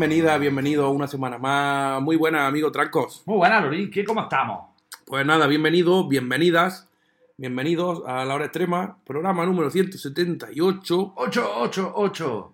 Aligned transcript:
bienvenida, 0.00 0.38
bienvenido 0.38 0.86
a 0.86 0.90
una 0.90 1.06
semana 1.06 1.36
más. 1.36 2.00
Muy 2.00 2.16
buena, 2.16 2.46
amigo 2.46 2.72
Trancos. 2.72 3.22
Muy 3.26 3.36
buena, 3.36 3.60
Lorín, 3.60 3.90
¿qué 3.90 4.02
cómo 4.02 4.22
estamos? 4.22 4.70
Pues 5.04 5.26
nada, 5.26 5.46
bienvenidos, 5.46 6.08
bienvenidas, 6.08 6.88
bienvenidos 7.36 8.02
a 8.06 8.24
La 8.24 8.34
Hora 8.34 8.46
Extrema, 8.46 8.96
programa 9.04 9.44
número 9.44 9.68
178, 9.68 11.12
888. 11.14 12.52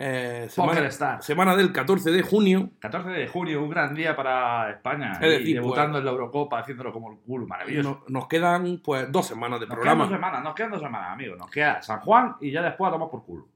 eh, 0.00 0.48
semana, 0.50 1.22
semana 1.22 1.56
del 1.56 1.72
14 1.72 2.10
de 2.10 2.20
junio. 2.20 2.68
14 2.80 3.08
de 3.08 3.26
junio, 3.26 3.62
un 3.62 3.70
gran 3.70 3.94
día 3.94 4.14
para 4.14 4.72
España. 4.72 5.12
Es 5.14 5.20
decir, 5.20 5.48
y 5.48 5.54
debutando 5.54 5.92
pues- 5.92 6.00
en 6.00 6.04
la 6.04 6.10
Eurocopa, 6.10 6.58
haciéndolo 6.58 6.92
como 6.92 7.10
el 7.12 7.18
culo, 7.20 7.46
maravilloso. 7.46 7.88
No- 7.88 8.04
nos 8.20 8.28
quedan 8.28 8.82
pues 8.84 9.10
dos 9.10 9.26
semanas 9.28 9.60
de 9.60 9.66
Nos 9.66 9.76
quedan 9.76 9.82
programa. 9.96 10.04
dos 10.04 10.12
semanas, 10.12 10.44
nos 10.44 10.54
quedan 10.54 10.70
dos 10.72 10.82
semanas, 10.82 11.08
amigos. 11.10 11.38
Nos 11.38 11.50
queda 11.50 11.80
San 11.80 12.00
Juan 12.00 12.36
y 12.42 12.50
ya 12.50 12.60
después 12.60 12.90
a 12.90 12.92
tomar 12.92 13.08
por 13.08 13.24
culo. 13.24 13.46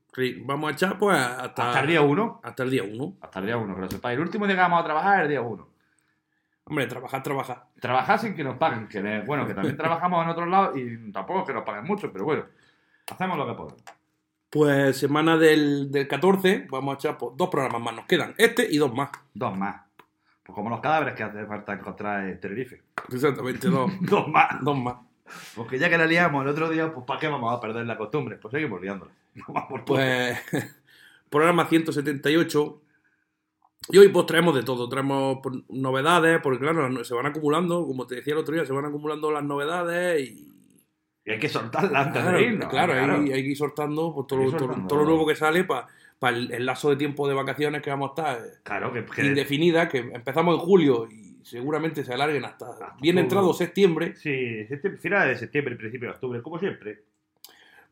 Vamos 0.44 0.70
a 0.70 0.72
echar 0.72 0.98
pues 0.98 1.16
hasta, 1.18 1.68
Hasta 1.68 1.80
el 1.80 1.86
día 1.88 2.00
1. 2.02 2.40
hasta 2.42 2.62
el 2.62 2.70
día 2.70 2.82
1. 2.84 3.16
Hasta 3.20 3.38
el 3.40 3.46
día 3.46 3.56
1, 3.56 3.74
que 3.74 3.80
lo 3.82 3.90
sepáis. 3.90 4.16
El 4.16 4.22
último 4.22 4.46
día 4.46 4.56
que 4.56 4.62
vamos 4.62 4.80
a 4.80 4.84
trabajar 4.84 5.16
es 5.18 5.22
el 5.24 5.28
día 5.28 5.40
1. 5.42 5.68
Hombre, 6.68 6.86
trabajar, 6.86 7.22
trabajar. 7.22 7.66
Trabajar 7.80 8.18
sin 8.18 8.34
que 8.34 8.42
nos 8.42 8.56
paguen. 8.56 8.88
Que 8.88 9.00
de- 9.02 9.20
bueno, 9.22 9.46
que 9.46 9.54
también 9.54 9.76
trabajamos 9.76 10.24
en 10.24 10.30
otros 10.30 10.48
lados 10.48 10.76
y 10.76 11.12
tampoco 11.12 11.40
es 11.40 11.46
que 11.46 11.52
nos 11.54 11.64
paguen 11.64 11.84
mucho, 11.84 12.12
pero 12.12 12.24
bueno, 12.24 12.44
hacemos 13.10 13.36
lo 13.38 13.46
que 13.46 13.54
podemos. 13.54 13.82
Pues 14.50 14.96
semana 14.96 15.36
del, 15.36 15.90
del 15.90 16.08
14, 16.08 16.66
vamos 16.70 16.94
a 16.94 16.98
echar 16.98 17.18
pues, 17.18 17.36
dos 17.36 17.48
programas 17.50 17.82
más. 17.82 17.94
Nos 17.94 18.06
quedan 18.06 18.34
este 18.38 18.66
y 18.70 18.78
dos 18.78 18.94
más. 18.94 19.10
Dos 19.34 19.56
más. 19.56 19.82
Pues 20.42 20.54
como 20.54 20.70
los 20.70 20.80
cadáveres 20.80 21.14
que 21.14 21.24
hace 21.24 21.44
falta 21.46 21.72
encontrar 21.74 22.24
en 22.24 22.40
Tenerife. 22.40 22.82
Exactamente, 23.12 23.68
dos, 23.68 23.90
Dos 24.00 24.28
más. 24.28 24.48
dos 24.62 24.78
más. 24.78 24.94
Porque 25.54 25.78
ya 25.78 25.88
que 25.90 25.98
la 25.98 26.06
liamos 26.06 26.42
el 26.44 26.48
otro 26.50 26.68
día, 26.70 26.92
pues 26.92 27.06
¿para 27.06 27.20
qué 27.20 27.28
vamos 27.28 27.54
a 27.56 27.60
perder 27.60 27.86
la 27.86 27.96
costumbre? 27.98 28.36
Pues 28.36 28.52
seguimos 28.52 28.80
liándola. 28.80 29.10
Todo. 29.46 29.84
Pues 29.84 30.38
programa 31.30 31.66
178. 31.66 32.82
Y 33.90 33.98
hoy 33.98 34.08
pues 34.08 34.26
traemos 34.26 34.54
de 34.54 34.62
todo, 34.64 34.88
traemos 34.88 35.38
pues, 35.42 35.56
novedades, 35.68 36.40
porque 36.42 36.58
claro, 36.58 36.88
no- 36.88 37.04
se 37.04 37.14
van 37.14 37.26
acumulando, 37.26 37.86
como 37.86 38.06
te 38.06 38.16
decía 38.16 38.32
el 38.32 38.40
otro 38.40 38.54
día, 38.54 38.64
se 38.64 38.72
van 38.72 38.84
acumulando 38.86 39.30
las 39.30 39.44
novedades 39.44 40.20
y... 40.28 40.52
Y 41.24 41.30
hay 41.32 41.38
que 41.40 41.48
soltarla 41.48 42.02
antes 42.02 42.22
Claro, 42.22 42.38
de 42.38 42.44
irnos. 42.44 42.68
claro, 42.68 42.92
Hay, 42.94 43.32
hay 43.32 43.42
que 43.42 43.48
ir 43.50 43.56
soltando 43.56 44.12
pues, 44.14 44.26
todo, 44.28 44.40
todo- 44.50 44.58
soltando. 44.60 44.86
todo 44.88 44.98
lo 45.00 45.04
nuevo 45.06 45.26
que 45.26 45.34
sale 45.36 45.64
para 45.64 45.86
el, 46.36 46.52
el 46.52 46.64
lazo 46.66 46.90
de 46.90 46.96
tiempo 46.96 47.26
de 47.28 47.34
vacaciones 47.34 47.82
que 47.82 47.90
vamos 47.90 48.10
a 48.10 48.14
estar 48.32 48.38
eh, 48.46 48.50
Claro, 48.62 48.92
que, 48.92 49.04
que- 49.04 49.26
indefinida, 49.26 49.88
que 49.88 49.98
empezamos 49.98 50.54
en 50.54 50.60
julio 50.60 51.08
y 51.10 51.25
seguramente 51.46 52.04
se 52.04 52.12
alarguen 52.12 52.44
hasta 52.44 52.66
bien 53.00 53.16
octubre. 53.16 53.20
entrado 53.20 53.54
septiembre, 53.54 54.16
Sí, 54.16 54.64
septiembre- 54.66 55.00
finales 55.00 55.28
de 55.28 55.36
septiembre, 55.38 55.76
principio 55.76 56.08
de 56.08 56.14
octubre, 56.14 56.42
como 56.42 56.58
siempre. 56.58 57.04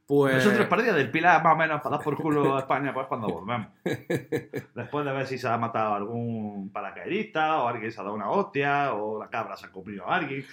pues... 0.07 0.35
Nosotros 0.35 0.67
partidas 0.67 0.97
del 0.97 1.11
Pilar, 1.11 1.43
más 1.43 1.55
o 1.55 1.57
menos, 1.57 1.81
para 1.81 1.97
dar 1.97 2.05
por 2.05 2.17
culo 2.17 2.57
a 2.57 2.61
España, 2.61 2.93
pues 2.93 3.07
cuando 3.07 3.29
volvemos. 3.29 3.69
Después 4.75 5.05
de 5.07 5.13
ver 5.13 5.27
si 5.27 5.39
se 5.39 5.49
ha 5.49 5.57
matado 5.57 5.95
algún 5.95 6.71
paracaidista, 6.73 7.63
o 7.63 7.69
alguien 7.69 7.91
se 7.93 8.01
ha 8.01 8.05
dado 8.05 8.15
una 8.15 8.29
hostia, 8.31 8.93
o 8.95 9.19
la 9.19 9.31
cabra 9.31 9.57
se 9.57 9.67
ha 9.67 9.71
comido 9.73 10.07
a 10.09 10.17
alguien. 10.17 10.45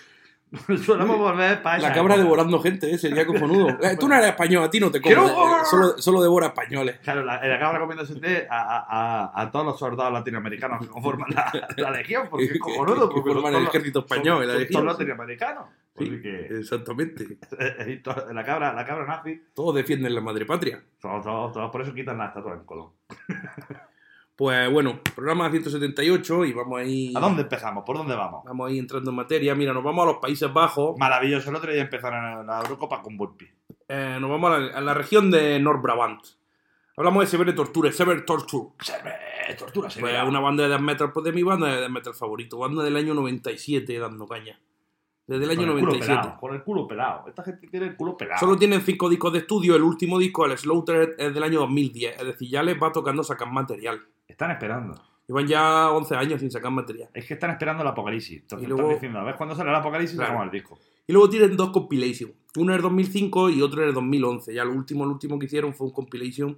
Solemos 0.85 1.17
volver 1.17 1.61
para 1.61 1.77
La 1.77 1.85
esa 1.87 1.95
cabra 1.95 2.15
época. 2.15 2.23
devorando 2.23 2.59
gente, 2.61 2.91
¿eh? 2.91 2.97
sería 2.97 3.25
cojonudo. 3.25 3.69
Eh, 3.81 3.95
Tú 3.97 4.09
no 4.09 4.15
eres 4.15 4.27
español, 4.27 4.63
a 4.65 4.69
ti 4.69 4.79
no 4.81 4.91
te 4.91 4.99
¡Quiero- 4.99 5.21
comes, 5.33 5.61
eh, 5.61 5.65
solo, 5.69 5.97
solo 5.97 6.21
devora 6.21 6.47
españoles. 6.47 6.99
Claro, 7.01 7.23
la, 7.23 7.41
la 7.45 7.57
cabra 7.59 7.79
comiéndose 7.79 8.47
a, 8.49 8.61
a, 8.61 8.85
a, 9.31 9.41
a 9.41 9.51
todos 9.51 9.65
los 9.65 9.79
soldados 9.79 10.11
latinoamericanos 10.11 10.81
que 10.81 10.87
conforman 10.87 11.29
la, 11.33 11.51
la 11.77 11.91
legión, 11.91 12.27
porque 12.29 12.45
es 12.45 12.59
cojonudo. 12.59 13.07
Que 13.07 13.13
porque 13.15 13.31
forman 13.31 13.53
son 13.53 13.61
el 13.61 13.67
ejército 13.69 13.99
español, 13.99 14.37
son- 14.39 14.47
la 14.47 14.53
son 14.53 14.61
legión. 14.61 14.81
todos 14.83 14.97
latinoamericanos. 14.99 15.65
Sí, 15.97 16.21
que 16.21 16.45
exactamente. 16.59 17.37
la 18.33 18.43
cabra, 18.43 18.73
la 18.73 18.85
cabra 18.85 19.05
nazi, 19.05 19.41
Todos 19.53 19.75
defienden 19.75 20.15
la 20.15 20.21
madre 20.21 20.45
patria. 20.45 20.81
todos, 20.99 21.23
todos, 21.23 21.51
todos, 21.53 21.71
por 21.71 21.81
eso 21.81 21.93
quitan 21.93 22.17
la 22.17 22.27
estatua 22.27 22.53
en 22.53 22.63
Colón. 22.65 22.91
Pues 24.41 24.71
bueno, 24.71 24.99
programa 25.13 25.51
178 25.51 26.45
y 26.45 26.53
vamos 26.53 26.79
ahí. 26.79 27.13
¿A 27.15 27.19
dónde 27.19 27.43
empezamos? 27.43 27.83
¿Por 27.85 27.95
dónde 27.95 28.15
vamos? 28.15 28.43
Vamos 28.43 28.71
ahí 28.71 28.79
entrando 28.79 29.11
en 29.11 29.15
materia. 29.15 29.53
Mira, 29.53 29.71
nos 29.71 29.83
vamos 29.83 30.01
a 30.01 30.13
los 30.13 30.17
Países 30.17 30.51
Bajos. 30.51 30.97
Maravilloso, 30.97 31.51
el 31.51 31.57
otro 31.57 31.71
día 31.71 31.83
empezaron 31.83 32.47
la 32.47 32.59
Eurocopa 32.61 33.03
con 33.03 33.15
Volpi. 33.17 33.47
Eh, 33.87 34.17
nos 34.19 34.31
vamos 34.31 34.51
a 34.51 34.57
la, 34.57 34.77
a 34.79 34.81
la 34.81 34.95
región 34.95 35.29
de 35.29 35.59
North 35.59 35.83
Brabant. 35.83 36.21
Hablamos 36.97 37.21
de 37.21 37.27
Severe 37.27 37.53
Torture, 37.53 37.91
Severe 37.91 38.21
Torture. 38.21 38.69
Se 38.79 38.93
ve, 39.03 39.55
tortura, 39.59 39.91
se 39.91 39.99
Pues 39.99 40.15
una 40.27 40.39
banda 40.39 40.63
de 40.63 40.69
death 40.69 40.81
metal, 40.81 41.11
pues 41.11 41.23
de 41.23 41.33
mi 41.33 41.43
banda 41.43 41.67
de 41.67 41.81
death 41.81 41.91
metal 41.91 42.15
favorito. 42.15 42.57
Banda 42.57 42.83
del 42.83 42.95
año 42.95 43.13
97 43.13 43.99
dando 43.99 44.25
caña. 44.25 44.59
Desde 45.31 45.45
el 45.45 45.51
año 45.51 45.67
con 45.67 45.69
el 45.69 45.73
culo 45.79 45.91
97. 45.93 46.21
pelado, 46.21 46.39
con 46.39 46.53
el 46.55 46.63
culo 46.63 46.87
pelado. 46.87 47.27
Esta 47.27 47.43
gente 47.43 47.67
tiene 47.67 47.87
el 47.87 47.95
culo 47.95 48.17
pelado. 48.17 48.39
Solo 48.39 48.57
tienen 48.57 48.81
cinco 48.81 49.09
discos 49.09 49.31
de 49.33 49.39
estudio. 49.39 49.75
El 49.75 49.83
último 49.83 50.19
disco, 50.19 50.45
el 50.45 50.57
Slaughter, 50.57 51.15
es 51.17 51.33
del 51.33 51.43
año 51.43 51.59
2010. 51.61 52.19
Es 52.19 52.25
decir, 52.25 52.49
ya 52.49 52.61
les 52.63 52.81
va 52.81 52.91
tocando 52.91 53.23
sacar 53.23 53.51
material. 53.51 54.01
Están 54.27 54.51
esperando. 54.51 55.01
Llevan 55.27 55.47
ya 55.47 55.91
11 55.91 56.15
años 56.15 56.39
sin 56.41 56.51
sacar 56.51 56.71
material. 56.71 57.09
Es 57.13 57.25
que 57.25 57.35
están 57.35 57.51
esperando 57.51 57.83
el 57.83 57.87
apocalipsis. 57.89 58.41
Entonces 58.41 58.65
Y 58.65 58.67
luego- 58.69 58.81
están 58.83 58.95
diciendo, 58.95 59.19
a 59.19 59.23
ver 59.23 59.35
cuándo 59.35 59.55
sale 59.55 59.69
el 59.69 59.75
apocalipsis 59.75 60.17
Claro. 60.17 60.31
sacamos 60.33 60.53
el 60.53 60.59
disco. 60.59 60.79
Y 61.07 61.13
luego 61.13 61.29
tienen 61.29 61.55
dos 61.55 61.69
compilations. 61.69 62.33
Uno 62.57 62.71
en 62.73 62.75
el 62.77 62.81
2005 62.81 63.49
y 63.49 63.61
otro 63.61 63.81
en 63.83 63.87
el 63.89 63.93
2011. 63.93 64.53
Ya 64.53 64.65
lo 64.65 64.73
último, 64.73 65.05
el 65.05 65.11
último 65.11 65.39
que 65.39 65.45
hicieron 65.45 65.73
fue 65.73 65.87
un 65.87 65.93
compilation 65.93 66.57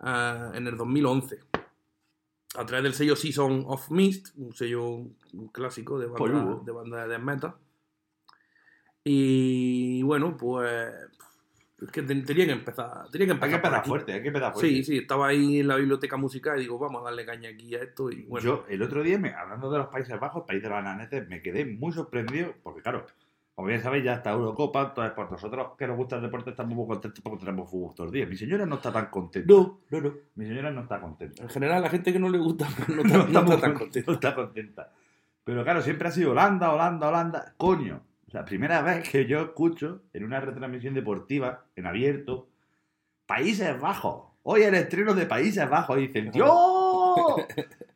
ah, 0.00 0.50
en 0.54 0.66
el 0.66 0.76
2011. 0.76 1.38
A 2.56 2.64
través 2.66 2.82
del 2.82 2.94
sello 2.94 3.14
Season 3.16 3.64
of 3.66 3.90
Mist, 3.90 4.28
un 4.36 4.52
sello 4.54 5.02
clásico 5.52 5.98
de 5.98 6.06
banda, 6.06 6.60
de 6.64 6.72
banda 6.72 7.02
de 7.02 7.08
death 7.08 7.22
metal. 7.22 7.54
Y 9.04 10.02
bueno, 10.02 10.36
pues. 10.36 10.92
Es 11.80 11.92
que 11.92 12.02
ten- 12.02 12.24
tenía 12.24 12.44
que 12.46 12.52
empezar. 12.52 13.08
Tenía 13.12 13.28
que 13.28 13.32
Hay 13.34 13.38
que 13.38 13.44
empezar. 13.46 13.54
empezar 13.54 13.86
fuerte, 13.86 14.12
hay 14.12 14.20
que 14.22 14.28
empezar 14.28 14.52
fuerte. 14.52 14.68
Sí, 14.68 14.82
sí, 14.82 14.96
estaba 14.98 15.28
ahí 15.28 15.60
en 15.60 15.68
la 15.68 15.76
biblioteca 15.76 16.16
musical 16.16 16.58
y 16.58 16.62
digo, 16.62 16.76
vamos 16.76 17.02
a 17.02 17.04
darle 17.04 17.24
caña 17.24 17.50
aquí 17.50 17.72
a 17.76 17.82
esto. 17.84 18.10
Y 18.10 18.22
bueno, 18.22 18.44
Yo, 18.44 18.64
el 18.68 18.82
otro 18.82 19.02
día, 19.04 19.16
me- 19.16 19.32
hablando 19.32 19.70
de 19.70 19.78
los 19.78 19.86
Países 19.86 20.18
Bajos, 20.18 20.42
país 20.44 20.60
de 20.60 20.68
los 20.68 20.78
ananetes, 20.78 21.28
me 21.28 21.40
quedé 21.40 21.64
muy 21.64 21.92
sorprendido, 21.92 22.52
porque 22.64 22.82
claro, 22.82 23.06
como 23.54 23.68
bien 23.68 23.80
sabéis, 23.80 24.02
ya 24.04 24.14
está 24.14 24.32
Eurocopa, 24.32 24.82
entonces 24.88 25.12
por 25.14 25.30
nosotros 25.30 25.68
que 25.78 25.86
nos 25.86 25.96
gusta 25.96 26.16
el 26.16 26.22
deporte 26.22 26.50
estamos 26.50 26.74
muy 26.74 26.86
contentos 26.88 27.20
porque 27.22 27.38
tenemos 27.44 27.70
fútbol 27.70 27.94
todos 27.94 28.06
los 28.08 28.12
días. 28.12 28.28
Mi 28.28 28.36
señora 28.36 28.66
no 28.66 28.74
está 28.74 28.92
tan 28.92 29.06
contenta. 29.06 29.52
no, 29.52 29.78
no, 29.90 30.00
no. 30.00 30.14
Mi 30.34 30.46
señora 30.46 30.72
no 30.72 30.80
está 30.82 31.00
contenta. 31.00 31.44
En 31.44 31.48
general, 31.48 31.80
la 31.82 31.90
gente 31.90 32.12
que 32.12 32.18
no 32.18 32.28
le 32.28 32.38
gusta 32.38 32.66
no 32.88 33.02
está, 33.02 33.18
no 33.18 33.24
está 33.40 33.60
tan 33.60 33.70
con- 33.74 33.78
contenta. 33.84 34.10
no 34.10 34.14
está 34.14 34.34
contenta. 34.34 34.92
Pero 35.44 35.62
claro, 35.62 35.80
siempre 35.80 36.08
ha 36.08 36.10
sido 36.10 36.32
Holanda, 36.32 36.72
Holanda, 36.72 37.08
Holanda. 37.08 37.54
Coño. 37.56 38.02
Sea, 38.30 38.44
primera 38.44 38.82
vez 38.82 39.08
que 39.08 39.26
yo 39.26 39.42
escucho 39.42 40.02
en 40.12 40.24
una 40.24 40.40
retransmisión 40.40 40.94
deportiva, 40.94 41.64
en 41.76 41.86
abierto, 41.86 42.48
Países 43.26 43.78
Bajos. 43.80 44.28
Hoy 44.42 44.62
el 44.62 44.74
estreno 44.74 45.12
de 45.14 45.26
Países 45.26 45.68
Bajos. 45.68 45.98
Y 45.98 46.06
dicen, 46.06 46.30
¡Dios! 46.30 46.54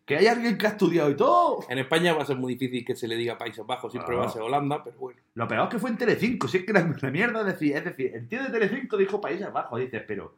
Que 0.04 0.16
hay 0.16 0.26
alguien 0.26 0.58
que 0.58 0.66
ha 0.66 0.70
estudiado 0.70 1.08
y 1.10 1.16
todo. 1.16 1.64
En 1.68 1.78
España 1.78 2.12
va 2.12 2.22
a 2.22 2.26
ser 2.26 2.36
muy 2.36 2.54
difícil 2.54 2.84
que 2.84 2.94
se 2.94 3.08
le 3.08 3.16
diga 3.16 3.38
Países 3.38 3.64
Bajos, 3.64 3.92
siempre 3.92 4.16
va 4.16 4.26
a 4.26 4.28
ser 4.28 4.42
Holanda, 4.42 4.82
pero 4.84 4.98
bueno. 4.98 5.20
Lo 5.34 5.48
peor 5.48 5.68
que 5.68 5.78
fue 5.78 5.90
en 5.90 5.96
Telecinco, 5.96 6.48
si 6.48 6.58
es 6.58 6.64
que 6.64 6.72
la, 6.72 6.94
la 7.00 7.10
mierda 7.10 7.40
es 7.40 7.46
decir, 7.46 7.76
es 7.76 7.84
decir, 7.84 8.10
el 8.14 8.28
tío 8.28 8.42
de 8.42 8.50
Telecinco 8.50 8.96
dijo 8.96 9.20
Países 9.20 9.50
Bajos, 9.52 9.80
dices, 9.80 10.02
pero 10.06 10.34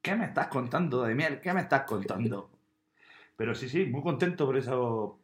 ¿qué 0.00 0.14
me 0.14 0.24
estás 0.24 0.46
contando 0.46 1.02
de 1.02 1.14
miel? 1.14 1.40
¿Qué 1.40 1.52
me 1.52 1.60
estás 1.60 1.82
contando? 1.82 2.50
Pero 3.36 3.54
sí, 3.54 3.68
sí, 3.68 3.86
muy 3.86 4.02
contento 4.02 4.46
por 4.46 4.56
eso, 4.56 5.18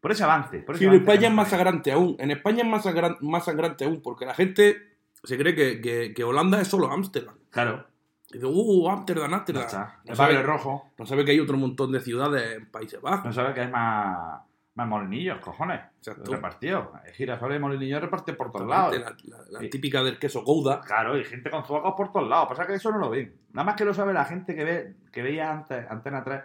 por 0.00 0.12
ese 0.12 0.24
avance. 0.24 0.58
Por 0.60 0.74
ese 0.74 0.80
Sí, 0.80 0.84
en 0.84 0.90
avance 0.90 1.02
España 1.04 1.20
que 1.20 1.26
es 1.26 1.32
más 1.34 1.48
sangrante 1.48 1.92
aún. 1.92 2.16
En 2.18 2.30
España 2.30 2.62
es 2.62 2.68
más, 2.68 2.84
sangran- 2.86 3.18
más 3.20 3.44
sangrante 3.44 3.84
aún, 3.84 4.00
porque 4.02 4.24
la 4.26 4.34
gente 4.34 4.76
se 5.22 5.36
cree 5.36 5.54
que, 5.54 5.80
que- 5.80 6.14
que 6.14 6.24
Holanda 6.24 6.60
es 6.60 6.68
solo 6.68 6.90
Ámsterdam. 6.90 7.36
Claro, 7.50 7.86
Dice, 8.32 8.46
uh, 8.46 8.88
Ámsterdam, 8.90 9.34
Ámsterdam. 9.34 9.64
No 10.04 10.10
El 10.12 10.16
sabe, 10.16 10.34
Barrio 10.34 10.46
Rojo, 10.52 10.92
no 10.96 11.04
sabe 11.04 11.24
que 11.24 11.32
hay 11.32 11.40
otro 11.40 11.56
montón 11.56 11.90
de 11.90 11.98
ciudades 12.00 12.58
en 12.58 12.70
Países 12.70 13.00
Bajos. 13.02 13.24
no 13.24 13.32
sabe 13.32 13.52
que 13.54 13.62
hay 13.62 13.68
más, 13.68 14.40
más 14.76 14.86
molinillos, 14.86 15.40
cojones. 15.40 15.80
Exacto. 15.98 16.30
Repartidos. 16.30 16.86
Girasoles 17.14 17.56
y 17.56 17.60
molinillos 17.60 18.00
repartidos 18.00 18.38
por 18.38 18.52
todos 18.52 18.68
lados. 18.68 18.96
La, 18.96 19.10
la- 19.24 19.44
la 19.50 19.58
Sí. 19.58 19.68
típica 19.68 20.04
del 20.04 20.16
queso 20.20 20.44
Gouda. 20.44 20.80
Claro, 20.80 21.18
y 21.18 21.24
gente 21.24 21.50
con 21.50 21.64
zobacos 21.64 21.94
por 21.96 22.12
todos 22.12 22.28
lados. 22.28 22.46
Pasa 22.48 22.68
que 22.68 22.74
eso 22.74 22.92
no 22.92 22.98
lo 22.98 23.10
ven. 23.10 23.34
Nada 23.52 23.64
más 23.66 23.74
que 23.74 23.84
lo 23.84 23.92
sabe 23.92 24.12
la 24.12 24.24
gente 24.24 24.54
que 24.54 24.62
ve 24.64 24.94
que 25.10 25.22
veía 25.22 25.50
antes 25.50 25.90
Antena 25.90 26.22
3, 26.22 26.40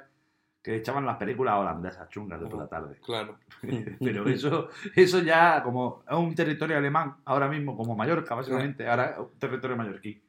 que 0.66 0.76
echaban 0.78 1.06
las 1.06 1.18
películas 1.18 1.60
holandesas 1.60 2.10
chungas 2.10 2.42
de 2.42 2.48
por 2.48 2.58
la 2.58 2.68
tarde. 2.68 2.98
Claro. 3.06 3.38
Pero 4.00 4.28
eso, 4.28 4.70
eso 4.96 5.20
ya, 5.20 5.62
como 5.62 6.04
es 6.10 6.18
un 6.18 6.34
territorio 6.34 6.76
alemán, 6.76 7.18
ahora 7.26 7.48
mismo, 7.48 7.78
como 7.78 7.96
Mallorca, 7.96 8.34
básicamente, 8.34 8.88
ahora 8.88 9.12
es 9.12 9.20
un 9.20 9.38
territorio 9.38 9.78
mallorquí. 9.78 10.20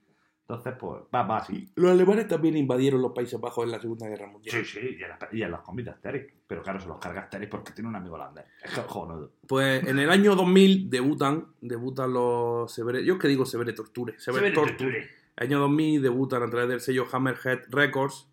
Entonces, 0.43 0.75
pues, 0.79 1.01
va, 1.13 1.23
va 1.23 1.39
así. 1.39 1.67
Los 1.77 1.91
alemanes 1.91 2.29
también 2.29 2.55
invadieron 2.55 3.01
los 3.01 3.13
Países 3.13 3.41
Bajos 3.41 3.65
en 3.65 3.71
la 3.71 3.81
Segunda 3.81 4.09
Guerra 4.09 4.27
Mundial. 4.27 4.55
Sí, 4.63 4.79
sí, 4.79 4.97
y 5.01 5.03
en, 5.03 5.09
las- 5.09 5.19
y 5.33 5.43
en 5.43 5.85
de 5.85 5.91
Asterix. 5.91 6.35
Pero 6.47 6.63
claro, 6.63 6.81
se 6.81 6.87
los 6.87 6.99
carga 6.99 7.23
Asterix 7.23 7.51
porque 7.51 7.73
tiene 7.73 7.89
un 7.89 7.97
amigo 7.97 8.17
holandés. 8.17 8.45
Es 8.63 8.75
que 8.75 8.83
joder. 8.83 9.31
Pues 9.49 9.85
en 9.89 9.99
el 9.99 10.11
año 10.11 10.37
2000 10.37 10.91
debutan, 10.91 11.47
debutan 11.63 12.13
los 12.13 12.71
Severe, 12.71 13.03
yo 13.03 13.15
es 13.15 13.21
que 13.21 13.29
digo 13.29 13.47
Severe 13.47 13.73
Torture, 13.73 14.21
Severe, 14.21 14.51
Torture. 14.51 15.09
Año 15.39 15.59
2000 15.61 16.03
debutan 16.03 16.43
a 16.43 16.51
través 16.51 16.69
del 16.69 16.81
sello 16.81 17.07
Hammerhead 17.11 17.61
Records 17.71 18.29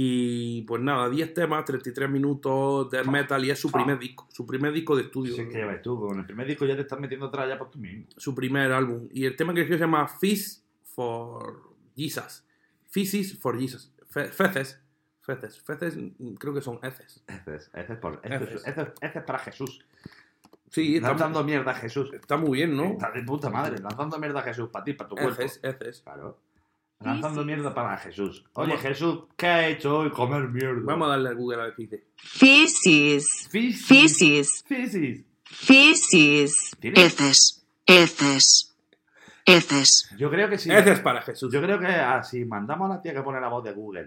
Y 0.00 0.62
pues 0.62 0.80
nada, 0.80 1.10
10 1.10 1.34
temas, 1.34 1.64
33 1.64 2.08
minutos 2.08 2.88
de 2.88 3.02
metal 3.02 3.44
y 3.44 3.50
es 3.50 3.58
su 3.58 3.68
primer 3.72 3.98
disco, 3.98 4.28
su 4.30 4.46
primer 4.46 4.70
disco 4.72 4.94
de 4.94 5.02
estudio, 5.02 5.34
Sí, 5.34 5.48
que 5.48 5.58
llevas 5.58 5.82
tú, 5.82 5.98
con 5.98 6.20
el 6.20 6.24
primer 6.24 6.46
disco 6.46 6.64
ya 6.66 6.76
te 6.76 6.82
estás 6.82 7.00
metiendo 7.00 7.26
atrás 7.26 7.48
ya 7.48 7.58
por 7.58 7.68
tú 7.68 7.80
mismo. 7.80 8.06
su 8.16 8.32
primer 8.32 8.70
álbum. 8.70 9.08
Y 9.12 9.24
el 9.24 9.34
tema 9.34 9.52
que 9.52 9.62
escribió 9.62 9.78
se 9.78 9.84
llama 9.90 10.06
Feast 10.06 10.62
for 10.84 11.62
Jesus. 11.96 12.44
Feces 12.86 13.36
for 13.40 13.58
Jesus. 13.58 13.92
Fe- 14.08 14.28
feces. 14.28 14.80
Feces. 15.22 15.60
Feces 15.62 15.96
mm, 15.96 16.34
creo 16.34 16.54
que 16.54 16.60
son 16.60 16.78
heces. 16.80 17.24
Es, 17.26 17.68
es, 17.74 17.96
por, 17.98 18.20
es- 18.22 18.30
Heces. 18.40 18.66
este 18.68 18.82
es- 18.82 18.88
este 19.00 19.18
es 19.18 19.24
para 19.24 19.40
Jesús. 19.40 19.84
Sí, 20.70 20.94
está, 20.96 21.08
Lanzando 21.08 21.42
mierda 21.42 21.72
a 21.72 21.74
Jesús. 21.74 22.12
está 22.12 22.36
muy 22.36 22.58
bien, 22.58 22.76
¿no? 22.76 22.84
Está 22.84 23.10
de 23.10 23.22
puta 23.24 23.50
madre, 23.50 23.78
lanzando 23.80 24.16
mierda 24.20 24.40
a 24.40 24.42
Jesús 24.44 24.68
para 24.68 24.84
ti, 24.84 24.92
para 24.92 25.08
tu 25.08 25.16
cuerpo. 25.16 25.42
Heces, 25.42 25.58
heces. 25.64 26.02
Claro. 26.02 26.38
Lanzando 27.00 27.44
mierda 27.44 27.72
para 27.72 27.96
Jesús. 27.98 28.44
Oye. 28.54 28.76
Jesús, 28.76 29.20
¿qué 29.36 29.46
ha 29.46 29.68
hecho 29.68 29.98
hoy? 29.98 30.10
Comer 30.10 30.48
mierda. 30.48 30.80
Vamos 30.84 31.06
a 31.06 31.10
darle 31.12 31.28
a 31.30 31.32
Google 31.34 31.60
a 31.60 31.64
ver 31.66 31.74
qué 31.76 31.82
dice. 31.82 32.04
feces, 32.16 33.48
Feces. 33.50 34.64
feces, 35.44 36.70
¿Tiene? 36.80 37.00
heces, 37.04 37.64
heces, 37.86 38.76
heces. 39.46 40.10
Yo 40.18 40.28
creo 40.28 40.48
que 40.48 40.58
sí. 40.58 40.70
Heces 40.72 40.98
para 41.00 41.22
Jesús. 41.22 41.52
Yo 41.52 41.62
creo 41.62 41.78
que 41.78 41.86
ah, 41.86 42.22
si 42.24 42.44
mandamos 42.44 42.90
a 42.90 42.94
la 42.94 43.00
tía 43.02 43.14
que 43.14 43.22
pone 43.22 43.40
la 43.40 43.48
voz 43.48 43.62
de 43.62 43.72
Google 43.72 44.06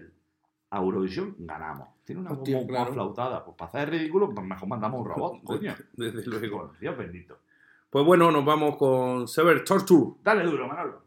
a 0.72 0.78
Eurovisión, 0.80 1.36
ganamos. 1.40 1.88
Tiene 2.04 2.22
una 2.22 2.32
voz 2.32 2.48
muy 2.50 2.68
claro. 2.68 2.92
flautada. 2.94 3.46
Pues 3.46 3.56
para 3.58 3.70
hacer 3.70 3.90
ridículo, 3.90 4.30
pues 4.34 4.46
mejor 4.46 4.68
mandamos 4.68 5.00
un 5.02 5.06
robot, 5.08 5.34
coño. 5.46 5.76
Desde 5.94 6.26
luego. 6.26 6.74
Dios 6.80 6.98
bendito. 6.98 7.40
Pues 7.90 8.06
bueno, 8.06 8.32
nos 8.32 8.44
vamos 8.44 8.76
con 8.78 9.28
Sever 9.30 9.64
Torture. 9.64 10.16
Dale 10.24 10.44
duro, 10.44 10.68
Manolo. 10.68 11.04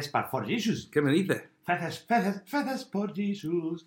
Jesús. 0.00 0.06
Es 0.06 0.08
para 0.08 0.28
For 0.28 0.46
Jesus. 0.46 0.88
¿Qué 0.92 1.02
me 1.02 1.12
dices? 1.12 1.42
Feces, 1.64 2.04
feces, 2.06 2.42
feces 2.44 2.84
por 2.84 3.14
Jesus. 3.14 3.86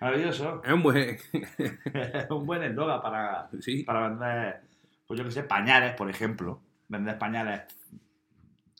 Maravilloso. 0.00 0.62
Es 0.64 0.72
un 0.72 0.82
buen... 0.82 1.18
un 2.30 2.46
buen 2.46 2.62
eslogan 2.62 3.00
para, 3.00 3.48
sí. 3.60 3.84
para 3.84 4.08
vender, 4.08 4.60
pues 5.06 5.18
yo 5.18 5.24
que 5.24 5.30
sé, 5.30 5.44
pañales, 5.44 5.94
por 5.94 6.10
ejemplo. 6.10 6.60
Vender 6.88 7.18
pañales. 7.18 7.62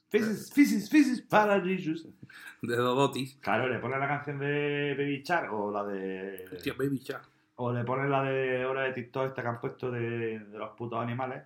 Feces, 0.09 0.53
feces, 0.53 0.91
feces 0.91 1.23
para 1.23 1.61
Jesus. 1.61 2.09
De 2.63 2.77
Dodotis. 2.77 3.37
Claro, 3.37 3.69
le 3.69 3.79
pones 3.79 3.99
la 3.99 4.09
canción 4.09 4.39
de 4.39 4.95
Baby 4.97 5.23
Shark 5.25 5.53
o 5.53 5.71
la 5.71 5.85
de. 5.85 6.45
Hostia, 6.53 6.75
baby 6.79 6.99
chat. 7.01 7.23
O 7.57 7.73
le 7.73 7.85
pones 7.85 8.11
la 8.11 8.23
de 8.23 8.65
hora 8.65 8.83
de 8.83 8.93
TikTok 8.93 9.27
esta 9.29 9.43
que 9.43 9.49
han 9.49 9.61
puesto 9.61 9.91
de, 9.91 10.41
de 10.41 10.59
los 10.59 10.71
putos 10.77 11.01
animales. 11.01 11.43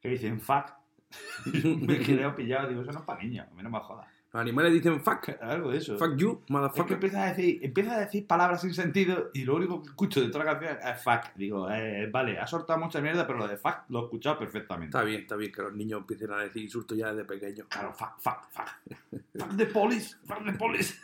Que 0.00 0.10
dicen 0.10 0.40
fuck. 0.40 0.72
Me 1.64 1.98
quedé 1.98 2.28
pillado, 2.30 2.68
digo, 2.68 2.82
eso 2.82 2.92
no 2.92 2.98
es 3.00 3.04
para 3.04 3.22
niños, 3.22 3.46
a 3.50 3.54
mí 3.54 3.62
no 3.62 3.70
me 3.70 3.80
jodas. 3.80 4.06
Los 4.30 4.40
animales 4.42 4.72
dicen 4.74 5.00
fuck. 5.02 5.30
Algo 5.40 5.70
de 5.70 5.78
eso. 5.78 5.96
Fuck 5.96 6.16
you, 6.16 6.30
Es 6.40 6.46
que 6.46 6.52
motherfucker. 6.52 6.92
empieza 6.92 7.22
a, 7.24 7.32
decir, 7.32 7.90
a 7.90 7.98
decir 7.98 8.26
palabras 8.26 8.60
sin 8.60 8.74
sentido 8.74 9.30
y 9.32 9.44
lo 9.44 9.56
único 9.56 9.82
que 9.82 9.88
escucho 9.88 10.20
de 10.20 10.28
toda 10.28 10.44
la 10.44 10.58
canción 10.58 10.78
es 10.86 11.02
fuck. 11.02 11.34
Digo, 11.34 11.70
eh, 11.70 12.08
vale, 12.12 12.38
ha 12.38 12.46
soltado 12.46 12.78
mucha 12.78 13.00
mierda, 13.00 13.26
pero 13.26 13.38
lo 13.38 13.48
de 13.48 13.56
fuck 13.56 13.84
lo 13.88 14.00
he 14.00 14.02
escuchado 14.04 14.38
perfectamente. 14.38 14.96
Está 14.96 15.02
bien, 15.02 15.22
está 15.22 15.36
bien 15.36 15.50
que 15.50 15.62
los 15.62 15.72
niños 15.74 16.00
empiecen 16.00 16.30
a 16.32 16.38
decir 16.40 16.62
insultos 16.62 16.98
ya 16.98 17.08
desde 17.12 17.24
pequeños. 17.24 17.66
Claro, 17.70 17.92
fuck, 17.94 18.18
fuck, 18.18 18.50
fuck. 18.50 19.20
fuck 19.38 19.56
the 19.56 19.66
police, 19.66 20.16
fuck 20.26 20.44
the 20.44 20.52
police. 20.52 20.94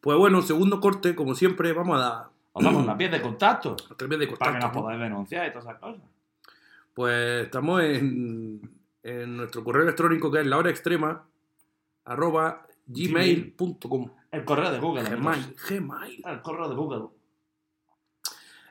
Pues 0.00 0.18
bueno, 0.18 0.42
segundo 0.42 0.80
corte, 0.80 1.14
como 1.14 1.34
siempre, 1.34 1.72
vamos 1.72 1.96
a 1.96 2.00
dar 2.02 2.24
Os 2.52 2.64
damos 2.64 2.84
la 2.84 2.98
piel 2.98 3.10
de 3.12 3.22
contacto. 3.22 3.76
través 3.76 4.18
de 4.18 4.26
Para 4.26 4.52
que 4.52 4.58
contacto. 4.58 4.66
nos 4.66 4.74
¿no? 4.74 4.80
podáis 4.82 5.00
denunciar 5.00 5.46
y 5.46 5.50
todas 5.52 5.64
esas 5.64 5.78
cosas. 5.78 6.02
Pues 6.92 7.44
estamos 7.44 7.82
en, 7.82 8.60
en 9.02 9.36
nuestro 9.36 9.64
correo 9.64 9.82
electrónico 9.82 10.30
que 10.30 10.40
es 10.40 10.46
la 10.46 10.58
hora 10.58 10.70
extrema 10.70 11.24
arroba 12.04 12.66
gmail.com. 12.86 14.10
El 14.30 14.44
correo 14.44 14.70
de 14.70 14.78
Google. 14.78 15.02
Gmail, 15.04 15.56
Gmail. 15.68 16.22
El 16.26 16.40
correo 16.42 16.68
de 16.68 16.74
Google. 16.74 17.08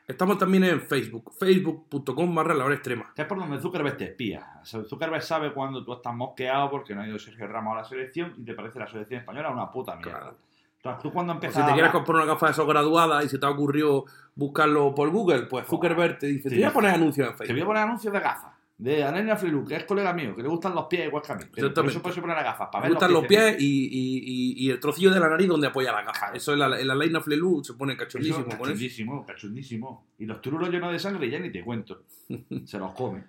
Estamos 0.06 0.36
también 0.36 0.64
en 0.64 0.80
Facebook, 0.80 1.32
facebook.com 1.38 2.34
barra 2.34 2.54
la 2.54 2.64
hora 2.64 2.74
extrema. 2.74 3.12
Que 3.14 3.22
es 3.22 3.28
por 3.28 3.38
donde 3.38 3.60
Zuckerberg 3.60 3.96
te 3.96 4.04
espía. 4.04 4.60
O 4.60 4.84
Zuckerberg 4.84 5.22
sabe 5.22 5.52
cuando 5.52 5.84
tú 5.84 5.92
estás 5.92 6.12
mosqueado 6.14 6.68
porque 6.70 6.94
no 6.94 7.02
ha 7.02 7.06
ido 7.08 7.18
Sergio 7.18 7.46
Ramos 7.46 7.74
a 7.74 7.76
la 7.78 7.84
selección 7.84 8.34
y 8.36 8.44
te 8.44 8.54
parece 8.54 8.78
la 8.80 8.88
selección 8.88 9.20
española 9.20 9.50
una 9.50 9.70
puta 9.70 9.94
mierda. 9.96 10.18
Claro. 10.20 10.36
Entonces, 10.78 11.02
tú 11.02 11.12
cuando 11.12 11.32
O 11.32 11.36
empiezas 11.36 11.62
si 11.62 11.68
te 11.68 11.74
quieres 11.74 11.92
comprar 11.92 12.16
una 12.16 12.24
gafa 12.24 12.46
de 12.46 12.52
esos 12.52 12.66
graduada 12.66 13.22
y 13.22 13.28
se 13.28 13.38
te 13.38 13.46
ha 13.46 13.50
ocurrido 13.50 14.04
buscarlo 14.34 14.92
por 14.92 15.08
Google, 15.10 15.42
pues 15.42 15.66
Zuckerberg 15.68 16.18
te 16.18 16.26
dice, 16.26 16.48
Sí. 16.50 16.56
te 16.56 16.60
voy 16.62 16.64
a 16.70 16.72
poner 16.72 16.90
anuncios 16.94 17.28
en 17.28 17.32
Te 17.36 17.38
voy 17.38 17.44
a 17.44 17.48
Facebook. 17.54 17.66
poner 17.68 17.82
anuncios 17.84 18.12
de 18.12 18.20
gafas. 18.20 18.52
De 18.78 19.04
Anenia 19.04 19.36
Frilu, 19.36 19.64
que 19.64 19.76
es 19.76 19.84
colega 19.84 20.12
mío, 20.12 20.34
que 20.34 20.42
le 20.42 20.48
gustan 20.48 20.74
los 20.74 20.86
pies 20.86 21.06
igual 21.06 21.22
que 21.22 21.32
a 21.32 21.36
mí. 21.36 21.44
Pero 21.54 21.72
Por 21.72 21.86
eso 21.88 22.02
puedes 22.02 22.18
poner 22.18 22.36
gafas. 22.36 22.68
Para 22.72 22.82
Me 22.82 22.88
ver 22.88 22.94
gustan 22.96 23.12
los 23.12 23.26
pies. 23.26 23.54
pies 23.56 23.62
y, 23.62 23.84
y- 23.86 24.18
y- 24.24 24.66
y 24.66 24.70
el 24.70 24.80
trocillo 24.80 25.10
de 25.12 25.20
la 25.20 25.28
nariz 25.28 25.46
donde 25.46 25.68
apoya 25.68 25.92
la 25.92 26.02
gafa. 26.02 26.32
Eso 26.34 26.52
en 26.52 26.58
la, 26.58 26.80
en 26.80 26.88
la 26.88 26.94
Leina 26.96 27.20
Flelu 27.20 27.62
se 27.62 27.74
pone 27.74 27.96
cachondísimo 27.96 28.40
eso. 28.48 28.58
cachondísimo, 28.58 29.24
cachondísimo. 29.26 30.06
Y 30.18 30.26
los 30.26 30.40
turulos 30.40 30.68
llenos 30.70 30.90
de 30.90 30.98
sangre 30.98 31.30
ya 31.30 31.38
ni 31.38 31.52
te 31.52 31.62
cuento. 31.62 32.02
Se 32.64 32.78
los 32.78 32.92
come. 32.94 33.22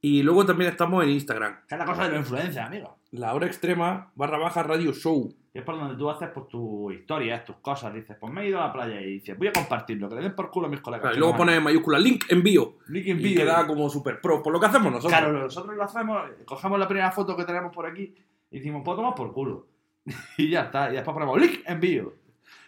Y 0.00 0.22
luego 0.22 0.46
también 0.46 0.70
estamos 0.70 1.04
en 1.04 1.10
Instagram. 1.10 1.58
Que 1.68 1.74
es 1.74 1.78
la 1.78 1.84
cosa 1.84 2.04
de 2.04 2.12
la 2.12 2.18
influencia, 2.18 2.66
amigo. 2.66 2.98
La 3.10 3.34
hora 3.34 3.46
extrema 3.46 4.10
barra 4.14 4.38
baja 4.38 4.62
radio 4.62 4.92
show. 4.94 5.32
Y 5.54 5.58
es 5.58 5.64
por 5.64 5.78
donde 5.78 5.96
tú 5.96 6.08
haces 6.08 6.30
pues, 6.32 6.48
tus 6.48 6.94
historias, 6.94 7.44
tus 7.44 7.56
cosas. 7.56 7.92
Dices, 7.92 8.16
pues 8.18 8.32
me 8.32 8.42
he 8.42 8.48
ido 8.48 8.58
a 8.62 8.68
la 8.68 8.72
playa 8.72 9.00
y 9.02 9.14
dices, 9.14 9.36
voy 9.36 9.48
a 9.48 9.52
compartirlo, 9.52 10.08
que 10.08 10.14
le 10.14 10.22
den 10.22 10.34
por 10.34 10.50
culo 10.50 10.66
a 10.66 10.70
mis 10.70 10.80
colegas. 10.80 11.02
Claro, 11.02 11.16
y 11.16 11.18
luego 11.18 11.36
pones 11.36 11.56
en 11.58 11.62
mayúscula 11.62 11.98
link 11.98 12.24
envío. 12.30 12.78
Link 12.88 13.06
en 13.08 13.20
Y 13.26 13.34
queda 13.34 13.66
como 13.66 13.90
super 13.90 14.20
pro. 14.20 14.42
Por 14.42 14.52
lo 14.52 14.58
que 14.60 14.66
hacemos 14.66 14.90
nosotros. 14.90 15.12
Claro, 15.12 15.32
nosotros 15.32 15.76
lo 15.76 15.82
hacemos, 15.82 16.22
cogemos 16.46 16.78
la 16.78 16.88
primera 16.88 17.10
foto 17.12 17.36
que 17.36 17.44
tenemos 17.44 17.74
por 17.74 17.84
aquí 17.86 18.14
y 18.50 18.56
decimos, 18.58 18.82
pues 18.84 18.96
tomar 18.96 19.14
por 19.14 19.32
culo. 19.32 19.66
y 20.38 20.48
ya 20.48 20.62
está. 20.62 20.90
Y 20.90 20.94
después 20.94 21.12
ponemos 21.12 21.38
link 21.40 21.60
envío. 21.66 22.14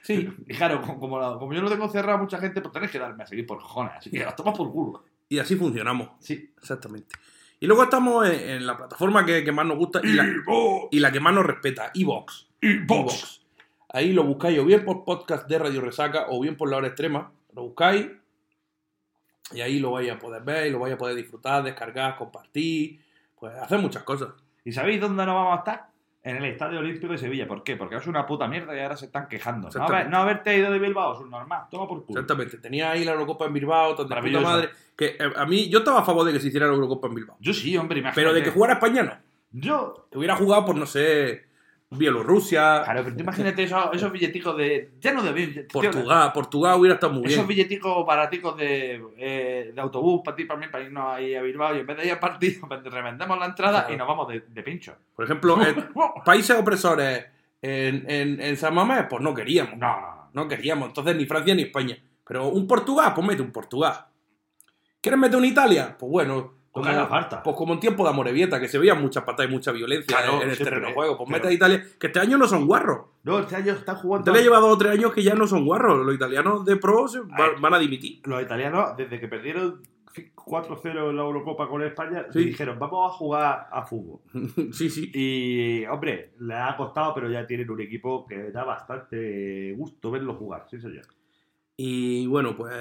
Sí. 0.03 0.29
Y 0.47 0.55
claro, 0.55 0.83
como, 0.83 1.01
como, 1.01 1.19
la- 1.19 1.39
como 1.39 1.55
yo 1.55 1.63
lo 1.63 1.71
tengo 1.71 1.89
cerrado 1.89 2.19
a 2.19 2.21
mucha 2.21 2.39
gente, 2.39 2.61
pues 2.61 2.73
tenéis 2.73 2.93
que 2.93 2.99
darme 2.99 3.23
a 3.23 3.27
seguir 3.27 3.47
por 3.47 3.59
cojones. 3.61 3.95
Así 3.97 4.11
que 4.11 4.19
las 4.19 4.37
tomas 4.37 4.57
por 4.57 4.71
culo. 4.71 5.05
Y 5.31 5.39
así 5.39 5.57
funcionamos. 5.57 6.11
Sí. 6.21 6.53
Exactamente. 6.59 7.17
Y 7.61 7.67
luego 7.67 7.85
estamos 7.85 8.29
en, 8.29 8.51
en 8.51 8.67
la 8.67 8.77
plataforma 8.77 9.25
que, 9.25 9.43
que 9.43 9.53
más 9.53 9.65
nos 9.65 9.79
gusta 9.79 10.01
y 10.05 10.13
la, 10.13 10.27
y 10.91 11.01
la 11.01 11.11
que 11.11 11.21
más 11.21 11.33
nos 11.33 11.47
respeta, 11.47 11.91
Evox. 11.95 12.49
Evox. 12.65 13.43
Ahí 13.91 14.13
lo 14.13 14.25
buscáis 14.25 14.59
o 14.59 14.65
bien 14.65 14.85
por 14.85 15.05
podcast 15.05 15.49
de 15.49 15.59
Radio 15.59 15.81
Resaca 15.81 16.27
o 16.29 16.41
bien 16.41 16.57
por 16.57 16.71
la 16.71 16.79
hora 16.79 16.89
extrema. 16.89 17.31
Lo 17.55 17.63
buscáis 17.63 18.09
y 19.53 19.61
ahí 19.61 19.79
lo 19.79 19.93
vais 19.93 20.11
a 20.11 20.19
poder 20.19 20.43
ver 20.43 20.67
y 20.67 20.71
lo 20.71 20.79
vais 20.79 20.95
a 20.95 20.99
poder 20.99 21.15
disfrutar, 21.15 21.63
descargar, 21.63 22.17
compartir. 22.17 23.01
Pues 23.39 23.55
hacer 23.57 23.79
muchas 23.79 24.03
cosas. 24.03 24.31
¿Y 24.65 24.73
sabéis 24.73 25.01
dónde 25.01 25.25
nos 25.27 25.35
vamos 25.35 25.55
a 25.57 25.59
estar? 25.59 25.87
En 26.23 26.37
el 26.39 26.45
Estadio 26.47 26.79
Olímpico 26.79 27.13
de 27.13 27.19
Sevilla. 27.19 27.47
¿Por 27.47 27.63
qué? 27.63 27.77
Porque 27.77 27.97
es 27.97 28.07
una 28.07 28.27
puta 28.27 28.49
mierda 28.49 28.75
y 28.75 28.81
ahora 28.81 28.97
se 28.97 29.05
están 29.07 29.29
quejando. 29.29 29.69
No, 29.69 29.85
haber- 29.85 30.09
no 30.09 30.17
haberte 30.17 30.57
ido 30.57 30.73
de 30.73 30.79
Bilbao 30.79 31.13
es 31.13 31.21
un 31.21 31.31
normal. 31.31 31.65
Toma 31.71 31.87
por 31.87 32.03
culo. 32.07 32.19
Exactamente. 32.19 32.57
Tenía 32.57 32.91
ahí 32.93 33.05
la 33.05 33.13
Eurocopa 33.13 33.45
en 33.45 33.53
Bilbao, 33.53 33.95
puta 33.95 34.21
madre. 34.41 34.71
Que 34.97 35.17
eh, 35.19 35.33
a 35.37 35.45
mí, 35.45 35.69
yo 35.69 35.81
estaba 35.81 36.01
a 36.01 36.05
favor 36.05 36.25
de 36.25 36.33
que 36.33 36.41
se 36.41 36.49
hiciera 36.49 36.67
la 36.67 36.73
Eurocopa 36.73 37.09
en 37.09 37.15
Bilbao. 37.17 37.37
Yo 37.41 37.53
sí, 37.53 37.77
hombre, 37.77 37.99
imagínate. 37.99 38.19
Pero 38.23 38.33
de 38.33 38.43
que 38.43 38.51
jugara 38.51 38.75
España 38.75 39.03
no. 39.03 39.13
Yo... 39.53 40.07
Que 40.11 40.17
hubiera 40.17 40.35
jugado 40.35 40.65
por, 40.65 40.77
no 40.77 40.87
sé, 40.87 41.45
Bielorrusia, 41.99 42.83
Claro, 42.85 43.03
pero 43.05 43.17
tú 43.17 43.23
imagínate 43.23 43.63
esos, 43.63 43.85
esos 43.93 44.11
billeticos 44.13 44.57
de... 44.57 44.91
Ya 45.01 45.13
no 45.13 45.23
de... 45.23 45.67
Portugal. 45.73 46.31
Portugal 46.33 46.79
hubiera 46.81 46.95
estado 46.95 47.13
muy 47.13 47.25
Esos 47.27 47.47
bien. 47.47 47.49
billeticos 47.49 48.05
baraticos 48.07 48.57
de, 48.57 49.03
eh, 49.17 49.73
de 49.75 49.81
autobús 49.81 50.23
para 50.25 50.37
ti, 50.37 50.45
para 50.45 50.61
mí, 50.61 50.67
para 50.71 50.85
irnos 50.85 51.05
ahí 51.15 51.35
a 51.35 51.43
Bilbao 51.43 51.75
y 51.77 51.81
en 51.81 51.87
vez 51.87 51.97
de 51.97 52.07
ir 52.07 52.13
a 52.13 52.21
partido, 52.21 52.67
pues 52.69 52.83
revendemos 52.85 53.39
la 53.39 53.47
entrada 53.47 53.81
Claro. 53.81 53.95
y 53.95 53.97
nos 53.97 54.09
vamos 54.09 54.29
de, 54.29 54.41
de 54.49 54.63
pincho. 54.63 54.95
Por 55.17 55.25
ejemplo, 55.25 55.59
en 55.67 55.89
países 56.25 56.57
opresores 56.57 57.25
en, 57.63 58.05
en, 58.11 58.41
en 58.41 58.57
San 58.57 58.75
Mamés, 58.75 59.07
pues 59.09 59.23
no 59.23 59.33
queríamos. 59.35 59.77
No, 59.79 60.01
no. 60.01 60.25
No 60.35 60.49
queríamos. 60.49 60.89
Entonces 60.89 61.15
ni 61.17 61.27
Francia 61.27 61.55
ni 61.55 61.63
España. 61.63 61.97
Pero 62.27 62.49
un 62.49 62.67
Portugal, 62.67 63.13
pues 63.15 63.27
mete 63.27 63.43
un 63.43 63.53
Portugal. 63.53 64.07
¿Quieres 65.01 65.21
meter 65.21 65.37
un 65.39 65.45
Italia? 65.45 65.97
Pues 65.99 66.11
bueno. 66.11 66.55
Como, 66.75 67.07
falta. 67.09 67.41
pues 67.43 67.57
como 67.57 67.73
en 67.75 67.79
tiempo 67.81 68.03
de 68.03 68.11
Amorebieta, 68.11 68.59
que 68.59 68.67
se 68.69 68.79
veían 68.79 69.01
muchas 69.01 69.23
patas 69.23 69.47
y 69.47 69.49
mucha 69.49 69.71
violencia 69.71 70.17
Claro, 70.17 70.39
en, 70.39 70.43
en 70.43 70.51
el 70.51 70.57
siempre, 70.57 70.71
terreno 70.73 70.89
de 70.89 70.95
juego. 70.95 71.17
Pues 71.17 71.29
pero- 71.29 71.37
mete 71.39 71.49
a 71.49 71.53
Italia, 71.53 71.85
que 72.01 72.07
este 72.09 72.19
año 72.19 72.37
no 72.37 72.49
son 72.49 72.67
guarros. 72.67 73.07
No, 73.23 73.39
este 73.39 73.55
año 73.57 73.73
están 73.75 73.95
jugando... 73.97 74.33
Ha 74.33 74.37
llevado 74.37 74.67
dos 74.67 74.75
o 74.75 74.79
tres 74.79 74.93
años 74.93 75.13
que 75.13 75.23
ya 75.23 75.35
no 75.35 75.47
son 75.47 75.65
guarros. 75.65 76.05
Los 76.05 76.15
italianos 76.17 76.65
de 76.65 76.77
pro 76.77 77.07
se 77.07 77.21
van 77.21 77.75
a 77.75 77.79
dimitir. 77.79 78.21
Los 78.27 78.43
italianos, 78.43 78.97
desde 78.97 79.21
que 79.21 79.29
perdieron 79.29 79.83
4-0 80.35 81.11
en 81.11 81.17
la 81.17 81.23
Eurocopa 81.23 81.69
con 81.69 81.83
España, 81.83 82.27
Sí. 82.33 82.45
dijeron, 82.45 82.79
vamos 82.79 83.11
a 83.13 83.15
jugar 83.17 83.69
a 83.71 83.83
fútbol. 83.83 84.21
sí, 84.73 84.91
sí. 84.91 85.11
Y, 85.15 85.87
hombre, 85.87 86.33
le 86.41 86.55
ha 86.55 86.77
costado, 86.77 87.15
pero 87.15 87.31
ya 87.31 87.47
tienen 87.47 87.71
un 87.71 87.81
equipo 87.81 88.27
que 88.27 88.51
da 88.51 88.65
bastante 88.65 89.73
gusto 89.77 90.11
verlo 90.11 90.35
jugar, 90.35 90.67
sí 90.71 90.81
señor. 90.81 91.05
Y 91.77 92.27
bueno, 92.27 92.57
pues 92.57 92.73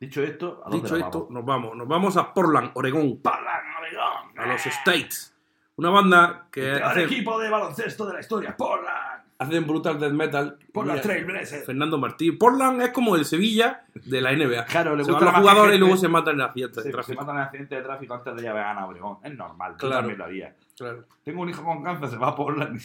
Dicho 0.00 0.22
esto, 0.22 0.62
¿a 0.64 0.70
dónde 0.70 0.82
dicho 0.84 0.96
nos 0.96 1.04
esto, 1.06 1.18
vamos? 1.20 1.30
nos 1.32 1.44
vamos. 1.44 1.76
Nos 1.76 1.88
vamos 1.88 2.16
a 2.16 2.32
Portland, 2.32 2.70
Oregón. 2.74 3.18
¡Portland, 3.20 3.66
Oregón! 3.80 4.38
a 4.38 4.46
los 4.46 4.64
States. 4.66 5.34
Una 5.76 5.90
banda 5.90 6.46
que 6.50 6.72
El 6.72 6.82
hace, 6.82 7.04
equipo 7.04 7.38
de 7.38 7.48
baloncesto 7.50 8.06
de 8.06 8.14
la 8.14 8.20
historia, 8.20 8.56
Portland. 8.56 9.22
hacen 9.38 9.66
brutal 9.66 9.98
death 10.00 10.12
metal. 10.12 10.58
Portland 10.72 10.98
Y- 10.98 11.02
Trailblazers. 11.02 11.66
Fernando 11.66 11.98
Martí. 11.98 12.32
Portland 12.32 12.82
es 12.82 12.90
como 12.90 13.14
el 13.16 13.24
Sevilla 13.24 13.84
de 13.94 14.20
la 14.20 14.32
NBA. 14.32 14.64
Claro, 14.66 14.96
le 14.96 15.04
se 15.04 15.10
gusta 15.12 15.26
van 15.26 15.34
los 15.34 15.42
jugadores 15.42 15.76
y 15.76 15.78
luego 15.78 15.96
se 15.96 16.08
matan 16.08 16.34
en 16.34 16.40
accidentes 16.42 16.76
de 16.76 16.82
Se, 16.82 16.88
se 16.88 16.92
tráfico. 16.92 17.20
matan 17.20 17.36
en 17.36 17.42
accidente 17.42 17.74
de 17.76 17.82
tráfico 17.82 18.14
antes 18.14 18.34
de 18.36 18.40
llegar 18.42 18.56
a 18.58 18.62
ganar 18.62 18.84
Obregón. 18.84 19.18
Es 19.22 19.34
normal, 19.36 19.76
Claro. 19.76 19.96
también 19.96 20.18
lo 20.18 20.24
haría. 20.24 20.56
Claro. 20.76 21.04
Tengo 21.24 21.42
un 21.42 21.48
hijo 21.50 21.62
con 21.64 21.82
cáncer, 21.82 22.08
se 22.10 22.16
va 22.16 22.28
a 22.28 22.34
Portland 22.36 22.80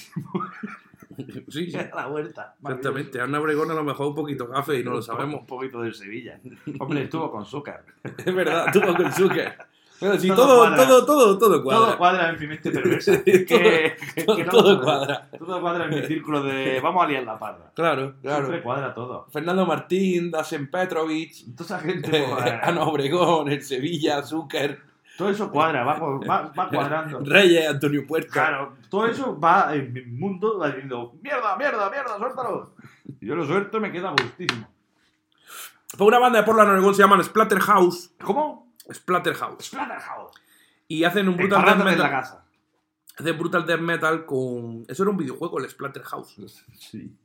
Sí, 1.49 1.69
sí. 1.71 1.77
a 1.77 1.89
la 1.95 2.07
vuelta. 2.07 2.55
Exactamente. 2.61 3.19
Ana 3.21 3.39
Obregón 3.39 3.71
a 3.71 3.73
lo 3.73 3.83
mejor 3.83 4.07
un 4.07 4.15
poquito 4.15 4.49
café 4.49 4.79
y 4.79 4.83
no 4.83 4.91
lo 4.91 5.01
sabemos. 5.01 5.41
Un 5.41 5.45
poquito 5.47 5.81
del 5.81 5.93
Sevilla. 5.93 6.39
Hombre, 6.79 7.03
estuvo 7.03 7.31
con 7.31 7.45
Zúcar. 7.45 7.83
Es 8.03 8.33
verdad, 8.35 8.67
tuvo 8.73 8.95
con 8.95 9.11
Zucker. 9.11 9.55
Pero 9.99 10.19
sí, 10.19 10.27
Todo 10.27 10.35
todo, 10.47 10.57
cuadra. 10.57 10.87
todo, 10.87 11.05
todo, 11.05 11.37
todo 11.37 11.63
cuadra. 11.63 11.85
Todo 11.85 11.97
cuadra 11.97 12.29
en 12.31 12.39
mi 12.39 12.47
mente 12.47 12.71
perversa. 12.71 13.13
Sí, 13.23 13.45
todo- 13.45 13.59
que- 13.59 13.95
todo- 14.25 14.35
que 14.35 14.43
no 14.43 14.51
todo 14.51 14.81
cuadra. 14.81 15.29
Todo 15.37 15.61
cuadra 15.61 15.85
en 15.85 15.89
mi 15.91 16.01
círculo 16.07 16.43
de 16.43 16.81
vamos 16.81 17.05
a 17.05 17.07
liar 17.07 17.23
la 17.23 17.39
parda. 17.39 17.71
Claro, 17.73 18.15
claro. 18.21 18.39
Siempre 18.47 18.63
cuadra 18.63 18.93
todo. 18.93 19.27
Fernando 19.31 19.65
Martín, 19.65 20.29
Dasen 20.29 20.69
Petrovic, 20.69 21.55
Toda 21.55 21.77
esa 21.77 21.79
gente, 21.79 22.17
eh, 22.17 22.25
pues, 22.29 22.53
Ana 22.63 22.83
Obregón, 22.83 23.49
el 23.49 23.61
Sevilla, 23.61 24.21
Zucker, 24.23 24.81
todo 25.17 25.29
eso 25.29 25.51
cuadra, 25.51 25.83
va, 25.83 25.99
va, 25.99 26.51
va 26.57 26.69
cuadrando. 26.69 27.19
Reyes, 27.25 27.67
Antonio 27.69 28.05
Puerta. 28.07 28.31
Claro, 28.31 28.77
todo 28.89 29.05
eso 29.05 29.39
va 29.39 29.75
en 29.75 29.93
mi 29.93 30.01
mundo 30.01 30.57
va 30.57 30.67
diciendo, 30.67 31.13
mierda, 31.21 31.55
mierda, 31.57 31.89
mierda, 31.89 32.17
suéltalo. 32.17 32.73
Y 33.19 33.27
yo 33.27 33.35
lo 33.35 33.45
suelto 33.45 33.77
y 33.77 33.81
me 33.81 33.91
queda 33.91 34.09
gustísimo. 34.11 34.67
Pues 35.97 36.07
una 36.07 36.17
banda 36.19 36.39
de 36.39 36.45
Portland, 36.45 36.71
Oregón 36.71 36.95
se 36.95 37.03
llaman 37.03 37.23
Splatterhouse. 37.23 38.15
¿Cómo? 38.23 38.73
Splatterhouse. 38.91 39.65
Splatterhouse. 39.65 40.31
Y 40.87 41.03
hacen 41.03 41.29
un 41.29 41.37
brutal 41.37 41.59
death 41.59 41.65
Parrándote 41.65 41.91
en 41.93 41.99
la 41.99 42.05
metal. 42.05 42.21
casa. 42.21 42.45
Hacen 43.17 43.37
brutal 43.37 43.65
death 43.67 43.79
metal 43.79 44.25
con. 44.25 44.85
Eso 44.87 45.03
era 45.03 45.11
un 45.11 45.17
videojuego, 45.17 45.59
el 45.59 45.69
Splatterhouse. 45.69 46.65
Sí. 46.79 47.15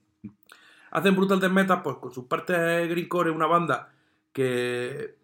Hacen 0.90 1.16
brutal 1.16 1.40
death 1.40 1.50
metal 1.50 1.82
pues 1.82 1.96
con 1.96 2.12
sus 2.12 2.26
partes 2.26 2.88
greencore, 2.90 3.30
una 3.30 3.46
banda 3.46 3.90
que 4.32 5.17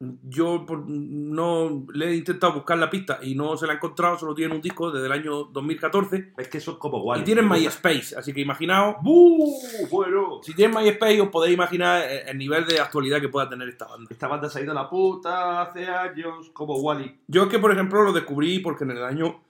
yo 0.00 0.66
no 0.86 1.86
le 1.94 2.08
he 2.10 2.16
intentado 2.16 2.52
buscar 2.54 2.76
la 2.76 2.90
pista 2.90 3.20
y 3.22 3.34
no 3.34 3.56
se 3.56 3.66
la 3.66 3.72
he 3.74 3.76
encontrado, 3.76 4.18
solo 4.18 4.34
tienen 4.34 4.56
un 4.56 4.60
disco 4.62 4.90
desde 4.90 5.06
el 5.06 5.12
año 5.12 5.44
2014 5.44 6.34
Es 6.36 6.48
que 6.48 6.60
son 6.60 6.76
como 6.78 7.00
guay. 7.00 7.20
y 7.22 7.24
tienen 7.24 7.48
MySpace, 7.48 8.16
así 8.18 8.32
que 8.34 8.40
imaginaos, 8.40 8.96
¡Buh! 9.02 9.54
Bueno. 9.90 10.40
si 10.42 10.52
tienen 10.54 10.76
MySpace 10.76 11.20
os 11.20 11.28
podéis 11.28 11.54
imaginar 11.54 12.02
el 12.10 12.28
el 12.34 12.38
nivel 12.38 12.66
de 12.66 12.80
actualidad 12.80 13.20
que 13.20 13.28
pueda 13.28 13.48
tener 13.48 13.68
esta 13.68 13.86
banda. 13.86 14.08
Esta 14.10 14.26
banda 14.28 14.50
se 14.50 14.58
ha 14.58 14.62
ido 14.62 14.72
a 14.72 14.74
la 14.74 14.90
puta 14.90 15.62
hace 15.62 15.86
años, 15.86 16.50
como 16.52 16.74
Wally. 16.78 17.20
Yo 17.28 17.44
es 17.44 17.48
que, 17.48 17.58
por 17.60 17.70
ejemplo, 17.70 18.02
lo 18.02 18.12
descubrí 18.12 18.58
porque 18.58 18.84
en 18.84 18.90
el 18.90 19.04
año 19.04 19.40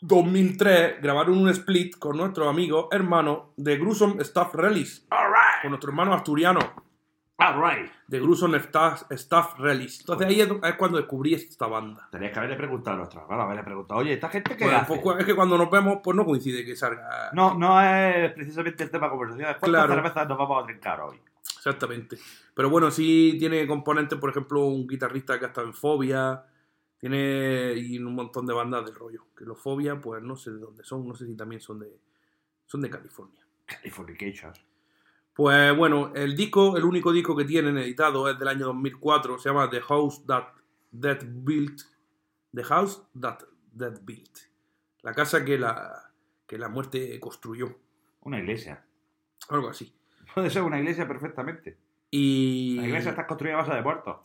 2003 0.00 1.00
grabaron 1.00 1.38
un 1.38 1.48
split 1.50 1.96
con 1.98 2.16
nuestro 2.16 2.48
amigo 2.48 2.88
hermano 2.90 3.52
de 3.56 3.76
Gruesome 3.78 4.20
Staff 4.22 4.54
Release, 4.54 5.02
con 5.62 5.70
nuestro 5.70 5.90
hermano 5.90 6.12
asturiano 6.12 6.58
Alright. 7.42 7.90
de 8.06 8.20
Gruesome 8.20 8.58
Staff, 8.58 9.04
Staff 9.10 9.58
Release. 9.58 10.00
Entonces 10.00 10.26
ahí 10.28 10.40
es, 10.40 10.48
es 10.50 10.74
cuando 10.76 10.98
descubrí 10.98 11.34
esta 11.34 11.66
banda. 11.66 12.08
Tenías 12.10 12.32
que 12.32 12.38
haberle 12.38 12.56
preguntado 12.56 12.94
a 12.94 12.98
nuestro 12.98 13.22
hermano, 13.22 13.42
haberle 13.42 13.62
preguntado, 13.64 14.00
oye, 14.00 14.12
¿esta 14.14 14.28
gente 14.28 14.56
qué 14.56 14.64
Bueno, 14.64 14.78
hace? 14.80 14.98
pues, 15.02 15.18
es 15.20 15.24
que 15.26 15.34
cuando 15.34 15.58
nos 15.58 15.70
vemos, 15.70 15.98
pues 16.02 16.16
no 16.16 16.24
coincide 16.24 16.64
que 16.64 16.76
salga. 16.76 17.30
No, 17.32 17.54
no 17.54 17.80
es 17.82 18.32
precisamente 18.32 18.84
el 18.84 18.90
tema 18.90 19.06
de 19.06 19.10
conversación. 19.10 19.46
¿Cuántas 19.58 19.68
Claro. 19.68 19.94
cervezas 19.94 20.28
nos 20.28 20.38
vamos 20.38 20.62
a 20.62 20.66
trincar 20.66 21.00
hoy? 21.00 21.16
Exactamente. 21.56 22.16
Pero 22.54 22.70
bueno, 22.70 22.90
sí 22.90 23.36
tiene 23.38 23.66
componentes, 23.66 24.18
por 24.18 24.30
ejemplo, 24.30 24.64
un 24.66 24.86
guitarrista 24.86 25.38
que 25.38 25.46
ha 25.46 25.48
estado 25.48 25.66
en 25.66 25.74
Fobia. 25.74 26.44
Tiene 26.98 27.72
y 27.76 27.98
un 27.98 28.14
montón 28.14 28.46
de 28.46 28.54
bandas 28.54 28.84
del 28.84 28.94
rollo. 28.94 29.26
Que 29.36 29.44
los 29.44 29.58
Fobia, 29.58 30.00
pues 30.00 30.22
no 30.22 30.36
sé 30.36 30.52
de 30.52 30.58
dónde 30.58 30.84
son, 30.84 31.06
no 31.08 31.14
sé 31.16 31.26
si 31.26 31.36
también 31.36 31.60
son 31.60 31.80
de 31.80 31.98
son 32.66 32.80
de 32.80 32.88
California. 32.90 33.40
Californication. 33.66 34.52
Pues 35.34 35.74
bueno, 35.76 36.12
el 36.14 36.36
disco, 36.36 36.76
el 36.76 36.84
único 36.84 37.12
disco 37.12 37.34
que 37.34 37.44
tienen 37.44 37.78
editado 37.78 38.28
es 38.28 38.38
del 38.38 38.48
año 38.48 38.66
2004, 38.66 39.38
se 39.38 39.48
llama 39.48 39.70
The 39.70 39.80
House 39.80 40.24
That 40.26 40.48
That 41.00 41.20
Built. 41.24 41.80
The 42.54 42.64
House 42.64 43.02
That 43.18 43.38
That 43.76 44.00
Built. 44.02 44.38
La 45.02 45.14
casa 45.14 45.44
que 45.44 45.58
la, 45.58 46.12
que 46.46 46.58
la 46.58 46.68
muerte 46.68 47.18
construyó. 47.18 47.78
Una 48.20 48.38
iglesia. 48.38 48.84
Algo 49.48 49.68
así. 49.68 49.94
Puede 50.34 50.50
ser 50.50 50.62
una 50.62 50.78
iglesia 50.78 51.08
perfectamente. 51.08 51.78
Y. 52.10 52.76
La 52.76 52.86
iglesia 52.88 53.10
está 53.10 53.26
construida 53.26 53.54
a 53.54 53.62
base 53.62 53.74
de 53.74 53.82
muertos. 53.82 54.16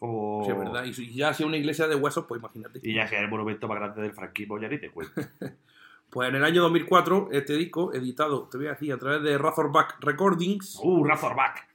Sí, 0.45 0.51
es 0.51 0.57
verdad. 0.57 0.83
Y 0.83 0.93
si 0.93 1.13
ya 1.13 1.33
sido 1.33 1.47
una 1.47 1.57
iglesia 1.57 1.87
de 1.87 1.95
huesos, 1.95 2.25
pues 2.27 2.39
imagínate. 2.39 2.81
Y 2.83 2.93
ya 2.93 3.07
sea 3.07 3.21
el 3.21 3.29
monumento 3.29 3.67
más 3.67 3.79
grande 3.79 4.01
del 4.01 4.13
franquismo, 4.13 4.59
ya 4.59 4.67
ni 4.67 4.77
te 4.77 4.91
cuento. 4.91 5.21
Pues 6.09 6.29
en 6.29 6.35
el 6.35 6.43
año 6.43 6.61
2004, 6.63 7.29
este 7.31 7.53
disco, 7.53 7.93
editado, 7.93 8.47
te 8.49 8.57
voy 8.57 8.67
a 8.67 8.71
decir, 8.71 8.93
a 8.93 8.97
través 8.97 9.21
de 9.23 9.37
Razorback 9.37 9.97
Recordings. 9.99 10.79
¡Uh, 10.81 11.03
Razorback! 11.03 11.67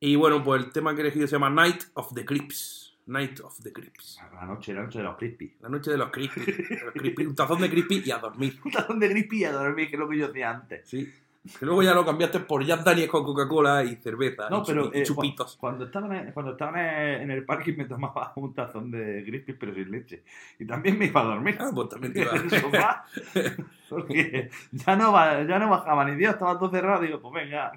Y 0.00 0.16
bueno, 0.16 0.42
pues 0.44 0.62
el 0.62 0.72
tema 0.72 0.94
que 0.94 1.00
he 1.00 1.04
elegido 1.04 1.26
se 1.26 1.36
llama 1.36 1.50
Night 1.50 1.84
of 1.94 2.12
the 2.12 2.24
Crips. 2.24 2.96
Night 3.06 3.40
of 3.40 3.62
the 3.62 3.72
Crips. 3.72 4.20
La 4.34 4.44
noche, 4.44 4.74
la 4.74 4.82
noche 4.82 4.98
de 4.98 5.04
los 5.04 5.16
crispy. 5.16 5.56
La 5.60 5.68
noche 5.68 5.90
de 5.90 5.96
los 5.96 6.10
crispy. 6.10 7.24
Un 7.24 7.34
tazón 7.34 7.60
de 7.60 7.70
crispy 7.70 8.02
y 8.04 8.10
a 8.10 8.18
dormir. 8.18 8.58
Un 8.64 8.72
tazón 8.72 9.00
de 9.00 9.08
crispy 9.08 9.38
y 9.38 9.44
a 9.44 9.52
dormir, 9.52 9.88
que 9.88 9.96
es 9.96 10.00
lo 10.00 10.08
que 10.08 10.18
yo 10.18 10.26
hacía 10.26 10.50
antes. 10.50 10.88
Sí. 10.88 11.12
Que 11.58 11.64
luego 11.66 11.82
ya 11.82 11.94
lo 11.94 12.04
cambiaste 12.04 12.40
por 12.40 12.64
Jack 12.64 12.82
Daniels 12.84 13.10
con 13.10 13.24
Coca-Cola 13.24 13.84
y 13.84 13.96
cerveza. 13.96 14.48
No, 14.50 14.62
y 14.62 14.66
pero 14.66 14.90
eh, 14.92 15.02
chupitos. 15.02 15.54
cu- 15.54 15.60
cuando 15.60 15.84
estaban 15.86 16.12
en, 16.12 16.32
cuando 16.32 16.52
estaban 16.52 16.76
en 16.78 17.30
el 17.30 17.44
parking 17.44 17.74
me 17.76 17.84
tomaba 17.84 18.32
un 18.36 18.54
tazón 18.54 18.90
de 18.90 19.22
crispy 19.24 19.52
pero 19.54 19.74
sin 19.74 19.90
leche. 19.90 20.22
Y 20.58 20.66
también 20.66 20.98
me 20.98 21.06
iba 21.06 21.20
a 21.20 21.24
dormir. 21.24 21.56
Ah, 21.60 21.70
pues 21.74 21.88
también 21.88 22.12
te 22.12 22.20
iba. 22.22 22.32
el 22.32 22.50
sofá. 22.50 23.04
Porque 23.88 24.50
ya 24.72 24.96
no, 24.96 25.12
ya 25.46 25.58
no 25.58 25.70
bajaba 25.70 26.04
ni 26.04 26.16
Dios, 26.16 26.32
estaba 26.34 26.58
todo 26.58 26.70
cerrado. 26.70 27.02
Digo, 27.02 27.20
pues 27.20 27.44
venga, 27.44 27.72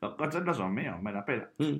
los 0.00 0.14
coches 0.14 0.42
no 0.44 0.54
son 0.54 0.74
míos, 0.74 0.96
me 1.02 1.12
la 1.12 1.24
pela. 1.24 1.50
Mm. 1.58 1.76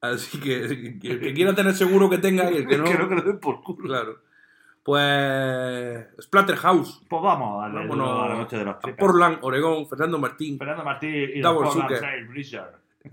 Así 0.00 0.40
que, 0.40 0.98
que 1.00 1.10
el 1.12 1.20
que 1.20 1.32
quiera 1.34 1.54
tener 1.54 1.74
seguro 1.74 2.10
que 2.10 2.18
tenga 2.18 2.50
y 2.50 2.56
el 2.56 2.66
que 2.66 2.76
no. 2.78 2.84
Que 2.84 2.94
lo 2.94 3.20
den 3.22 3.38
por 3.38 3.62
culo. 3.62 3.86
Claro. 3.86 4.18
Pues. 4.82 6.06
Splatterhouse. 6.20 7.02
Pues 7.08 7.22
vamos 7.22 7.58
a 7.58 7.68
darle 7.68 7.88
Vámonos 7.88 8.24
a 8.24 8.28
la 8.28 8.34
noche 8.34 8.56
de 8.56 8.64
los 8.64 8.74
a 8.76 8.78
tripas. 8.80 8.98
Portland, 8.98 9.38
Oregón, 9.42 9.86
Fernando 9.88 10.18
Martín. 10.18 10.58
Fernando 10.58 10.84
Martí 10.84 11.06
y 11.06 11.40
Double 11.40 11.68
Portland. 11.68 11.98
Trail. 11.98 12.26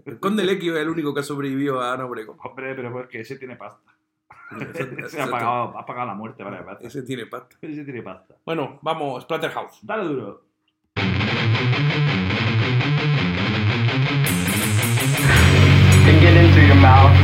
El 0.05 0.19
Conde 0.19 0.43
Lequio 0.43 0.75
es 0.75 0.81
el 0.81 0.89
único 0.89 1.13
que 1.13 1.21
ha 1.21 1.23
sobrevivido 1.23 1.81
a 1.81 1.93
Ana 1.93 2.05
Obregón. 2.05 2.37
Hombre, 2.43 2.75
pero 2.75 2.91
porque 2.91 3.21
ese 3.21 3.37
tiene 3.37 3.55
pasta. 3.55 3.91
Ese, 4.59 4.95
Ese 5.05 5.21
ha 5.21 5.27
pagado, 5.27 5.77
ha 5.77 5.85
pagado 5.85 6.07
la 6.07 6.13
muerte 6.15 6.43
varias 6.43 6.65
veces. 6.65 6.85
ese 6.87 7.03
tiene 7.03 7.25
pasta. 7.25 7.55
Ese 7.61 7.83
tiene 7.83 8.01
pasta. 8.01 8.35
Bueno, 8.45 8.79
vamos, 8.81 9.23
Splatterhouse. 9.23 9.79
Dale 9.83 10.03
duro. 10.05 10.49
can 16.09 16.19
get 16.21 16.43
into 16.43 16.65
your 16.65 16.75
mouth. 16.75 17.15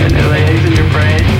And 0.00 0.12
it 0.16 0.26
lays 0.30 0.64
in 0.64 0.72
your 0.72 0.88
brain. 0.92 1.39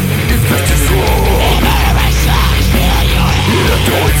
Don't 3.91 4.20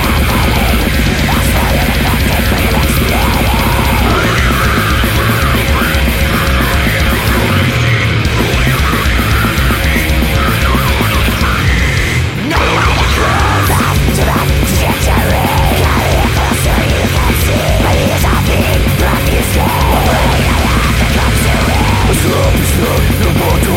Deus, 22.81 23.65
eu 23.67 23.70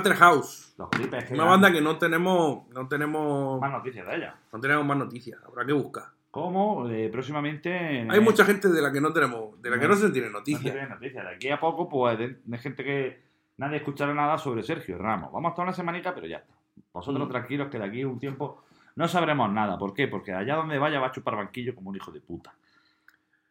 Splatterhouse. 0.00 0.74
Los 0.78 0.88
que 0.90 1.34
Una 1.34 1.44
banda 1.44 1.72
que 1.72 1.80
no 1.80 1.96
tenemos, 1.98 2.68
no 2.68 2.86
tenemos, 2.88 3.60
Más 3.60 3.70
noticias 3.72 4.06
de 4.06 4.16
ella. 4.16 4.36
no 4.52 4.60
tenemos 4.60 4.84
más 4.84 4.96
noticias. 4.96 5.38
Habrá 5.46 5.64
que 5.64 5.72
buscar. 5.72 6.04
Como 6.30 6.88
eh, 6.90 7.08
próximamente. 7.10 8.06
Hay 8.10 8.20
mucha 8.20 8.44
gente 8.44 8.68
de 8.68 8.82
la 8.82 8.92
que 8.92 9.00
no 9.00 9.12
tenemos, 9.12 9.60
de 9.62 9.70
la 9.70 9.78
que 9.78 9.88
no 9.88 9.94
se 9.96 10.10
tiene 10.10 10.28
No 10.28 10.38
noticias. 10.38 10.62
tiene 10.72 10.86
noticias. 10.88 11.24
De 11.24 11.30
aquí 11.34 11.48
a 11.50 11.58
poco, 11.58 11.88
pues, 11.88 12.18
de, 12.18 12.40
de 12.44 12.58
gente 12.58 12.84
que 12.84 13.22
nadie 13.56 13.78
escuchará 13.78 14.12
nada 14.12 14.36
sobre 14.36 14.62
Sergio 14.62 14.98
Ramos. 14.98 15.32
Vamos 15.32 15.48
a 15.48 15.52
estar 15.52 15.62
una 15.64 15.72
semanita, 15.72 16.14
pero 16.14 16.26
ya 16.26 16.38
está. 16.38 16.54
Vosotros 16.92 17.26
Mm. 17.26 17.30
tranquilos 17.30 17.68
que 17.70 17.78
de 17.78 17.84
aquí 17.86 18.04
un 18.04 18.18
tiempo 18.18 18.64
no 18.96 19.08
sabremos 19.08 19.50
nada. 19.50 19.78
¿Por 19.78 19.94
qué? 19.94 20.08
Porque 20.08 20.32
allá 20.34 20.56
donde 20.56 20.78
vaya 20.78 21.00
va 21.00 21.06
a 21.06 21.12
chupar 21.12 21.36
banquillo 21.36 21.74
como 21.74 21.88
un 21.90 21.96
hijo 21.96 22.10
de 22.12 22.20
puta. 22.20 22.52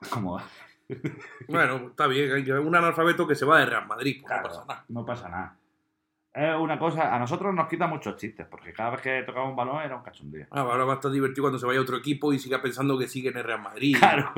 Como. 0.11 0.39
Bueno, 1.47 1.87
está 1.89 2.05
bien. 2.05 2.31
Hay 2.31 2.51
un 2.51 2.75
analfabeto 2.75 3.25
que 3.25 3.33
se 3.33 3.45
va 3.45 3.59
de 3.59 3.65
Real 3.65 3.87
Madrid. 3.87 4.21
pues 4.21 4.27
Claro, 4.27 4.43
No 4.43 4.53
pasa 4.53 4.65
nada. 4.67 4.85
no 4.89 5.05
pasa 5.05 5.29
nada. 5.29 5.57
Es 6.35 6.53
una 6.59 6.77
cosa, 6.77 7.15
a 7.15 7.19
nosotros 7.19 7.53
nos 7.55 7.67
quita 7.69 7.87
muchos 7.87 8.17
chistes, 8.17 8.45
porque 8.51 8.73
cada 8.73 8.89
vez 8.91 9.01
que 9.01 9.23
tocaba 9.23 9.47
un 9.47 9.55
balón 9.55 9.81
era 9.81 9.95
un 9.95 10.03
cachondeo. 10.03 10.47
Ah, 10.51 10.61
ahora 10.61 10.83
va 10.83 10.91
a 10.93 10.95
estar 10.95 11.09
divertido 11.09 11.43
cuando 11.43 11.57
se 11.59 11.65
vaya 11.65 11.79
a 11.79 11.81
otro 11.83 11.95
equipo 11.95 12.33
y 12.33 12.39
siga 12.39 12.61
pensando 12.61 12.97
que 12.97 13.07
sigue 13.07 13.29
en 13.29 13.37
el 13.37 13.43
Real 13.45 13.61
Madrid 13.61 13.95
Claro. 13.97 14.33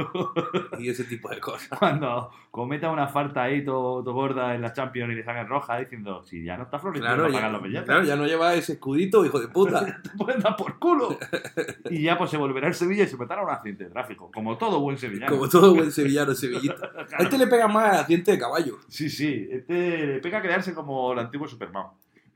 y 0.78 0.90
ese 0.90 1.06
tipo 1.06 1.30
de 1.30 1.40
cosas. 1.40 1.78
Cuando 1.80 2.30
cometa 2.52 2.92
una 2.92 3.08
falta 3.08 3.42
ahí 3.44 3.66
todo, 3.66 4.04
todo 4.04 4.14
gorda 4.14 4.54
en 4.54 4.62
la 4.62 4.74
Champions 4.74 5.12
y 5.12 5.16
le 5.16 5.24
saquen 5.24 5.48
roja 5.48 5.80
diciendo, 5.80 6.24
si 6.24 6.44
ya 6.44 6.56
no 6.56 6.64
está 6.66 6.78
Florentino 6.78 7.16
Claro, 7.16 7.30
ya, 7.30 7.34
pagar 7.36 7.52
los 7.52 7.64
billetes, 7.64 7.86
claro, 7.86 8.04
ya 8.04 8.16
no 8.16 8.28
lleva 8.28 8.54
ese 8.54 8.74
escudito, 8.74 9.26
hijo 9.26 9.40
de 9.40 9.48
puta. 9.48 9.84
te 10.04 10.10
pueden 10.18 10.40
dar 10.42 10.56
por 10.56 10.78
culo. 10.78 11.18
y 11.90 12.04
ya 12.04 12.16
pues 12.18 12.30
se 12.30 12.38
volverá 12.38 12.68
el 12.68 12.76
Sevilla 12.76 13.06
y 13.06 13.08
se 13.08 13.18
meterá 13.18 13.42
a 13.42 13.44
un 13.44 13.50
accidente 13.50 13.86
de 13.86 13.90
tráfico, 13.90 14.30
como 14.32 14.56
todo 14.58 14.80
buen 14.82 15.00
sevillano. 15.00 15.32
Como 15.32 15.50
todo 15.50 15.74
buen 15.74 15.92
sevillano, 15.92 16.36
sevillista. 16.36 16.86
A 16.98 17.06
Claro. 17.06 17.24
este 17.24 17.38
le 17.40 17.48
pega 17.48 17.68
más 17.68 17.94
al 17.94 18.00
accidente 18.02 18.32
de 18.34 18.38
caballo. 18.40 18.78
Sí, 18.88 19.10
sí, 19.10 19.48
este 19.52 20.06
le 20.06 20.20
pega 20.20 20.42
quedarse 20.44 20.74
como 20.76 21.14
el 21.14 21.20
antiguo 21.20 21.48
Superman. 21.48 21.87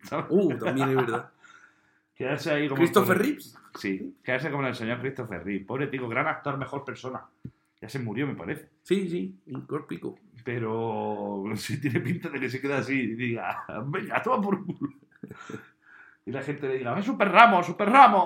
¿Sabes? 0.04 0.26
Uh, 0.30 0.58
también 0.58 0.90
es 0.90 0.96
verdad. 0.96 1.30
Quedarse 2.16 2.52
ahí 2.52 2.68
como... 2.68 2.80
Christopher 2.80 3.18
el- 3.18 3.24
Reeves. 3.24 3.58
Sí, 3.80 4.16
quedarse 4.24 4.52
como 4.52 4.68
el 4.68 4.76
señor 4.76 5.00
Christopher 5.00 5.44
Reeves. 5.44 5.66
Pobre 5.66 5.88
tío, 5.88 6.08
gran 6.08 6.28
actor, 6.28 6.58
mejor 6.58 6.84
persona. 6.86 7.22
Ya 7.82 7.90
se 7.90 7.98
murió, 8.00 8.28
me 8.28 8.36
parece. 8.36 8.70
Sí, 8.84 9.10
sí, 9.10 9.40
un 9.48 9.62
corpico. 9.66 10.20
Pero 10.44 11.44
sí 11.56 11.80
tiene 11.82 12.00
pinta 12.00 12.30
de 12.30 12.40
que 12.40 12.50
se 12.50 12.62
queda 12.62 12.78
así 12.80 12.94
y 12.94 13.16
diga, 13.16 13.66
venga, 13.86 14.22
toma 14.22 14.42
por 14.44 14.66
culo. 14.66 14.94
Y 16.24 16.32
la 16.32 16.44
gente 16.44 16.68
le 16.68 16.78
diga, 16.78 16.98
¡es 17.00 17.06
Super 17.06 17.30
Ramos, 17.32 17.66
Super 17.66 17.90
Ramos! 17.90 18.26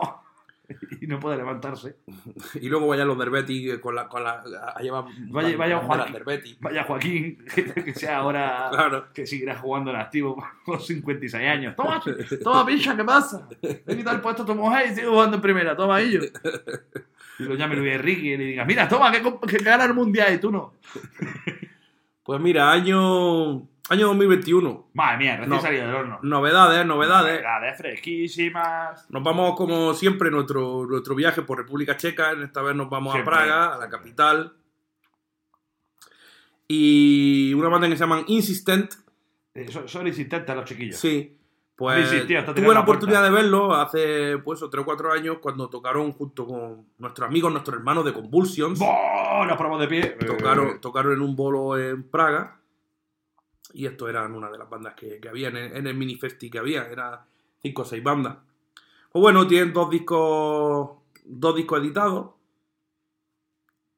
Y 1.02 1.08
no 1.08 1.20
puede 1.20 1.38
levantarse. 1.38 1.98
Y 2.56 2.68
luego 2.70 2.88
vayan 2.88 3.08
los 3.08 3.18
Derbeti 3.20 3.70
eh, 3.70 3.80
con 3.80 3.94
la. 3.96 4.08
Con 4.08 4.24
la 4.24 4.44
a 4.76 4.82
llevar 4.82 5.06
Vaya- 5.30 5.58
vaya 5.58 5.80
Joaquín. 5.80 6.58
Vaya 6.62 6.84
Joaquín, 6.88 7.38
que 7.54 7.94
sea 7.94 8.18
ahora 8.18 8.70
Claro. 8.72 9.14
que 9.14 9.28
seguirá 9.28 9.56
jugando 9.58 9.92
en 9.92 9.98
activo 9.98 10.42
con 10.66 10.80
56 10.80 11.48
años. 11.48 11.76
Toma, 11.76 12.02
toma, 12.44 12.66
pincha, 12.66 12.96
¿qué 12.96 13.04
pasa? 13.04 13.48
He 13.62 13.96
quitado 13.96 14.16
el 14.16 14.22
puesto 14.22 14.44
a 14.50 14.56
mujer 14.56 14.92
y 14.92 14.96
sigo 14.96 15.12
jugando 15.12 15.36
en 15.38 15.42
primera, 15.42 15.76
toma 15.76 16.02
ello. 16.02 16.22
Y 17.38 17.44
lo 17.44 17.56
llame 17.56 17.76
Luis 17.76 17.92
Enrique 17.94 18.28
y 18.28 18.38
le 18.38 18.44
diga, 18.46 18.66
mira, 18.66 18.88
toma, 18.88 19.12
que, 19.12 19.22
que 19.48 19.58
gana 19.58 19.86
el 19.86 19.94
mundial 19.94 20.34
y 20.34 20.38
tú 20.40 20.52
no. 20.52 20.74
Pues 22.24 22.40
mira, 22.42 22.72
año. 22.72 23.68
Año 23.90 24.08
2021. 24.08 24.90
Madre 24.94 25.18
mía, 25.18 25.32
recién 25.38 25.50
No. 25.50 25.62
salido 25.62 25.86
del 25.86 25.96
horno. 25.96 26.20
Novedades, 26.24 26.86
novedades. 26.86 27.42
Novedades 27.42 27.78
fresquísimas. 27.78 29.06
Nos 29.12 29.24
vamos, 29.24 29.56
como 29.56 29.94
siempre, 29.94 30.32
nuestro, 30.32 30.86
nuestro 30.88 31.14
viaje 31.14 31.44
por 31.44 31.60
República 31.60 31.96
Checa. 31.96 32.32
Esta 32.32 32.64
vez 32.64 32.76
nos 32.76 32.90
vamos 32.90 33.14
Siempre, 33.14 33.34
a 33.34 33.38
Praga, 33.38 33.76
a 33.76 33.78
la 33.78 33.90
capital. 33.90 34.54
Y 36.68 37.54
una 37.54 37.70
banda 37.70 37.88
que 37.88 37.94
se 37.96 38.00
llaman 38.00 38.24
Insistent. 38.28 38.92
Eh, 39.54 39.72
son, 39.72 39.88
son 39.88 40.08
insistentes 40.08 40.56
los 40.56 40.66
chiquillos. 40.66 40.98
Sí. 41.00 41.38
Pues 41.76 42.10
tuve 42.56 42.74
la 42.74 42.80
oportunidad 42.80 43.22
de 43.22 43.30
verlo 43.30 43.76
hace 43.76 44.38
pues 44.38 44.62
o 44.64 44.70
tres 44.70 44.84
o 44.84 44.86
cuatro 44.86 45.12
años 45.12 45.40
cuando 45.42 45.70
tocaron 45.70 46.14
junto 46.14 46.48
con 46.48 46.88
nuestros 47.00 47.28
amigos, 47.28 47.52
nuestros 47.52 47.76
hermanos 47.78 48.06
de 48.06 48.14
Convulsions. 48.14 48.80
¡Boh! 48.80 49.46
Nos 49.46 49.58
ponemos 49.58 49.82
de 49.82 49.88
pie. 49.90 50.02
Tocaron, 50.26 50.68
Eh, 50.70 50.78
tocaron 50.82 51.12
en 51.14 51.20
un 51.22 51.36
bolo 51.36 51.78
en 51.78 52.04
Praga. 52.10 52.62
Y 53.76 53.86
esto 53.86 54.08
eran 54.08 54.34
una 54.34 54.50
de 54.50 54.58
las 54.58 54.70
bandas 54.70 54.94
que, 54.94 55.20
que 55.20 55.28
había 55.28 55.50
en 55.50 55.58
el, 55.58 55.76
en 55.76 55.86
el 55.86 55.96
mini 55.96 56.16
festi 56.16 56.50
que 56.50 56.60
había. 56.60 56.88
Eran 56.88 57.20
cinco 57.62 57.82
o 57.82 57.86
seis 57.86 58.02
bandas. 58.02 58.38
Pues 59.12 59.22
bueno, 59.22 59.46
tienen 59.46 59.74
dos 59.74 59.90
discos. 59.90 60.92
Dos 61.26 61.56
discos 61.56 61.82
editados. 61.82 62.32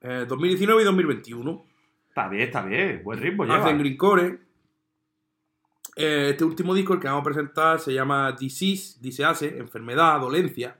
eh, 0.02 0.26
2019 0.28 0.82
y 0.82 0.86
2021. 0.86 1.66
Está 2.10 2.28
bien, 2.28 2.44
está 2.44 2.66
bien. 2.66 3.02
Buen 3.04 3.20
ritmo 3.20 3.44
lleva. 3.46 3.58
Hacen 3.63 3.78
Greencore. 3.78 4.40
Eh, 5.96 6.30
este 6.32 6.44
último 6.44 6.74
disco, 6.74 6.94
el 6.96 7.00
que 7.00 7.08
vamos 7.08 7.22
a 7.22 7.26
presentar, 7.26 7.80
se 7.80 7.94
llama 7.94 8.32
Disease, 8.32 8.98
Disease, 9.00 9.58
Enfermedad, 9.60 10.20
Dolencia. 10.20 10.76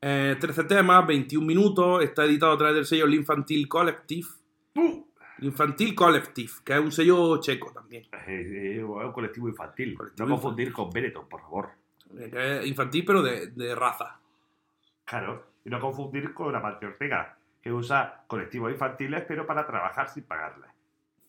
Eh, 0.00 0.36
13 0.40 0.64
temas, 0.64 1.06
21 1.06 1.46
minutos. 1.46 2.02
Está 2.02 2.24
editado 2.24 2.52
a 2.52 2.58
través 2.58 2.74
del 2.74 2.86
sello 2.86 3.06
L'Infantil 3.06 3.68
Collective. 3.68 4.26
Uh. 4.74 5.04
Infantil 5.40 5.94
Collective, 5.94 6.52
que 6.64 6.74
es 6.74 6.80
un 6.80 6.92
sello 6.92 7.40
checo 7.40 7.72
también. 7.72 8.04
Eh, 8.04 8.18
eh, 8.28 8.76
es 8.78 8.84
un 8.84 9.12
colectivo 9.12 9.48
infantil. 9.48 9.94
Colectivo 9.94 10.28
no 10.28 10.34
confundir 10.34 10.72
con 10.72 10.90
Benetton, 10.90 11.28
por 11.28 11.40
favor. 11.40 11.70
Eh, 12.16 12.60
es 12.62 12.66
infantil, 12.66 13.04
pero 13.04 13.22
de, 13.22 13.48
de 13.48 13.74
raza. 13.74 14.20
Claro. 15.04 15.46
Y 15.64 15.70
no 15.70 15.80
confundir 15.80 16.32
con 16.32 16.52
la 16.52 16.62
Parte 16.62 16.86
Ortega, 16.86 17.36
que 17.60 17.72
usa 17.72 18.24
colectivos 18.26 18.70
infantiles, 18.70 19.24
pero 19.26 19.46
para 19.46 19.66
trabajar 19.66 20.08
sin 20.08 20.24
pagarles. 20.24 20.70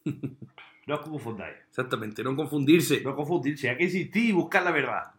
no 0.87 0.95
os 0.95 1.01
confundáis. 1.01 1.57
Exactamente, 1.69 2.23
no 2.23 2.35
confundirse. 2.35 3.01
No 3.01 3.15
confundirse. 3.15 3.69
Hay 3.69 3.77
que 3.77 3.85
insistir 3.85 4.25
y 4.25 4.31
buscar 4.31 4.63
la 4.63 4.71
verdad. 4.71 5.11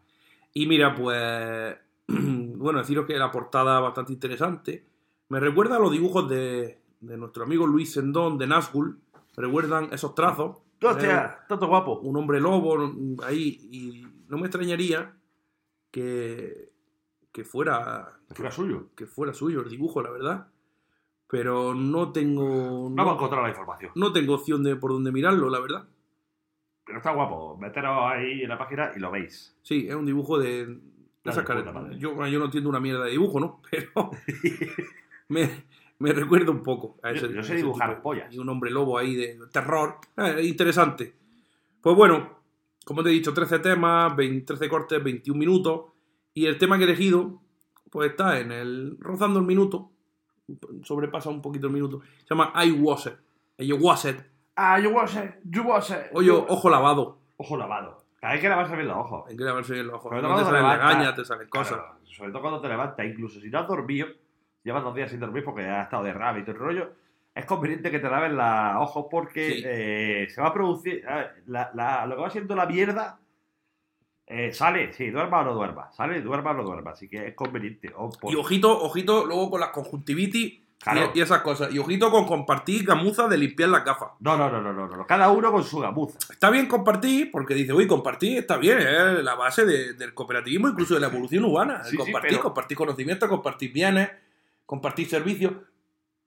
Y 0.52 0.66
mira, 0.66 0.94
pues. 0.94 1.76
bueno, 2.06 2.78
deciros 2.78 3.06
que 3.06 3.18
la 3.18 3.30
portada 3.30 3.78
es 3.78 3.82
bastante 3.82 4.12
interesante. 4.12 4.84
Me 5.28 5.40
recuerda 5.40 5.76
a 5.76 5.80
los 5.80 5.90
dibujos 5.90 6.28
de, 6.28 6.78
de 7.00 7.16
nuestro 7.16 7.44
amigo 7.44 7.66
Luis 7.66 7.92
Sendón 7.92 8.38
de 8.38 8.46
Nazgul. 8.46 8.98
Recuerdan 9.36 9.88
esos 9.92 10.14
trazos. 10.14 10.58
Hostia, 10.82 11.38
tanto 11.48 11.66
guapo. 11.68 12.00
un 12.00 12.16
hombre 12.16 12.40
lobo 12.40 12.76
ahí 13.24 13.58
y 13.72 14.06
no 14.28 14.36
me 14.36 14.46
extrañaría 14.46 15.16
que, 15.90 16.70
que 17.32 17.44
fuera 17.44 18.18
Que 18.28 18.34
fuera 18.34 18.50
suyo. 18.50 18.88
que 18.94 19.06
fuera 19.06 19.32
suyo 19.32 19.62
el 19.62 19.70
dibujo 19.70 20.02
la 20.02 20.10
verdad 20.10 20.48
pero 21.28 21.74
no 21.74 22.12
tengo 22.12 22.88
No 22.90 23.04
no, 23.04 23.14
encontrado 23.14 23.42
la 23.44 23.48
información. 23.48 23.90
no 23.94 24.12
tengo 24.12 24.34
opción 24.34 24.62
de 24.62 24.76
por 24.76 24.92
dónde 24.92 25.10
mirarlo 25.12 25.48
la 25.48 25.60
verdad 25.60 25.88
Pero 26.84 26.98
está 26.98 27.12
guapo. 27.12 27.56
Meteros 27.56 27.98
ahí 28.12 28.42
en 28.42 28.48
la 28.50 28.58
página 28.58 28.92
y 28.94 29.00
lo 29.00 29.10
veis. 29.10 29.56
sí 29.62 29.86
es 29.88 29.94
un 29.94 30.04
dibujo 30.06 30.38
de, 30.38 30.66
de 30.66 30.80
esas 31.24 31.44
yo, 31.98 32.26
yo 32.26 32.38
no 32.38 32.44
entiendo 32.44 32.68
una 32.68 32.80
mierda 32.80 33.04
de 33.04 33.12
dibujo 33.12 33.40
no 33.40 33.62
pero 33.70 34.10
me, 35.28 35.64
me 35.98 36.12
recuerda 36.12 36.50
un 36.50 36.62
poco 36.62 36.98
a 37.02 37.10
Yo- 37.12 37.16
ese, 37.16 37.26
yo 37.28 37.32
sé 37.42 37.52
a 37.52 37.54
ese 37.54 37.56
dibujar 37.56 37.90
tipo. 37.90 38.02
pollas. 38.02 38.32
y 38.32 38.38
un 38.38 38.48
hombre 38.48 38.70
lobo 38.70 38.98
ahí 38.98 39.14
de 39.14 39.38
terror. 39.52 39.96
Eh, 40.16 40.42
interesante. 40.44 41.14
Pues 41.80 41.94
bueno 41.96 42.34
como 42.84 43.02
te 43.02 43.08
he 43.10 43.12
dicho 43.12 43.34
13 43.34 43.58
temas 43.58 44.14
20 44.14 44.44
13 44.46 44.68
cortes 44.68 45.02
21 45.02 45.38
minutos. 45.38 45.86
Y 46.34 46.46
el 46.46 46.56
tema 46.58 46.76
que 46.78 46.84
he 46.84 46.86
elegido 46.86 47.40
pues 47.90 48.10
está 48.10 48.38
en 48.38 48.52
el 48.52 48.96
rozando 49.00 49.40
el 49.40 49.46
minuto. 49.46 49.90
Sobrepasa 50.82 51.30
un 51.30 51.42
poquito 51.42 51.66
el 51.66 51.72
minuto. 51.72 52.00
Se 52.24 52.34
llama 52.34 52.52
I 52.64 52.70
was 52.72 53.06
it. 53.06 53.14
I 53.58 53.72
was 53.72 54.04
it. 54.04 54.18
Ah, 54.54 54.78
yo 54.78 54.90
was 54.90 55.14
it, 55.16 55.32
yo 55.44 55.62
was 55.64 55.90
it. 55.90 55.96
oye 56.12 56.30
ojo 56.30 56.70
lavado. 56.70 57.18
Ojo 57.36 57.56
lavado. 57.56 57.98
Cada 58.20 58.32
vez 58.34 58.42
que 58.42 58.48
lavas 58.48 58.70
bien 58.72 58.88
los 58.88 58.96
ojos. 58.96 59.24
hay 59.28 59.36
que 59.36 59.44
lavarse 59.44 59.74
bien 59.74 59.86
los 59.86 59.96
ojos. 59.96 60.10
Sobre 60.10 60.22
no 60.22 60.36
te 60.36 60.44
salen 60.44 60.62
legañas 60.62 61.14
te 61.14 61.24
salen 61.24 61.48
cosas. 61.48 61.78
Claro, 61.78 61.98
sobre 62.04 62.30
todo 62.30 62.40
cuando 62.42 62.60
te 62.60 62.68
levantas, 62.68 63.06
incluso 63.06 63.40
si 63.40 63.50
no 63.50 63.58
has 63.58 63.68
dormido, 63.68 64.06
llevas 64.66 64.82
dos 64.84 64.94
días 64.94 65.10
sin 65.10 65.20
dormir 65.20 65.44
porque 65.44 65.64
has 65.66 65.84
estado 65.84 66.02
de 66.04 66.12
rabia 66.12 66.40
y 66.40 66.44
todo 66.44 66.56
el 66.56 66.60
rollo, 66.60 66.90
es 67.34 67.44
conveniente 67.46 67.90
que 67.90 67.98
te 68.00 68.08
laves 68.10 68.32
los 68.32 68.82
ojos 68.88 69.06
porque 69.10 69.50
Sí. 69.52 69.62
eh, 69.64 70.26
se 70.28 70.40
va 70.40 70.48
a 70.48 70.52
producir. 70.52 71.02
la- 71.46 71.70
la- 71.74 72.04
lo 72.06 72.16
que 72.16 72.22
va 72.22 72.30
siendo 72.30 72.54
la 72.56 72.66
mierda 72.66 73.18
eh, 74.26 74.52
sale, 74.52 74.92
sí, 74.92 75.10
duerma 75.10 75.40
o 75.40 75.44
no 75.44 75.54
duerma, 75.54 75.92
sale, 75.92 76.20
duerma 76.20 76.50
o 76.50 76.54
no 76.54 76.64
duerma, 76.64 76.90
así 76.90 77.08
que 77.08 77.28
es 77.28 77.34
conveniente. 77.34 77.90
Por- 78.20 78.32
y 78.32 78.34
ojito 78.34 78.82
ojito 78.82 79.24
luego 79.24 79.50
con 79.50 79.60
las 79.60 79.70
conjuntivitis 79.70 80.62
Claro. 80.78 81.12
y, 81.14 81.18
y 81.18 81.22
esas 81.22 81.40
cosas 81.42 81.72
y 81.72 81.78
ojito 81.78 82.10
con 82.10 82.26
compartir 82.26 82.84
gamuza 82.84 83.28
de 83.28 83.38
limpiar 83.38 83.68
las 83.70 83.84
gafas 83.84 84.10
No, 84.20 84.36
no, 84.36 84.50
no, 84.50 84.60
no, 84.60 84.72
no, 84.72 84.88
no, 84.88 85.06
cada 85.06 85.30
uno 85.30 85.50
con 85.52 85.62
su 85.64 85.78
gamuza. 85.78 86.18
Está 86.30 86.50
bien 86.50 86.66
compartir, 86.66 87.30
porque 87.30 87.54
dice, 87.54 87.72
uy, 87.72 87.86
compartir 87.86 88.38
está 88.38 88.56
bien, 88.56 88.78
es 88.78 89.22
la 89.22 89.34
base 89.36 89.64
de- 89.64 89.92
del 89.94 90.12
cooperativismo, 90.12 90.68
incluso 90.68 90.94
de 90.94 91.00
la 91.00 91.06
evolución. 91.06 91.44
Sí, 91.84 91.90
sí, 91.92 91.96
compartir, 91.96 92.30
pero- 92.32 92.42
compartir 92.42 92.76
conocimientos, 92.76 93.28
compartir 93.28 93.72
bienes, 93.72 94.10
compartir 94.66 95.08
servicios. 95.08 95.52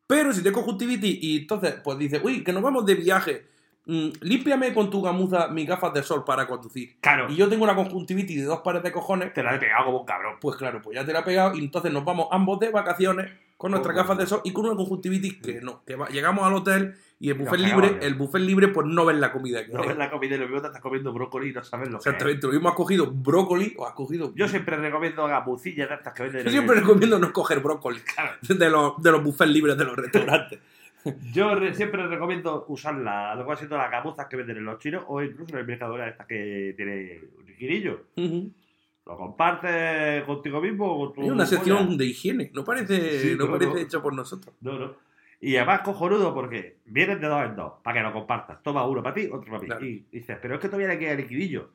Pero 0.08 0.34
si 0.34 0.42
tienes 0.42 0.58
conjuntivitis 0.58 1.20
y 1.22 1.38
entonces, 1.40 1.76
pues 1.84 1.98
dices, 2.00 2.20
uy, 2.24 2.44
que 2.44 2.52
nos 2.52 2.64
vamos 2.64 2.86
de 2.86 2.96
viaje, 2.96 3.46
mm, 3.86 4.08
límpiame 4.22 4.74
con 4.74 4.90
tu 4.90 5.02
gamuza 5.04 5.50
mis 5.50 5.68
gafas 5.68 5.94
de 5.94 6.02
sol 6.02 6.24
para 6.26 6.48
conducir. 6.48 6.98
Claro, 7.00 7.30
Y 7.32 7.36
yo 7.36 7.48
tengo 7.48 7.64
una 7.64 7.76
conjuntivitis 7.76 8.38
de 8.38 8.44
dos 8.46 8.62
pares 8.62 8.82
de 8.82 8.92
cojones, 8.92 9.34
te 9.34 9.44
la 9.44 9.56
he 9.56 9.60
pegado 9.60 9.86
como 9.86 10.00
un 10.00 10.06
cabrón. 10.06 10.38
pues 10.42 10.56
claro, 10.58 10.82
pues 10.82 10.96
ya 10.96 11.06
te 11.06 11.14
la 11.14 11.20
he 11.20 11.24
pegado 11.24 11.56
y 11.56 11.60
entonces 11.60 11.92
nos 11.94 12.04
vamos 12.06 12.28
ambos 12.32 12.60
de 12.60 12.70
vacaciones 12.70 13.32
con 13.58 13.72
nuestras 13.72 13.94
Con- 13.94 14.04
gafas 14.04 14.18
de 14.18 14.26
sol 14.26 14.42
y 14.46 14.52
con 14.54 14.66
una 14.66 14.76
conjuntivitis 14.76 15.36
que 15.42 15.62
no. 15.62 15.84
Que 15.86 15.96
va- 15.96 16.08
llegamos 16.10 16.44
al 16.46 16.54
hotel 16.56 16.96
y 17.22 17.30
el 17.32 17.38
buffet 17.38 17.60
libre, 17.60 17.98
el 18.02 18.16
buffet 18.16 18.42
libre, 18.42 18.70
pues 18.70 18.88
no 18.88 19.06
ves 19.06 19.18
la 19.18 19.32
comida 19.34 19.66
que 19.66 19.74
No 19.74 19.82
ves 19.86 19.98
la 19.98 20.10
comida 20.10 20.36
y 20.36 20.38
lo 20.38 20.46
mismo 20.46 20.62
te 20.62 20.68
estás 20.68 20.82
comiendo 20.82 21.12
brócoli 21.12 21.50
y 21.50 21.54
no 21.54 21.64
sabes 21.64 21.90
lo 21.90 21.98
que 21.98 22.02
es. 22.02 22.08
Exactamente, 22.08 22.48
lo 22.48 22.54
mismo 22.54 22.70
has 22.70 22.76
cogido 22.76 23.12
brócoli 23.12 23.74
o 23.78 23.86
has 23.86 23.94
cogido. 23.94 24.32
Yo 24.36 24.48
siempre 24.48 24.78
recomiendo 24.78 25.28
gamucillas 25.28 25.90
de 25.90 25.96
estas 25.96 26.14
que 26.14 26.24
venden. 26.24 26.46
Yo 26.46 26.50
siempre 26.52 26.76
el- 26.78 26.82
recomiendo 26.82 27.20
no 27.20 27.34
coger 27.34 27.60
brócoli 27.60 28.00
de 28.48 28.70
los, 28.70 29.02
de 29.04 29.12
los 29.12 29.22
buffets 29.24 29.52
libres 29.52 29.78
de 29.78 29.84
los 29.86 29.96
restaurantes. 29.98 30.60
Yo 31.34 31.56
re- 31.56 31.74
siempre 31.74 32.06
recomiendo 32.08 32.66
usar 32.68 32.96
la, 32.96 33.34
lo 33.36 33.48
que 33.48 33.56
siendo 33.58 33.78
las 33.78 33.90
gamuzas 33.92 34.28
que 34.28 34.36
venden 34.38 34.58
en 34.58 34.66
los 34.66 34.80
chinos 34.80 35.04
o 35.08 35.22
incluso 35.22 35.54
en 35.54 35.60
el 35.60 35.66
mercadona 35.68 36.08
esta 36.08 36.26
que 36.26 36.74
tiene 36.76 37.22
un. 38.18 38.54
Lo 39.06 39.18
compartes 39.18 40.24
contigo 40.24 40.62
mismo 40.62 40.86
o 40.86 41.06
con 41.08 41.14
tu 41.16 41.22
Es 41.24 41.32
una 41.32 41.46
sección 41.46 41.98
de 41.98 42.06
higiene, 42.06 42.52
no 42.54 42.64
parece, 42.64 43.20
Sí, 43.20 43.36
no 43.38 43.46
no, 43.46 43.52
parece 43.54 43.72
no. 43.74 43.78
hecho 43.80 44.02
por 44.02 44.14
nosotros. 44.14 44.54
No, 44.62 44.78
no. 44.78 45.09
Y 45.42 45.56
además 45.56 45.82
cojonudo 45.82 46.34
porque 46.34 46.80
vienen 46.86 47.22
de 47.22 47.28
dos 47.28 47.46
en 47.46 47.56
dos 47.56 47.74
para 47.84 47.98
que 47.98 48.04
lo 48.04 48.14
compartas. 48.14 48.62
Toma 48.62 48.86
uno 48.86 49.02
para 49.02 49.16
ti, 49.16 49.30
otro 49.32 49.46
para 49.46 49.60
mí. 49.60 49.66
Claro. 49.68 49.86
Y 49.86 50.06
dices, 50.12 50.38
pero 50.42 50.56
es 50.56 50.62
que 50.62 50.68
todavía 50.68 50.90
le 50.90 51.00
queda 51.00 51.16
liquidillo. 51.16 51.72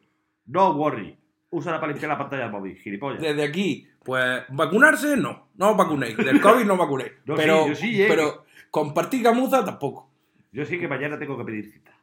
No 0.46 0.72
worry. 0.72 1.16
Úsala 1.50 1.80
para 1.80 1.92
limpiar 1.92 2.10
la 2.10 2.18
pantalla 2.18 2.42
del 2.42 2.52
móvil, 2.52 2.76
gilipollas. 2.76 3.22
Desde 3.22 3.42
aquí, 3.42 3.88
pues 4.02 4.42
vacunarse, 4.48 5.16
no, 5.16 5.48
no 5.56 5.70
os 5.70 5.76
vacunéis. 5.76 6.16
Del 6.16 6.40
COVID 6.40 6.64
no 6.64 6.76
vacunéis. 6.76 7.12
No, 7.24 7.36
pero, 7.36 7.62
sí, 7.62 7.68
yo 7.68 7.74
sí, 7.76 8.02
eh. 8.02 8.06
pero 8.08 8.44
compartir 8.70 9.22
gamuza 9.22 9.64
tampoco. 9.64 10.10
Yo 10.52 10.64
sí 10.66 10.78
que 10.78 10.88
mañana 10.88 11.18
tengo 11.18 11.38
que 11.38 11.44
pedir 11.44 11.70
cita. 11.70 11.93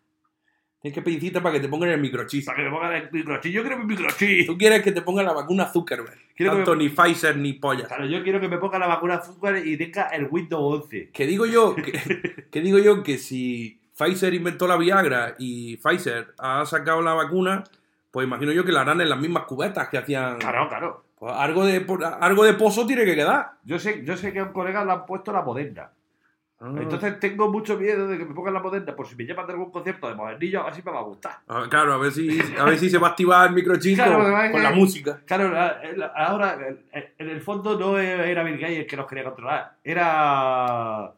Tienes 0.82 0.96
que 0.96 1.02
pedir 1.04 1.20
cita 1.22 1.42
para 1.44 1.54
que 1.54 1.60
te 1.60 1.68
pongan 1.70 1.90
el 1.90 2.02
microchip. 2.02 2.44
Para 2.44 2.58
que 2.58 2.64
me 2.64 2.70
pongan 2.72 2.94
el 2.94 3.10
microchip. 3.12 3.52
Yo 3.54 3.62
quiero 3.62 3.78
mi 3.78 3.86
microchip. 3.86 4.48
Tú 4.48 4.58
quieres 4.58 4.82
que 4.82 4.92
te 4.92 5.02
pongan 5.04 5.26
la 5.26 5.34
vacuna 5.34 5.66
Zuckerberg. 5.68 6.18
Quiero 6.36 6.54
Tanto 6.56 6.76
me- 6.76 6.84
ni 6.86 6.90
Pfizer 6.90 7.38
ni 7.38 7.54
pollas. 7.54 7.88
Claro, 7.88 8.06
yo 8.08 8.24
quiero 8.24 8.40
que 8.40 8.48
me 8.48 8.58
ponga 8.58 8.80
la 8.80 8.88
vacuna 8.88 9.16
azúcar 9.16 9.58
y 9.64 9.78
tenga 9.78 10.08
el 10.08 10.28
Windows 10.32 10.84
11. 10.86 11.10
Que 11.14 11.28
digo 11.28 11.46
yo 11.46 11.76
que, 11.76 12.46
que 12.50 12.62
digo 12.62 12.80
yo 12.80 13.04
que 13.04 13.20
si 13.20 13.80
Pfizer 13.96 14.34
inventó 14.34 14.68
la 14.68 14.76
Viagra 14.78 15.36
y 15.38 15.78
Pfizer 15.78 16.34
ha 16.40 16.66
sacado 16.66 17.04
la 17.04 17.14
vacuna, 17.14 17.64
pues 18.10 18.26
imagino 18.26 18.52
yo 18.52 18.66
que 18.66 18.72
la 18.72 18.82
harán 18.82 19.02
en 19.02 19.10
las 19.10 19.20
mismas 19.20 19.44
cubetas 19.44 19.88
que 19.90 20.00
hacían. 20.00 20.40
Claro, 20.40 20.68
claro. 20.68 21.04
Pues 21.20 21.32
algo 21.32 21.64
de 21.64 21.86
algo 22.20 22.44
de 22.44 22.54
pozo 22.56 22.88
tiene 22.88 23.06
que 23.06 23.14
quedar. 23.14 23.52
Yo 23.64 23.78
sé, 23.78 24.02
yo 24.04 24.18
sé 24.18 24.34
que 24.34 24.40
a 24.40 24.46
un 24.46 24.52
colega 24.54 24.84
le 24.84 24.94
han 24.94 25.06
puesto 25.06 25.32
la 25.32 25.44
moderna. 25.44 25.92
Ah. 26.64 26.76
Entonces 26.80 27.20
tengo 27.20 27.50
mucho 27.52 27.76
miedo 27.76 28.08
de 28.08 28.20
que 28.20 28.26
me 28.26 28.36
pongan 28.36 28.54
la 28.54 28.60
moderna 28.60 28.96
por 28.96 29.08
si 29.08 29.16
me 29.16 29.26
llaman 29.26 29.48
de 29.48 29.54
algún 29.54 29.72
concierto 29.72 30.08
de 30.08 30.14
modernillo, 30.14 30.62
a 30.62 30.66
ver 30.66 30.76
si 30.76 30.84
me 30.84 30.92
va 30.92 31.00
a 31.00 31.04
gustar. 31.04 31.40
Ah, 31.48 31.66
claro, 31.68 31.94
a 31.94 31.98
ver 31.98 32.12
si 32.12 32.40
a 32.58 32.64
ver 32.66 32.78
si 32.78 32.88
se 32.88 33.00
va 33.00 33.08
a 33.08 33.10
activar 33.12 33.50
el 33.50 33.56
microchip 33.56 33.96
Claro, 33.96 34.20
con, 34.52 34.62
la 34.62 34.70
música. 34.72 35.22
Claro, 35.26 35.50
la- 35.50 35.82
la- 35.96 36.06
ahora 36.16 36.58
en- 36.94 37.14
el 37.18 37.42
fondo 37.42 37.80
no 37.80 37.98
era 37.98 38.44
Bill 38.44 38.60
Gates 38.60 38.78
el 38.78 38.86
que 38.86 38.96
nos 38.96 39.08
quería 39.08 39.24
controlar, 39.24 39.78
era. 39.84 41.14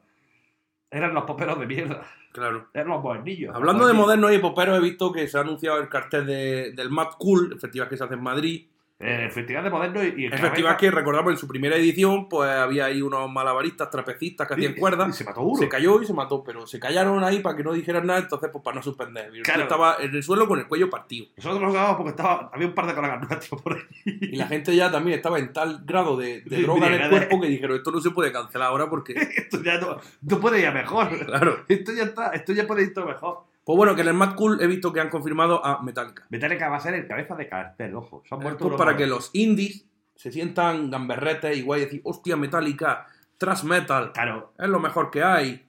Eran 0.89 1.13
los 1.13 1.23
poperos 1.23 1.60
de 1.60 1.65
mierda, 1.65 2.03
Claro. 2.32 2.67
eran 2.73 2.88
los 2.89 3.01
modernillos. 3.03 3.53
Hablando 3.56 3.88
de 3.88 3.93
modernos 3.93 4.32
y 4.34 4.38
poperos, 4.38 4.77
he 4.77 4.82
visto 4.82 5.12
que 5.12 5.27
se 5.27 5.38
ha 5.38 5.41
anunciado 5.41 5.79
el 5.82 5.89
cartel 5.89 6.25
de- 6.25 6.71
del 6.73 6.89
Mad 6.89 7.08
Cool, 7.17 7.53
el 7.53 7.60
festival 7.60 7.89
que 7.89 7.97
se 7.97 8.03
hace 8.03 8.13
en 8.13 8.23
Madrid. 8.23 8.67
El 8.99 9.32
festival 9.32 9.65
de 9.65 9.69
modernos 9.69 10.03
y, 10.06 10.21
y 10.21 10.25
El 10.27 10.38
festival 10.38 10.77
que 10.77 10.89
recordamos 10.89 11.32
en 11.34 11.38
su 11.38 11.45
primera 11.47 11.75
edición, 11.75 12.29
pues 12.29 12.49
había 12.49 12.86
ahí 12.86 13.01
unos 13.01 13.29
malabaristas, 13.29 13.89
trapecistas 13.89 14.47
que 14.47 14.53
hacían 14.53 14.71
Y 14.71 14.75
cuerdas. 14.75 15.13
se 15.17 15.25
mató 15.25 15.41
uno. 15.41 15.60
Se 15.60 15.67
cayó 15.67 16.01
y 16.01 16.06
se 16.06 16.13
mató, 16.13 16.41
pero 16.43 16.65
se 16.67 16.79
callaron 16.79 17.21
ahí 17.23 17.39
para 17.39 17.58
que 17.58 17.63
no 17.63 17.73
dijeran 17.73 18.08
nada, 18.08 18.19
entonces 18.19 18.49
pues 18.51 18.63
para 18.63 18.75
no 18.75 18.82
suspender. 18.84 19.36
Y 19.36 19.41
Claro. 19.41 19.63
estaba 19.63 19.97
en 19.99 20.15
el 20.15 20.23
suelo 20.23 20.47
con 20.47 20.60
el 20.60 20.67
cuello 20.67 20.89
partido. 20.89 21.25
Nosotros 21.36 21.62
nos 21.62 21.73
cagamos 21.73 21.97
porque 21.97 22.12
estaba, 22.12 22.49
había 22.53 22.67
un 22.67 22.73
par 22.73 22.86
de 22.88 23.27
nuestros 23.27 23.62
por 23.62 23.73
ahí. 23.73 23.82
Y 24.06 24.36
la 24.38 24.47
gente 24.47 24.73
ya 24.75 24.89
también 24.89 25.17
estaba 25.17 25.38
en 25.39 25.51
tal 25.51 25.82
grado 25.84 26.15
de, 26.15 26.41
de 26.41 26.62
droga 26.62 26.88
en 26.88 27.01
el 27.01 27.10
cuerpo 27.10 27.41
que 27.41 27.47
dijeron, 27.47 27.75
esto 27.75 27.91
no 27.91 27.99
se 27.99 28.12
puede 28.12 28.32
cancelar 28.32 28.69
ahora 28.69 28.89
porque... 28.89 29.13
Esto 29.36 29.62
ya 29.63 29.79
no, 29.79 29.97
no 30.21 30.39
puede 30.39 30.60
ir 30.62 30.67
a 30.67 30.71
mejor. 30.71 31.10
Claro. 31.25 31.58
Esto 31.67 31.91
ya 31.93 32.03
está, 32.03 32.29
esto 32.29 32.53
ya 32.53 32.65
puede 32.65 32.84
ir 32.84 32.93
todo 32.93 33.06
mejor. 33.08 33.43
Pues 33.65 33.78
bueno, 33.78 33.95
que 33.95 34.02
en 34.02 34.10
el 34.10 34.13
Mad 34.13 34.36
Cool 34.36 34.62
he 34.62 34.67
visto 34.67 34.91
que 34.91 34.99
han 34.99 35.10
confirmado 35.10 35.65
a 35.65 35.82
Metallica. 35.82 36.26
Metallica 36.30 36.69
va 36.69 36.78
a 36.78 36.80
ser 36.82 36.95
el 36.95 37.08
cabeza 37.08 37.36
de 37.36 37.47
cartel, 37.47 37.95
ojo. 37.95 38.21
Esto 38.23 38.36
unos 38.38 38.78
para 38.78 38.97
que 38.97 39.08
los 39.08 39.30
indies 39.34 39.86
se 40.15 40.32
sientan 40.32 40.91
gamberretes 40.91 41.58
y 41.58 41.62
guay 41.62 41.82
y 41.82 41.86
decir, 41.86 42.02
hostia, 42.04 42.36
Metallica, 42.36 43.08
thrash 43.38 43.63
metal, 43.63 44.12
Claro, 44.12 44.54
es 44.58 44.67
lo 44.67 44.80
mejor 44.80 45.10
que 45.10 45.23
hay. 45.23 45.65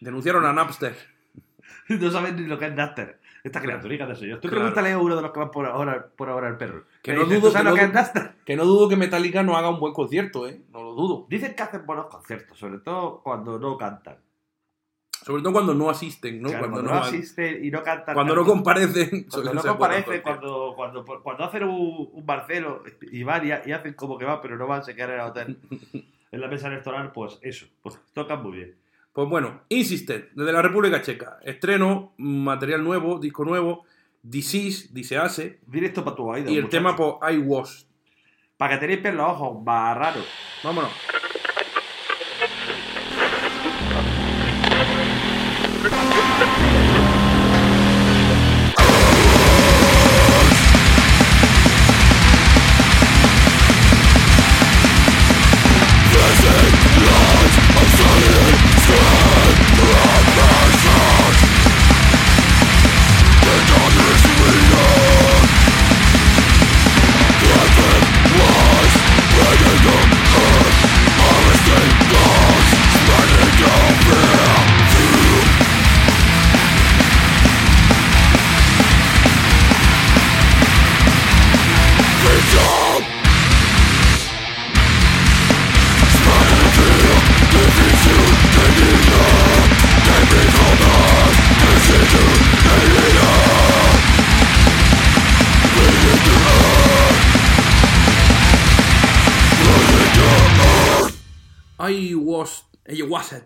Denunciaron 0.00 0.44
a 0.44 0.52
Napster. 0.52 0.96
no 1.88 2.10
saben 2.10 2.36
ni 2.36 2.42
lo 2.46 2.58
que 2.58 2.66
es 2.66 2.74
Napster. 2.74 3.20
Esta 3.44 3.60
criaturica 3.60 4.04
de 4.06 4.14
eso 4.14 4.24
yo. 4.24 4.40
Tú 4.40 4.48
Claro. 4.48 4.56
pregúntale 4.56 4.92
a 4.92 4.98
uno 4.98 5.14
de 5.14 5.22
los 5.22 5.30
que 5.30 5.38
van 5.38 5.50
por 5.52 5.66
ahora, 5.66 6.08
por 6.16 6.28
ahora 6.28 6.48
el 6.48 6.56
perro. 6.56 6.84
Que 7.02 7.12
no 7.12 7.20
dices, 7.20 7.40
dudo 7.40 7.48
¿tú 7.48 7.52
sabes 7.52 7.66
que 7.66 7.70
lo 7.70 7.76
que 7.76 7.86
no 7.86 7.92
Napster? 7.94 8.32
Que 8.44 8.56
no 8.56 8.64
dudo 8.64 8.88
que 8.88 8.96
Metallica 8.96 9.42
no 9.44 9.56
haga 9.56 9.70
un 9.70 9.78
buen 9.78 9.94
concierto, 9.94 10.48
¿eh? 10.48 10.60
No 10.72 10.82
lo 10.82 10.94
dudo. 10.94 11.26
Dicen 11.28 11.54
que 11.54 11.62
hacen 11.62 11.86
buenos 11.86 12.06
conciertos, 12.06 12.58
sobre 12.58 12.78
todo 12.78 13.20
cuando 13.22 13.58
no 13.58 13.78
cantan. 13.78 14.16
Sobre 15.24 15.42
todo 15.42 15.52
cuando 15.52 15.74
no 15.74 15.90
asisten, 15.90 16.40
¿no? 16.40 16.48
Claro, 16.48 16.70
cuando, 16.70 16.88
cuando, 16.88 17.00
no, 17.00 17.06
asisten 17.06 17.64
y 17.64 17.70
no 17.70 17.82
cantan. 17.82 18.14
cuando 18.14 18.34
no 18.34 18.44
comparecen. 18.44 19.26
Cuando 19.30 19.54
no 19.54 19.62
comparecen, 19.62 20.22
cuando, 20.22 20.72
cuando, 20.76 21.04
cuando 21.04 21.44
hacen 21.44 21.64
un, 21.64 22.10
un 22.12 22.26
Marcelo 22.26 22.82
y 23.10 23.22
van 23.22 23.46
y, 23.46 23.48
y 23.68 23.72
hacen 23.72 23.94
como 23.94 24.16
que 24.16 24.24
van, 24.24 24.40
pero 24.40 24.56
no 24.56 24.66
van, 24.66 24.84
se 24.84 24.94
quedan 24.94 25.10
en 25.10 25.16
el 25.16 25.26
hotel. 25.26 25.58
en 26.30 26.40
la 26.40 26.48
mesa 26.48 26.68
electoral, 26.68 27.12
pues 27.12 27.38
eso, 27.42 27.66
pues 27.82 27.98
tocan 28.12 28.42
muy 28.42 28.56
bien. 28.58 28.76
Pues 29.12 29.28
bueno, 29.28 29.62
Insisted, 29.68 30.28
desde 30.34 30.52
la 30.52 30.62
República 30.62 31.02
Checa. 31.02 31.38
Estreno, 31.42 32.12
material 32.18 32.84
nuevo, 32.84 33.18
disco 33.18 33.44
nuevo, 33.44 33.84
Disease, 34.22 34.88
Disease, 34.92 35.60
Directo 35.66 36.04
para 36.04 36.16
tu 36.16 36.28
oído. 36.28 36.50
y 36.50 36.56
el 36.56 36.64
muchacho. 36.64 36.78
tema, 36.78 36.96
pues, 36.96 37.34
I 37.34 37.38
Was. 37.38 37.88
Para 38.56 38.74
que 38.74 38.86
tenéis 38.86 39.14
los 39.14 39.28
ojos 39.28 39.62
más 39.64 39.96
raros. 39.96 40.26
Vámonos. 40.62 40.90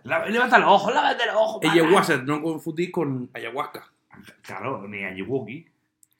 La- 0.05 0.27
Levanta 0.27 0.59
los 0.59 0.69
ojos, 0.71 0.95
levanta 0.95 1.27
los 1.27 1.35
ojos. 1.37 1.61
Wasset, 1.93 2.23
no 2.25 2.43
confundir 2.43 2.91
con 2.91 3.31
ayahuasca. 3.35 3.91
Claro, 4.43 4.87
ni 4.89 5.05
Ayuwoki. 5.05 5.67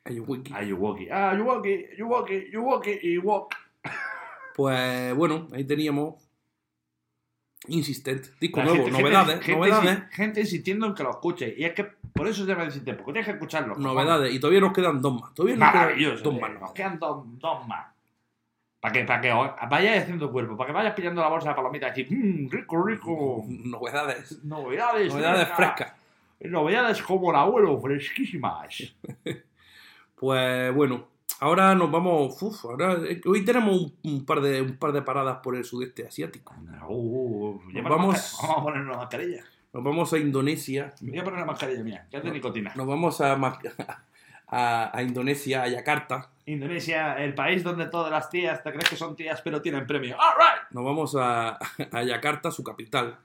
Ayahuasca. 0.05 0.57
Ayuwoki. 0.57 1.09
Ah, 1.11 1.31
Ayuwoki, 1.31 1.87
Ayuwoki, 1.93 2.35
Ayuwoki, 2.49 2.91
Ayuwoki. 2.91 3.57
Pues 4.55 5.15
bueno, 5.15 5.49
ahí 5.53 5.65
teníamos 5.65 6.15
Insistent, 7.69 8.27
disco 8.41 8.59
La 8.59 8.65
nuevo, 8.65 8.85
gente- 8.87 9.01
novedades, 9.01 9.35
gente, 9.41 9.53
novedades, 9.53 9.99
gente 10.11 10.41
insistiendo 10.41 10.85
en 10.87 10.95
que 10.95 11.05
lo 11.05 11.11
escuche. 11.11 11.55
Y 11.57 11.65
es 11.65 11.73
que 11.75 11.85
por 11.85 12.27
eso 12.27 12.43
se 12.45 12.49
llama 12.51 12.65
insistente, 12.65 12.95
porque 12.95 13.13
tienes 13.13 13.27
que 13.27 13.33
escucharlo. 13.35 13.77
novedades. 13.77 14.35
Y 14.35 14.41
todavía 14.41 14.61
nos 14.61 14.73
quedan 14.73 15.01
dos 15.01 15.21
más. 15.21 15.33
Todavía 15.33 15.57
nos 15.57 15.71
quedan 15.73 16.23
dos 16.25 16.35
eh. 16.35 16.41
más. 16.41 16.61
Nos 16.61 16.73
quedan 16.73 16.99
dos, 16.99 17.25
dos 17.39 17.69
más. 17.69 17.87
Para 18.83 18.93
que, 18.93 19.05
para 19.05 19.21
que 19.21 19.31
vayáis 19.71 20.03
haciendo 20.03 20.31
cuerpo, 20.31 20.57
para 20.57 20.67
que 20.67 20.73
vayas 20.75 20.93
pillando 20.95 21.23
la 21.23 21.29
bolsa 21.29 21.51
de 21.51 21.55
palomitas 21.55 21.97
y 21.97 22.05
mmm, 22.05 22.51
rico, 22.51 22.83
rico. 22.85 23.45
Novedades. 23.49 24.45
Novedades. 24.45 25.15
Novedades 25.15 25.49
frescas. 25.57 25.93
Novedades 26.41 27.01
como 27.03 27.31
el 27.31 27.37
abuelo, 27.37 27.81
fresquísimas. 27.81 28.93
Pues 30.17 30.73
bueno, 30.75 31.09
ahora 31.41 31.75
nos 31.75 31.91
vamos. 31.91 32.41
Uf, 32.43 32.65
ahora, 32.67 32.97
eh, 33.09 33.21
hoy 33.27 33.45
tenemos 33.45 33.75
un, 33.77 33.95
un 34.05 34.25
par 34.25 34.41
de, 34.41 34.63
un 34.63 34.77
par 34.77 34.93
de 34.93 35.03
paradas 35.03 35.39
por 35.43 35.57
el 35.57 35.65
sudeste 35.65 36.07
asiático. 36.07 36.55
Uh, 36.89 37.51
uh, 37.51 37.63
Vamos- 37.83 38.39
Vamos 38.41 38.57
a 38.59 38.63
poner 38.63 38.83
una 38.83 38.97
mascarilla. 38.99 39.43
Nos 39.73 39.83
vamos 39.83 40.13
a 40.13 40.19
Indonesia. 40.19 40.93
Me 41.01 41.11
voy 41.11 41.19
a 41.21 41.25
poner 41.25 41.39
una 41.39 41.47
mascarilla 41.47 41.83
mía, 41.83 42.07
que 42.11 42.19
es 42.19 42.23
de 42.23 42.31
nicotina. 42.31 42.73
Nos 42.77 42.87
vamos 42.87 43.21
a, 44.47 44.97
a 44.97 45.03
Indonesia, 45.03 45.63
a 45.65 45.69
Yakarta. 45.69 46.31
Indonesia, 46.47 47.15
el 47.23 47.35
país 47.35 47.63
donde 47.63 47.87
todas 47.87 48.11
las 48.11 48.29
tías 48.31 48.63
te 48.63 48.71
crees 48.73 48.89
que 48.89 48.97
son 48.97 49.15
tías 49.17 49.41
pero 49.43 49.63
tienen 49.63 49.87
premio. 49.87 50.17
All 50.19 50.35
right. 50.39 50.71
Nos 50.73 50.85
vamos 50.85 51.17
a, 51.19 51.59
a 51.93 52.03
Yakarta, 52.03 52.51
su 52.51 52.63
capital. 52.65 53.17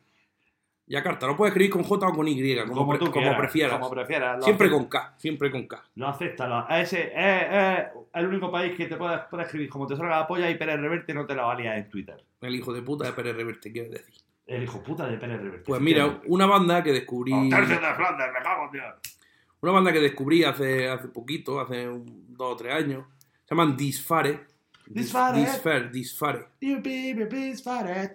Yakarta, 0.90 1.28
lo 1.28 1.36
puedes 1.36 1.52
escribir 1.52 1.72
con 1.72 1.84
J 1.84 2.08
o 2.08 2.14
con 2.14 2.28
Y, 2.30 2.56
como, 2.66 2.88
pre- 2.88 3.00
como 3.00 3.12
quieras, 3.12 3.38
prefieras. 3.38 3.74
Como 3.78 3.90
prefieras. 3.90 4.42
Siempre 4.44 4.68
acepta- 4.68 4.78
con 4.78 4.86
K, 4.90 5.14
siempre 5.18 5.52
con 5.52 5.68
K. 5.68 5.84
Lo 5.96 6.08
acepta. 6.08 6.48
Lo, 6.48 6.70
ese 6.70 7.12
es 7.14 7.88
el 8.14 8.26
único 8.28 8.50
país 8.50 8.74
que 8.78 8.86
te 8.86 8.96
puede, 8.96 9.18
puede 9.30 9.44
escribir 9.44 9.68
como 9.70 9.86
te 9.86 9.98
salga 9.98 10.20
la 10.20 10.28
polla 10.28 10.50
y 10.50 10.56
Pérez 10.56 10.80
Reverte 10.80 11.14
no 11.14 11.26
te 11.26 11.36
la 11.36 11.44
valía 11.44 11.76
en 11.78 11.90
Twitter. 11.90 12.24
El 12.40 12.56
hijo 12.56 12.72
de 12.72 12.82
puta 12.84 13.06
de 13.06 13.12
Pérez 13.12 13.36
Reverte, 13.36 13.70
quiero 13.72 13.90
decir. 13.90 14.16
El 14.46 14.64
hijo 14.64 14.82
puta 14.82 15.06
de 15.08 15.18
Pérez 15.18 15.42
Reverte. 15.42 15.66
Pues 15.68 15.82
mira, 15.82 16.22
una 16.28 16.46
banda 16.46 16.82
que 16.82 16.94
descubrí. 16.94 17.32
Los 17.32 17.50
tercios 17.50 17.82
de 17.82 17.94
Flandes, 17.94 18.28
me 18.32 18.40
cago 18.42 18.70
Dios. 18.72 18.96
Una 19.62 19.72
banda 19.72 19.92
que 19.92 20.00
descubrí 20.00 20.44
hace, 20.44 20.88
hace 20.88 21.08
poquito, 21.08 21.60
hace 21.60 21.88
un- 21.90 22.26
dos 22.30 22.54
o 22.54 22.56
tres 22.56 22.74
años. 22.74 23.06
Se 23.46 23.56
llaman 23.56 23.76
Disfare. 23.76 24.46
Disfare. 24.86 25.40
Disfare, 25.40 25.90
Disfare. 25.90 26.48
It. 28.04 28.12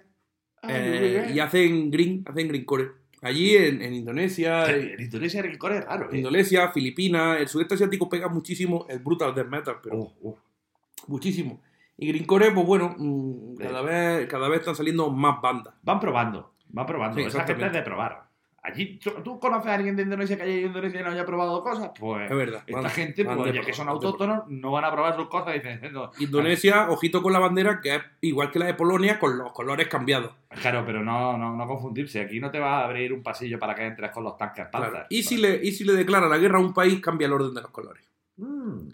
Eh, 0.69 1.31
y 1.35 1.39
hacen 1.39 1.91
green, 1.91 2.23
hacen 2.25 2.47
greencore. 2.47 2.91
Allí 3.21 3.55
en, 3.55 3.81
en 3.81 3.93
Indonesia, 3.93 4.65
En 4.71 4.99
Indonesia 5.01 5.41
el 5.41 5.57
core 5.57 5.77
es 5.79 5.85
raro. 5.85 6.11
¿eh? 6.11 6.17
Indonesia, 6.17 6.69
Filipinas, 6.69 7.39
el 7.39 7.47
sudeste 7.47 7.75
asiático 7.75 8.07
pega 8.09 8.27
muchísimo 8.29 8.85
el 8.89 8.99
brutal 8.99 9.33
death 9.35 9.47
metal, 9.49 9.75
pero 9.83 9.97
Oh, 9.99 10.13
oh. 10.23 10.37
muchísimo. 11.07 11.61
Y 11.97 12.07
greencore, 12.07 12.51
pues 12.51 12.65
bueno, 12.65 12.95
mm, 12.97 13.55
cada 13.57 13.81
vez, 13.81 14.27
cada 14.27 14.49
vez 14.49 14.59
están 14.61 14.75
saliendo 14.75 15.09
más 15.11 15.41
bandas. 15.41 15.73
Van 15.83 15.99
probando, 15.99 16.53
van 16.69 16.85
probando. 16.85 17.19
Sí, 17.19 17.25
Esa 17.27 17.43
gente 17.45 17.65
es 17.67 17.73
de 17.73 17.81
probar. 17.81 18.22
Allí, 18.65 18.97
¿tú, 18.97 19.11
tú 19.25 19.39
conoces 19.41 19.67
a 19.67 19.73
alguien 19.73 19.93
de 19.97 20.03
Indonesia 20.03 20.37
que 20.37 20.43
haya 20.43 20.53
ido 20.53 20.63
a 20.63 20.67
Indonesia 20.69 21.01
y 21.01 21.03
no 21.03 21.09
haya 21.09 21.25
probado 21.25 21.61
cosas? 21.61 21.91
Pues 21.99 22.31
Es 22.31 22.37
verdad. 22.37 22.63
esta 22.65 22.81
van- 22.81 22.91
gente, 22.91 23.23
van 23.25 23.37
pues, 23.37 23.53
ya 23.53 23.59
que 23.59 23.73
son 23.73 23.89
autóctonos, 23.89 24.47
no 24.47 24.71
van 24.71 24.85
a 24.85 24.91
probar 24.93 25.17
sus 25.17 25.27
cosas 25.27 25.53
dicen, 25.55 25.81
no. 25.91 26.11
Indonesia, 26.19 26.89
ojito 26.89 27.21
con 27.21 27.33
la 27.33 27.39
bandera, 27.39 27.81
que 27.81 27.95
es 27.95 28.01
igual 28.21 28.51
que 28.51 28.59
la 28.59 28.65
de 28.67 28.73
Polonia, 28.73 29.19
con 29.19 29.37
los 29.37 29.51
colores 29.51 29.89
cambiados. 29.89 30.31
Claro, 30.61 30.83
pero 30.85 31.03
no, 31.03 31.37
no, 31.37 31.57
no 31.57 31.67
confundirse. 31.67 32.21
Aquí 32.21 32.39
no 32.39 32.49
te 32.51 32.59
va 32.59 32.79
a 32.79 32.85
abrir 32.85 33.11
un 33.11 33.21
pasillo 33.21 33.59
para 33.59 33.75
que 33.75 33.85
entres 33.85 34.11
con 34.11 34.23
los 34.23 34.37
tanques 34.37 34.67
Claro. 34.71 35.07
Y, 35.09 35.23
si 35.23 35.35
le, 35.35 35.59
y 35.61 35.73
si 35.73 35.83
le 35.83 35.91
declara 35.91 36.29
la 36.29 36.37
guerra 36.37 36.57
a 36.59 36.61
un 36.61 36.73
país, 36.73 37.01
cambia 37.01 37.25
el 37.27 37.33
orden 37.33 37.53
de 37.53 37.61
los 37.61 37.71
colores. 37.71 38.05
Mm, 38.37 38.87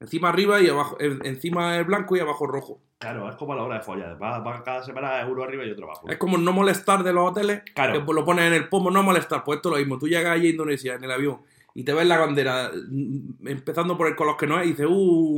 Encima 0.00 0.30
arriba 0.30 0.60
y 0.60 0.68
abajo, 0.68 0.96
en- 0.98 1.24
encima 1.26 1.78
es 1.78 1.86
blanco 1.86 2.16
y 2.16 2.20
abajo 2.20 2.46
rojo. 2.46 2.80
claro, 2.98 3.28
es 3.28 3.36
como 3.36 3.52
a 3.52 3.56
la 3.56 3.62
hora 3.64 3.74
de 3.76 3.82
follar. 3.82 4.20
Va, 4.22 4.38
va 4.40 4.62
cada 4.64 4.82
semana 4.82 5.24
uno 5.26 5.42
arriba 5.42 5.64
y 5.64 5.70
otro 5.70 5.84
abajo. 5.86 6.08
Es 6.08 6.16
como 6.16 6.38
no 6.38 6.52
molestar 6.52 7.02
de 7.02 7.12
los 7.12 7.30
hoteles, 7.30 7.62
Claro. 7.74 8.04
que 8.06 8.12
lo 8.12 8.24
pones 8.24 8.46
en 8.46 8.54
el 8.54 8.68
pomo, 8.68 8.90
no 8.90 9.02
molestar. 9.02 9.44
Pues 9.44 9.56
esto 9.56 9.68
es 9.68 9.72
lo 9.74 9.78
mismo. 9.78 9.98
Tú 9.98 10.08
llegas 10.08 10.32
allí 10.32 10.46
a 10.48 10.50
Indonesia 10.50 10.94
en 10.94 11.04
el 11.04 11.10
avión 11.12 11.40
y 11.74 11.84
te 11.84 11.92
ves 11.92 12.06
la 12.06 12.18
bandera 12.18 12.70
mm, 12.74 13.46
empezando 13.46 13.96
por 13.96 14.06
el 14.08 14.16
color 14.16 14.36
que 14.38 14.46
no 14.46 14.58
es 14.60 14.66
y 14.66 14.70
dices, 14.70 14.86
uh, 14.86 14.90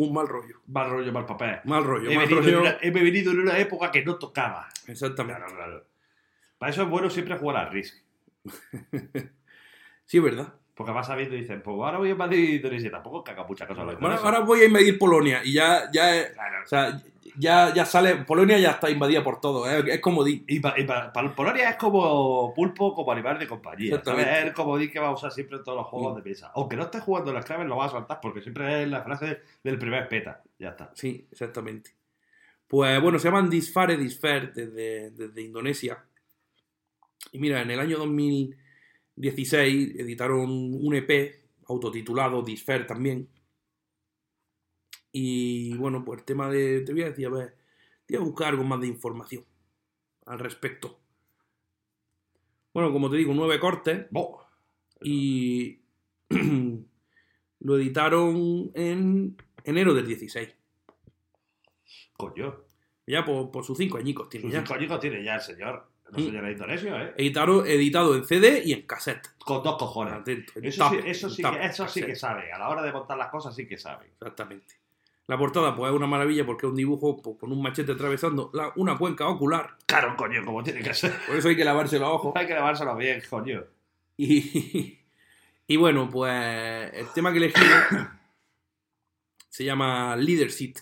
un 0.05 0.12
mal 0.14 0.29
rollo. 0.29 0.61
Mal 0.68 0.90
rollo, 0.90 1.12
mal 1.12 1.27
papel. 1.27 1.59
Mal 1.64 1.85
rollo, 1.85 2.11
He 2.11 2.16
mal 2.16 2.29
rollo. 2.31 2.61
una, 2.61 2.77
he 2.81 2.90
venido 2.90 3.33
en 3.33 3.40
una 3.40 3.59
época 3.59 3.90
que 3.90 4.05
no 4.05 4.16
tocaba. 4.16 4.68
Exactamente. 4.87 5.38
Claro, 5.40 5.55
claro. 5.57 5.85
Para 6.59 6.70
eso 6.70 6.83
es 6.85 6.88
bueno 6.88 7.11
siempre 7.11 7.37
jugar 7.37 7.57
al 7.66 7.72
Risk. 7.72 7.96
Sí, 10.05 10.18
es 10.18 10.25
verdad. 10.25 10.53
Porque 10.83 10.97
vas 10.97 11.07
sabiendo 11.07 11.37
y 11.37 11.40
dicen, 11.42 11.62
pues 11.62 11.77
ahora 11.77 11.99
voy 11.99 12.09
a 12.09 12.12
invadir 12.12 12.55
Indonesia. 12.57 12.90
Tampoco 12.90 13.23
caga 13.23 13.45
mucha 13.45 13.68
cosa. 13.68 13.85
los 13.85 14.03
Ahora, 14.03 14.40
voy 14.40 14.61
a 14.62 14.64
invadir 14.64 14.99
Polonia 14.99 15.40
y 15.45 15.53
ya, 15.53 15.88
ya, 15.92 16.16
es- 16.16 16.31
Claro. 16.33 16.57
o 16.64 16.66
sea, 16.66 17.01
ya, 17.37 17.73
ya 17.73 17.87
sale, 17.87 18.16
Polonia 18.16 18.59
ya 18.59 18.73
está 18.73 18.90
invadida 18.90 19.23
por 19.23 19.40
todo, 19.40 19.71
es, 19.71 19.85
es 19.87 20.01
como 20.01 20.25
di. 20.25 20.45
Y 20.49 20.59
para 20.59 21.12
Polonia 21.37 21.71
es 21.71 21.77
como 21.77 22.53
pulpo, 22.53 22.95
como 22.95 23.12
animal 23.12 23.38
de 23.38 23.47
compañía. 23.47 24.03
¿sabes? 24.05 24.27
Es 24.27 24.45
el 24.45 24.53
comodín 24.53 24.90
que 24.90 24.99
va 24.99 25.09
a 25.09 25.12
usar 25.12 25.31
siempre 25.31 25.59
en 25.59 25.62
todos 25.64 25.79
los 25.79 25.87
juegos 25.87 26.14
Mm. 26.14 26.23
de 26.23 26.29
mesa. 26.31 26.51
Aunque 26.57 26.75
no 26.77 26.83
estés 26.83 27.03
jugando 27.03 27.33
las 27.33 27.45
claves, 27.45 27.66
lo 27.68 27.77
vas 27.77 27.90
a 27.92 27.99
saltar 27.99 28.18
porque 28.21 28.42
siempre 28.42 28.83
es 28.83 28.88
la 28.88 29.03
frase 29.03 29.40
del 29.62 29.79
primer 29.79 30.09
peta. 30.09 30.42
Ya 30.59 30.71
está. 30.71 30.90
Sí, 30.95 31.27
exactamente. 31.31 31.92
Pues 32.66 33.01
bueno, 33.01 33.18
se 33.21 33.29
llaman 33.29 33.49
Disfare 33.49 33.97
Disfer 33.97 34.53
desde, 34.53 35.11
desde 35.12 35.42
Indonesia. 35.42 36.05
Y 37.31 37.38
mira, 37.38 37.62
en 37.62 37.71
el 37.71 37.79
año 37.79 37.99
2016 39.16 39.96
editaron 39.98 40.40
un 40.75 40.94
EP 40.94 41.42
autotitulado 41.66 42.42
Disfer 42.42 42.87
también. 42.87 43.29
Y 45.12 45.75
bueno, 45.75 46.05
pues 46.05 46.20
el 46.20 46.25
tema 46.25 46.48
de. 46.51 46.81
Te 46.81 46.92
voy 46.92 47.03
a 47.03 47.11
decir, 47.11 47.27
a 47.27 47.31
ver, 47.31 47.57
te 48.07 48.16
voy 48.16 48.25
a 48.25 48.29
buscar 48.29 48.48
algo 48.48 48.64
más 48.64 48.81
de 48.81 48.87
información 48.87 49.44
al 50.27 50.38
respecto. 50.38 50.98
Bueno, 52.72 52.90
como 52.92 53.11
te 53.11 53.16
digo, 53.16 53.35
nueve 53.35 53.61
cortes 53.61 54.07
y 55.03 55.81
lo 57.61 57.77
editaron 57.77 58.70
en 58.75 59.37
enero 59.64 59.92
del 59.92 60.07
16. 60.07 60.48
Coño. 62.16 62.64
Ya 63.07 63.25
por, 63.25 63.51
por 63.51 63.64
sus 63.64 63.77
cinco 63.77 63.98
añicos 63.98 64.29
tiene 64.31 64.44
Sus 64.44 64.53
ya. 64.53 64.61
cinco 64.61 64.75
añicos 64.75 65.01
tiene 65.01 65.22
ya 65.22 65.35
el 65.35 65.40
señor. 65.42 65.91
No 66.12 66.18
Mm. 66.18 66.25
señor 66.27 66.51
indonesio, 66.51 66.96
¿eh? 67.01 67.14
Editado, 67.16 67.64
editado 67.64 68.14
en 68.14 68.25
CD 68.27 68.62
y 68.64 68.72
en 68.75 68.83
cassette. 68.83 69.29
Con 69.38 69.62
dos 69.62 69.77
cojones. 69.79 70.12
Atento, 70.14 70.53
Eso 70.62 70.90
sí, 70.90 70.96
eso 71.07 71.31
sí, 71.31 71.42
tape, 71.42 71.59
que, 71.59 71.66
eso 71.66 71.77
sí 71.88 72.01
cassette. 72.01 72.07
que 72.07 72.14
sabe. 72.16 72.53
A 72.53 72.59
la 72.59 72.68
hora 72.68 72.83
de 72.83 72.92
montar 72.92 73.16
las 73.16 73.31
cosas 73.31 73.55
sí 73.57 73.66
que 73.66 73.79
sabe. 73.79 74.07
Exactamente. 74.20 74.75
La 75.27 75.38
portada 75.38 75.75
pues 75.75 75.90
es 75.90 75.96
una 75.96 76.07
maravilla 76.07 76.44
porque 76.44 76.66
es 76.66 76.70
un 76.70 76.77
dibujo 76.77 77.22
pues, 77.22 77.38
con 77.38 77.51
un 77.51 77.62
machete 77.62 77.92
atravesando 77.92 78.51
la- 78.53 78.72
una 78.77 78.98
cuenca 78.98 79.27
ocular. 79.29 79.77
Claro, 79.87 80.14
coño, 80.16 80.44
como 80.44 80.62
tiene 80.62 80.83
que 80.83 80.92
ser. 80.92 81.12
Por 81.27 81.37
eso 81.37 81.48
hay 81.48 81.57
que 81.57 81.64
lavarse 81.64 81.98
los 81.98 82.09
ojos. 82.11 82.33
Hay 82.37 82.46
que 82.46 82.55
lavárselo 82.55 82.94
bien, 82.96 83.22
coño. 83.31 83.64
Y, 84.18 84.98
y 85.66 85.77
bueno, 85.77 86.11
pues 86.11 86.92
el 86.92 87.07
tema 87.14 87.33
que 87.33 87.38
elegí 87.38 87.61
se 89.48 89.64
llama 89.64 90.16
Leadership. 90.16 90.75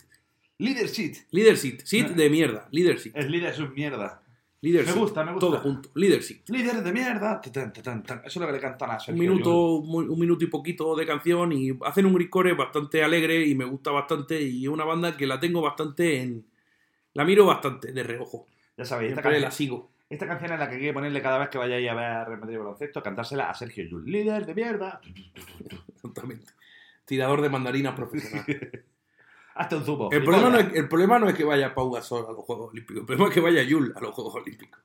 Leadership. 0.58 1.14
Leadership, 1.30 1.78
sit 1.84 2.08
de 2.08 2.28
mierda. 2.30 2.68
Leadership. 2.70 3.12
El 3.14 3.30
líder 3.30 3.52
es 3.52 3.58
un 3.60 3.72
mierda. 3.74 4.22
Leadership. 4.62 4.94
Me 4.94 5.00
gusta, 5.00 5.24
me 5.24 5.32
gusta. 5.32 5.46
Todo 5.46 5.58
junto. 5.60 5.88
Leadership. 5.94 6.42
Líder 6.48 6.82
de 6.82 6.92
mierda. 6.92 7.40
Tan, 7.40 7.52
tan, 7.52 7.72
tan, 7.72 8.02
tan. 8.02 8.18
Eso 8.18 8.26
es 8.26 8.36
lo 8.36 8.46
que 8.46 8.52
le 8.52 8.60
cantan 8.60 8.90
a 8.90 8.94
un 8.94 9.00
Sergio 9.00 9.20
minuto, 9.22 9.50
Llull. 9.50 10.04
un, 10.04 10.10
un 10.10 10.18
minuto 10.20 10.44
y 10.44 10.48
poquito 10.48 10.94
de 10.94 11.06
canción 11.06 11.52
y 11.52 11.70
hacen 11.84 12.04
un 12.06 12.14
greencore 12.14 12.52
bastante 12.54 13.02
alegre 13.02 13.46
y 13.46 13.54
me 13.54 13.64
gusta 13.64 13.90
bastante 13.90 14.40
y 14.42 14.64
es 14.64 14.68
una 14.68 14.84
banda 14.84 15.16
que 15.16 15.26
la 15.26 15.40
tengo 15.40 15.62
bastante 15.62 16.20
en... 16.20 16.44
La 17.14 17.24
miro 17.24 17.46
bastante 17.46 17.92
de 17.92 18.02
reojo. 18.02 18.46
Ya 18.76 18.84
sabéis, 18.84 19.10
esta 19.12 19.22
Siempre 19.22 19.40
la 19.40 19.46
canción, 19.46 19.66
sigo. 19.66 19.90
esta 20.10 20.26
canción 20.26 20.52
es 20.52 20.58
la 20.60 20.68
que 20.68 20.76
hay 20.76 20.82
que 20.82 20.92
ponerle 20.92 21.20
cada 21.22 21.38
vez 21.38 21.48
que 21.48 21.58
vayáis 21.58 21.88
a 21.90 21.94
ver 21.94 22.28
Real 22.28 22.40
Madrid 22.40 22.58
Baloncesto, 22.58 23.02
cantársela 23.02 23.50
a 23.50 23.54
Sergio 23.54 23.84
Llull. 23.84 24.04
Líder 24.10 24.46
de 24.46 24.54
mierda. 24.54 25.00
Exactamente. 25.94 26.52
Tirador 27.06 27.40
de 27.40 27.48
mandarinas 27.48 27.94
profesional. 27.94 28.44
Hazte 29.54 29.76
un 29.76 29.84
zumo. 29.84 30.08
El 30.10 30.22
problema, 30.22 30.50
no 30.50 30.58
es, 30.58 30.74
el 30.74 30.88
problema 30.88 31.18
no 31.18 31.28
es 31.28 31.34
que 31.34 31.44
vaya 31.44 31.74
Pau 31.74 31.90
Gasol 31.90 32.26
a 32.26 32.32
los 32.32 32.44
Juegos 32.44 32.70
Olímpicos. 32.70 33.00
El 33.00 33.06
problema 33.06 33.28
es 33.28 33.34
que 33.34 33.40
vaya 33.40 33.62
Yul 33.62 33.92
a 33.94 34.00
los 34.00 34.14
Juegos 34.14 34.34
Olímpicos. 34.34 34.80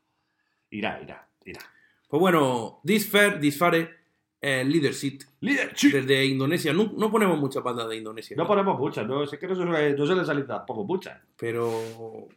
Irá, 0.69 1.01
irá, 1.01 1.27
irá. 1.45 1.61
Pues 2.07 2.19
bueno, 2.19 2.79
Disfer, 2.83 3.39
Disfare, 3.39 3.89
eh, 4.41 4.63
Leadership 4.63 5.19
Leadership. 5.39 5.91
desde 5.91 6.25
Indonesia. 6.25 6.73
No, 6.73 6.91
no 6.95 7.09
ponemos 7.09 7.39
muchas 7.39 7.63
bandas 7.63 7.89
de 7.89 7.97
Indonesia. 7.97 8.35
No 8.37 8.45
ponemos 8.45 8.77
muchas, 8.77 9.07
no 9.07 9.25
sé 9.25 9.39
que 9.39 9.47
no 9.47 9.55
suele, 9.55 9.95
no 9.97 10.05
suele 10.05 10.25
salir 10.25 10.45
tampoco 10.45 10.83
muchas. 10.83 11.19
Pero, 11.35 11.71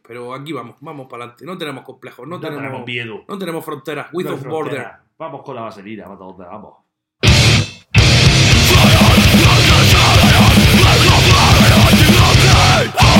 pero 0.07 0.33
aquí 0.33 0.51
vamos, 0.51 0.77
vamos 0.81 1.07
para 1.07 1.23
adelante. 1.23 1.45
No 1.45 1.57
tenemos 1.57 1.83
complejos, 1.83 2.27
no, 2.27 2.39
tenemos, 2.39 2.85
miedo. 2.85 3.23
no 3.27 3.37
tenemos 3.37 3.63
fronteras. 3.63 4.07
Without 4.13 4.39
frontera. 4.39 4.53
border. 4.53 4.87
Vamos 5.17 5.43
con 5.43 5.55
la 5.55 5.61
vaselina, 5.61 6.07
vamos 6.07 6.37
vamos. 6.37 6.88
Leadership 12.79 13.18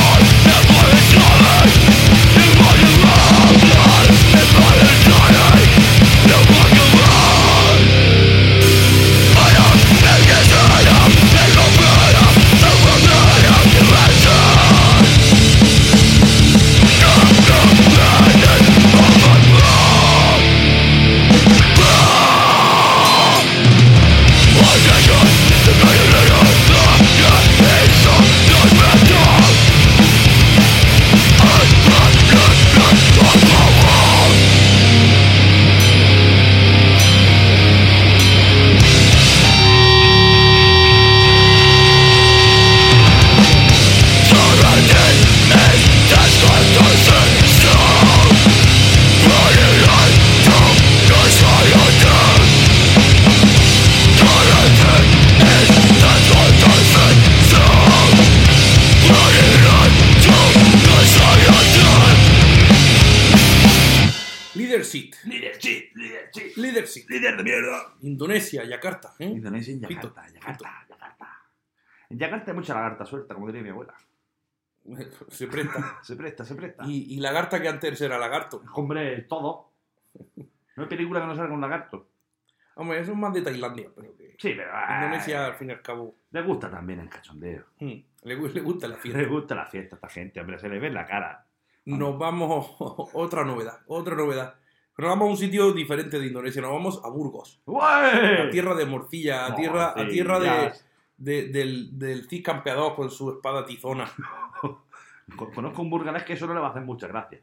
Líder 67.20 67.38
de 67.38 67.44
mierda. 67.44 67.94
Indonesia, 68.02 68.64
Yakarta. 68.64 69.14
¿eh? 69.20 69.26
Indonesia 69.26 69.74
en 69.74 69.82
Fito, 69.84 70.08
Yakarta, 70.08 70.28
Yakarta, 70.34 70.86
Yakarta. 70.90 71.28
En 72.10 72.18
Yakarta 72.18 72.52
hay 72.52 72.58
mucha 72.58 72.74
lagarta 72.74 73.06
suelta, 73.06 73.34
como 73.34 73.48
diría 73.48 73.62
mi 73.62 73.70
abuela. 73.70 73.94
Se 75.28 75.48
presta. 75.48 76.00
Se 76.04 76.16
presta, 76.16 76.46
se 76.46 76.56
presta. 76.56 76.84
Y, 76.86 77.14
y 77.16 77.20
lagarta 77.20 77.62
que 77.62 77.68
antes 77.68 78.00
era 78.02 78.18
lagarto. 78.18 78.64
Hombre, 78.74 79.22
todo. 79.24 79.72
No 80.76 80.84
hay 80.84 80.90
película 80.90 81.20
que 81.22 81.28
no 81.28 81.36
salga 81.36 81.54
un 81.54 81.62
lagarto. 81.62 82.08
Hombre, 82.76 83.00
eso 83.02 83.12
es 83.12 83.18
más 83.18 83.34
de 83.34 83.42
Tailandia, 83.42 83.90
pero 83.94 84.16
que 84.16 84.36
Sí, 84.40 84.54
pero. 84.56 84.72
ah, 84.74 85.02
Indonesia, 85.04 85.48
al 85.48 85.56
fin 85.56 85.70
y 85.70 85.74
al 85.74 85.82
cabo, 85.82 86.16
Le 86.32 86.42
gusta 86.44 86.72
también 86.72 87.02
el 87.02 87.10
cachondeo. 87.10 87.66
hmm, 87.80 87.92
le, 88.24 88.36
le 88.38 88.62
gusta 88.62 88.88
la 88.88 88.96
fiesta. 88.96 89.20
Le 89.22 89.28
gusta 89.28 89.54
la 89.56 89.66
fiesta 89.66 89.96
a 89.96 89.98
esta 89.98 90.08
gente, 90.08 90.40
hombre, 90.40 90.58
se 90.58 90.70
le 90.70 90.80
ve 90.80 90.88
en 90.88 90.94
la 90.94 91.06
cara. 91.06 91.46
Nos 91.86 92.18
vamos, 92.18 92.76
otra 93.14 93.44
novedad, 93.44 93.82
otra 93.88 94.16
novedad. 94.16 94.56
Nos 95.00 95.10
vamos 95.10 95.28
a 95.28 95.32
un 95.32 95.38
sitio 95.38 95.72
diferente 95.72 96.20
de 96.20 96.28
Indonesia, 96.28 96.62
nos 96.62 96.72
vamos 96.72 97.02
a 97.04 97.10
Burgos, 97.10 97.62
a 97.66 97.72
¡Uey! 97.72 98.50
tierra 98.52 98.76
de 98.76 98.86
morcilla, 98.86 99.46
a 99.48 99.56
tierra, 99.56 99.94
a 99.96 100.08
tierra 100.08 100.40
de, 100.40 100.74
de- 101.18 101.48
del, 101.50 101.98
del 101.98 102.28
Cid 102.28 102.44
campeador 102.44 102.96
con 102.96 103.10
su 103.10 103.30
espada 103.32 103.66
tizona. 103.66 104.06
Con- 105.36 105.52
Conozco 105.54 105.84
un 105.84 105.90
burgalés 105.92 106.24
que 106.24 106.34
eso 106.34 106.48
no 106.48 106.56
le 106.56 106.60
va 106.60 106.68
a 106.68 106.70
hacer 106.72 106.82
muchas 106.82 107.10
gracias. 107.10 107.42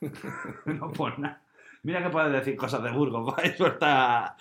no 0.64 0.90
por 0.90 1.18
nada. 1.18 1.42
Mira 1.82 2.02
que 2.02 2.08
puedes 2.08 2.32
decir 2.32 2.56
cosas 2.56 2.82
de 2.82 2.90
Burgos, 2.90 3.32
eso 3.44 3.66
está... 3.68 4.36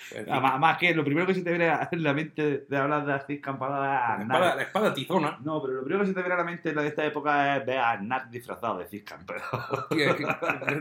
Más, 0.59 0.77
que 0.79 0.95
lo 0.95 1.03
primero 1.03 1.27
que 1.27 1.35
se 1.35 1.43
te 1.43 1.49
viene 1.51 1.69
a- 1.69 1.87
en 1.91 2.01
la 2.01 2.13
mente 2.13 2.65
de 2.67 2.77
hablar 2.77 3.05
de 3.05 3.39
Campada 3.41 4.13
es 4.13 4.19
la, 4.19 4.23
espada, 4.23 4.55
la 4.55 4.61
espada 4.63 4.93
tizona, 4.95 5.37
No, 5.43 5.61
pero 5.61 5.73
lo 5.75 5.83
primero 5.83 6.03
que 6.03 6.07
se 6.07 6.13
te 6.15 6.21
viene 6.21 6.33
a 6.33 6.37
la 6.37 6.43
mente 6.45 6.73
de 6.73 6.87
esta 6.87 7.05
época 7.05 7.57
es 7.57 7.65
ver 7.65 7.77
a 7.77 7.91
Aznar 7.91 8.29
disfrazado 8.31 8.79
de 8.79 8.85
pero 9.27 9.41
que- 9.89 10.25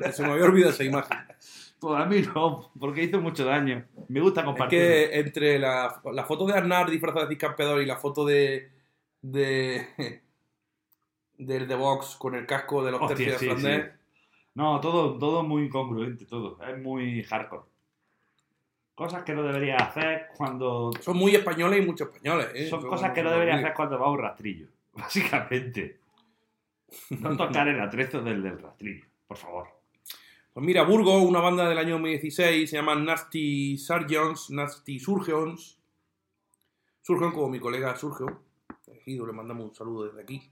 que 0.05 0.13
se 0.13 0.23
me 0.23 0.31
había 0.33 0.45
olvidado 0.45 0.73
esa 0.73 0.85
imagen. 0.85 1.19
Pues 1.89 2.01
a 2.03 2.07
mí 2.07 2.23
no, 2.35 2.73
porque 2.79 3.05
hizo 3.05 3.21
mucho 3.21 3.45
daño. 3.45 3.85
Me 4.09 4.21
gusta 4.21 4.41
Es 4.41 4.47
compartir. 4.47 4.79
que 4.79 5.19
entre 5.19 5.59
la, 5.59 6.01
la 6.13 6.25
foto 6.25 6.47
de 6.47 6.55
Arnar 6.55 6.91
disfrazado 6.91 7.27
de 7.27 7.39
campeador 7.39 7.81
y 7.83 7.87
la 7.87 7.97
foto 7.97 8.25
de. 8.25 8.71
de. 9.23 9.87
del 11.39 11.67
The 11.67 11.75
Box 11.75 12.17
con 12.17 12.35
el 12.35 12.47
casco 12.47 12.85
de 12.85 12.93
los 12.93 13.01
Hostia, 13.03 13.17
tercios 13.17 13.41
sí, 13.41 13.47
de 13.47 13.55
Flandes. 13.55 13.93
sí. 13.93 13.99
No, 14.55 14.81
todo, 14.81 15.19
todo 15.19 15.43
muy 15.43 15.65
incongruente, 15.65 16.27
todo. 16.27 16.59
Es 16.63 16.79
muy 16.81 17.23
hardcore. 17.25 17.65
Cosas 18.95 19.25
que 19.25 19.33
no 19.35 19.43
deberías 19.43 19.83
hacer 19.83 20.29
cuando... 20.37 20.93
Son 21.01 21.17
muy 21.17 21.35
españoles 21.35 21.83
y 21.83 21.87
muchos 21.87 22.07
españoles. 22.09 22.51
¿eh? 22.55 22.69
Son 22.69 22.81
cosas 22.87 23.11
que 23.11 23.25
no 23.25 23.31
olvide. 23.33 23.51
hacer 23.51 23.75
cuando 23.75 23.99
vas 23.99 24.07
a 24.07 24.11
un 24.13 24.19
rastrillo. 24.21 24.69
Básicamente. 24.93 25.99
No 27.19 27.37
tocar 27.37 27.67
el 27.75 27.81
atrezo 27.81 28.23
del, 28.23 28.41
del 28.45 28.61
rastrillo, 28.61 29.05
por 29.27 29.37
favor. 29.37 29.69
Pues 30.55 30.65
mira, 30.65 30.85
Burgos, 30.85 31.23
una 31.25 31.41
banda 31.41 31.69
del 31.69 31.79
año 31.79 31.95
2016, 31.95 32.71
se 32.71 32.77
llama 32.77 32.95
Nasty 32.95 33.77
Surgeons, 33.77 34.51
Nasty 34.51 35.01
Surgeons. 35.01 35.79
Surgeon 37.03 37.33
como 37.33 37.49
mi 37.49 37.59
colega 37.59 37.97
Surgeon. 37.97 38.39
Ejido, 38.87 39.27
le 39.27 39.33
mandamos 39.33 39.69
un 39.71 39.75
saludo 39.75 40.05
desde 40.07 40.23
aquí. 40.23 40.49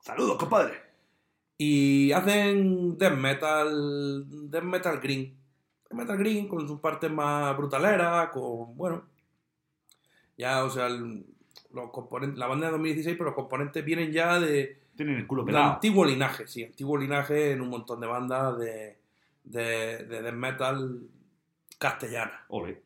¡Saludos, 0.00 0.36
compadre! 0.38 0.74
Y 1.58 2.12
hacen 2.12 2.96
death 2.96 3.16
metal, 3.16 4.24
death 4.50 4.62
metal 4.62 5.00
green. 5.00 5.36
Death 5.90 5.98
metal 5.98 6.16
green 6.16 6.46
con 6.46 6.68
sus 6.68 6.78
partes 6.78 7.10
más 7.10 7.56
brutaleras, 7.56 8.28
con, 8.30 8.76
bueno, 8.76 9.02
ya, 10.36 10.62
o 10.64 10.70
sea, 10.70 10.86
el- 10.86 11.26
los 11.74 11.90
componentes, 11.90 12.38
la 12.38 12.46
banda 12.46 12.66
de 12.66 12.72
2016, 12.72 13.16
pero 13.18 13.30
los 13.30 13.34
componentes 13.34 13.84
vienen 13.84 14.12
ya 14.12 14.38
de, 14.38 14.80
Tienen 14.96 15.16
el 15.16 15.26
culo 15.26 15.42
de 15.42 15.46
pelado. 15.46 15.72
antiguo 15.74 16.04
linaje, 16.04 16.46
sí, 16.46 16.62
antiguo 16.62 16.96
linaje 16.96 17.50
en 17.52 17.60
un 17.60 17.68
montón 17.68 18.00
de 18.00 18.06
bandas 18.06 18.56
de, 18.58 18.97
de, 19.50 20.04
de 20.04 20.22
death 20.22 20.34
metal 20.34 21.00
castellana. 21.78 22.44
Ole. 22.48 22.82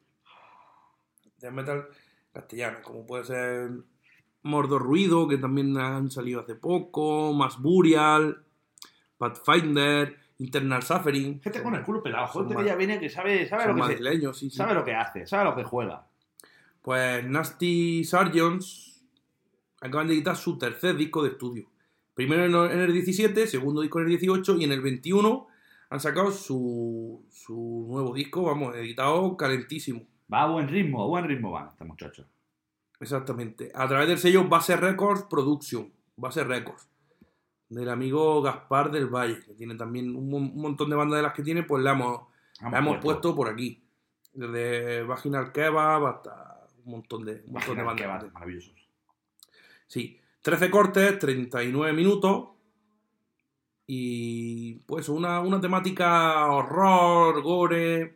Death 1.38 1.52
metal 1.52 1.88
castellana, 2.32 2.82
como 2.82 3.06
puede 3.06 3.24
ser 3.24 3.70
Mordor 4.42 4.82
Ruido, 4.82 5.28
que 5.28 5.38
también 5.38 5.76
han 5.76 6.10
salido 6.10 6.40
hace 6.40 6.54
poco, 6.54 7.32
Más 7.32 7.60
Burial, 7.60 8.44
Pathfinder, 9.18 10.16
Internal 10.38 10.82
Suffering. 10.82 11.40
Gente 11.40 11.62
con 11.62 11.74
el 11.74 11.82
culo 11.82 12.02
pelado. 12.02 12.28
Gente 12.28 12.56
que 12.56 12.64
ya 12.64 12.74
viene 12.76 12.98
que 12.98 13.08
sabe, 13.08 13.46
sabe, 13.48 13.66
lo 13.68 13.74
que, 13.74 13.80
se- 13.82 13.88
madrileños, 13.88 14.38
sí, 14.38 14.50
sí. 14.50 14.56
sabe 14.56 14.74
lo 14.74 14.84
que 14.84 14.94
hace, 14.94 15.26
sabe 15.26 15.44
lo 15.44 15.54
que 15.54 15.64
juega. 15.64 16.06
Pues 16.80 17.24
Nasty 17.24 18.02
Sargents 18.04 19.04
acaban 19.80 20.08
de 20.08 20.14
editar 20.14 20.36
su 20.36 20.58
tercer 20.58 20.96
disco 20.96 21.22
de 21.22 21.30
estudio. 21.30 21.68
Primero 22.14 22.44
en 22.44 22.72
en 22.72 22.80
el 22.80 22.92
17, 22.92 23.46
segundo 23.46 23.80
disco 23.80 23.98
en 24.00 24.06
el 24.06 24.10
18 24.10 24.56
y 24.56 24.64
en 24.64 24.72
el 24.72 24.80
21 24.80 25.46
han 25.93 26.01
sacado 26.01 26.30
su, 26.32 27.24
su 27.30 27.86
nuevo 27.88 28.14
disco, 28.14 28.43
vamos, 28.43 28.74
editado 28.76 29.36
calentísimo. 29.36 30.03
Va 30.32 30.43
a 30.45 30.47
buen 30.51 30.68
ritmo, 30.68 31.03
a 31.03 31.07
buen 31.07 31.24
ritmo 31.26 31.51
van 31.53 31.68
este 31.68 31.84
muchacho. 31.84 32.26
Exactamente. 33.01 33.70
A 33.74 33.86
través 33.88 34.09
del 34.09 34.18
sello 34.18 34.45
Base 34.49 34.76
Records 34.76 35.24
Production. 35.24 35.93
Base 36.16 36.45
Records. 36.45 36.88
Del 37.68 37.88
amigo 37.88 38.40
Gaspar 38.43 38.90
del 38.90 39.07
Valle, 39.09 39.40
que 39.40 39.55
tiene 39.55 39.74
también 39.74 40.14
un, 40.14 40.28
mon- 40.30 40.53
un 40.55 40.62
montón 40.62 40.88
de 40.90 40.97
bandas 40.97 41.16
de 41.18 41.22
las 41.22 41.32
que 41.34 41.43
tiene, 41.43 41.62
pues 41.62 41.82
la 41.82 41.93
hemos, 41.93 42.20
la 42.70 42.78
hemos 42.78 42.99
puesto 42.99 43.34
por 43.34 43.49
aquí. 43.49 43.82
Desde 44.32 45.03
Vaginal 45.03 45.53
Kebab 45.53 46.07
hasta 46.07 46.66
un 46.84 46.93
montón 46.93 47.24
de, 47.24 47.43
un 47.47 47.53
montón 47.53 47.76
de 47.76 47.82
bandas. 47.82 48.32
maravillosos. 48.32 48.74
Sí. 49.86 50.18
13 50.43 50.70
cortes, 50.70 51.18
39 51.18 51.93
minutos. 51.93 52.49
Y 53.87 54.74
pues 54.87 55.09
una, 55.09 55.41
una 55.41 55.61
temática 55.61 56.47
horror, 56.47 57.43
gore. 57.43 58.14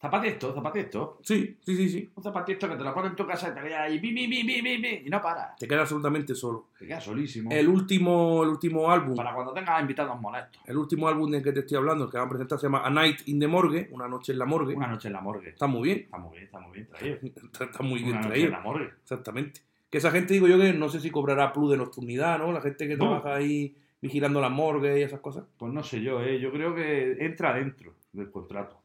Zapatiesto, 0.00 0.54
zapatiesto. 0.54 1.18
Sí, 1.22 1.56
sí, 1.60 1.74
sí, 1.76 1.88
sí. 1.88 2.10
Un 2.14 2.22
zapatiesto 2.22 2.68
que 2.68 2.76
te 2.76 2.84
lo 2.84 2.94
pones 2.94 3.10
en 3.10 3.16
tu 3.16 3.26
casa 3.26 3.48
y 3.48 3.54
te 3.54 3.60
quedas 3.66 3.80
ahí, 3.80 3.98
bi, 3.98 4.12
bi, 4.12 4.28
bi, 4.28 4.44
bi, 4.44 4.60
bi, 4.62 4.76
bi, 4.76 5.02
y 5.06 5.10
no 5.10 5.20
para. 5.20 5.56
Te 5.56 5.66
queda 5.66 5.80
absolutamente 5.80 6.36
solo. 6.36 6.68
Te 6.78 6.86
quedas 6.86 7.02
solísimo. 7.02 7.50
El 7.50 7.66
último, 7.66 8.44
el 8.44 8.50
último 8.50 8.88
álbum. 8.92 9.16
Para 9.16 9.34
cuando 9.34 9.52
tengas 9.52 9.80
invitados 9.80 10.20
molestos. 10.20 10.62
El 10.66 10.76
último 10.76 11.08
álbum 11.08 11.28
del 11.32 11.42
que 11.42 11.50
te 11.50 11.60
estoy 11.60 11.78
hablando, 11.78 12.04
el 12.04 12.10
que 12.12 12.16
van 12.16 12.26
a 12.26 12.30
presentar, 12.30 12.58
se 12.60 12.66
llama 12.66 12.82
A 12.86 12.90
Night 12.90 13.22
in 13.26 13.40
the 13.40 13.48
Morgue, 13.48 13.88
Una 13.90 14.06
noche 14.06 14.30
en 14.32 14.38
la 14.38 14.44
morgue. 14.44 14.76
Una 14.76 14.86
noche 14.86 15.08
en 15.08 15.14
la 15.14 15.20
morgue. 15.20 15.48
Está 15.48 15.66
muy 15.66 15.82
bien. 15.88 15.98
Está 16.04 16.18
muy 16.18 16.30
bien, 16.36 16.44
está 16.44 16.60
muy 16.60 16.72
bien 16.74 16.86
traído. 16.88 17.16
Está, 17.42 17.64
está 17.64 17.82
muy 17.82 17.98
bien 17.98 18.10
Una 18.10 18.18
noche 18.18 18.28
traído. 18.28 18.46
en 18.46 18.52
la 18.52 18.60
morgue. 18.60 18.90
Exactamente. 19.02 19.62
Que 19.90 19.98
esa 19.98 20.12
gente, 20.12 20.34
digo 20.34 20.46
yo, 20.46 20.58
que 20.60 20.72
no 20.74 20.88
sé 20.90 21.00
si 21.00 21.10
cobrará 21.10 21.52
plus 21.52 21.72
de 21.72 21.76
nocturnidad, 21.76 22.38
¿no? 22.38 22.52
La 22.52 22.60
gente 22.60 22.86
que 22.86 22.96
No. 22.96 23.06
trabaja 23.20 23.34
ahí 23.34 23.74
vigilando 24.00 24.40
la 24.40 24.48
morgue 24.48 24.98
y 24.98 25.02
esas 25.02 25.20
cosas. 25.20 25.44
Pues 25.58 25.72
no 25.72 25.82
sé 25.82 26.00
yo, 26.02 26.20
¿eh? 26.22 26.38
Yo 26.40 26.50
creo 26.52 26.74
que 26.74 27.16
entra 27.24 27.52
dentro 27.54 27.94
del 28.12 28.30
contrato. 28.30 28.80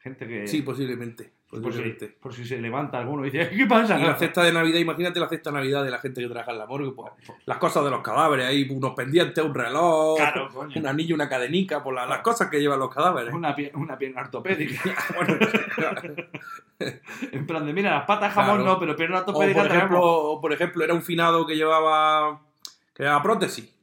Gente 0.00 0.26
que... 0.28 0.46
Sí, 0.46 0.62
posiblemente. 0.62 1.32
por, 1.50 1.58
si, 1.58 1.64
posiblemente. 1.64 2.08
por 2.20 2.32
si 2.32 2.44
se 2.44 2.60
levanta 2.60 2.98
alguno 2.98 3.26
y 3.26 3.30
dice, 3.30 3.50
¿qué 3.50 3.66
pasa? 3.66 3.98
Y 3.98 4.04
la 4.04 4.14
cesta 4.14 4.44
de 4.44 4.52
Navidad, 4.52 4.78
imagínate 4.78 5.18
la 5.18 5.28
cesta 5.28 5.50
de 5.50 5.56
Navidad 5.56 5.82
de 5.82 5.90
la 5.90 5.98
gente 5.98 6.20
que 6.20 6.28
trabaja 6.28 6.52
en 6.52 6.58
la 6.58 6.66
morgue, 6.66 6.92
pues 6.92 7.10
las 7.46 7.58
cosas 7.58 7.82
de 7.84 7.90
los 7.90 8.00
cadáveres, 8.00 8.46
ahí 8.46 8.68
unos 8.70 8.92
pendientes, 8.94 9.44
un 9.44 9.52
reloj, 9.54 10.16
Claro, 10.18 10.48
un 10.76 10.86
anillo, 10.86 11.16
una 11.16 11.28
cadenica, 11.28 11.82
por 11.82 11.94
la- 11.94 12.06
las 12.06 12.20
cosas 12.20 12.48
que 12.48 12.60
llevan 12.60 12.78
los 12.78 12.94
cadáveres. 12.94 13.34
Una, 13.34 13.56
pie- 13.56 13.72
una 13.74 13.98
pierna 13.98 14.20
ortopédica. 14.22 14.80
Bueno, 15.16 15.36
en 17.32 17.46
plan 17.46 17.66
de, 17.66 17.72
mira, 17.72 17.90
las 17.96 18.04
patas 18.04 18.32
jamón 18.32 18.56
Claro. 18.58 18.72
no, 18.74 18.78
pero 18.78 18.94
pierna 18.96 19.18
o, 19.20 19.24
por 19.24 19.34
ortopédica 19.34 19.62
tenemos. 19.62 19.76
ejemplo, 19.78 20.00
o, 20.04 20.40
por 20.40 20.52
ejemplo, 20.52 20.84
era 20.84 20.94
un 20.94 21.02
finado 21.02 21.44
que 21.46 21.56
llevaba 21.56 22.40
que 22.94 23.02
llevaba 23.02 23.22
prótesis. 23.22 23.74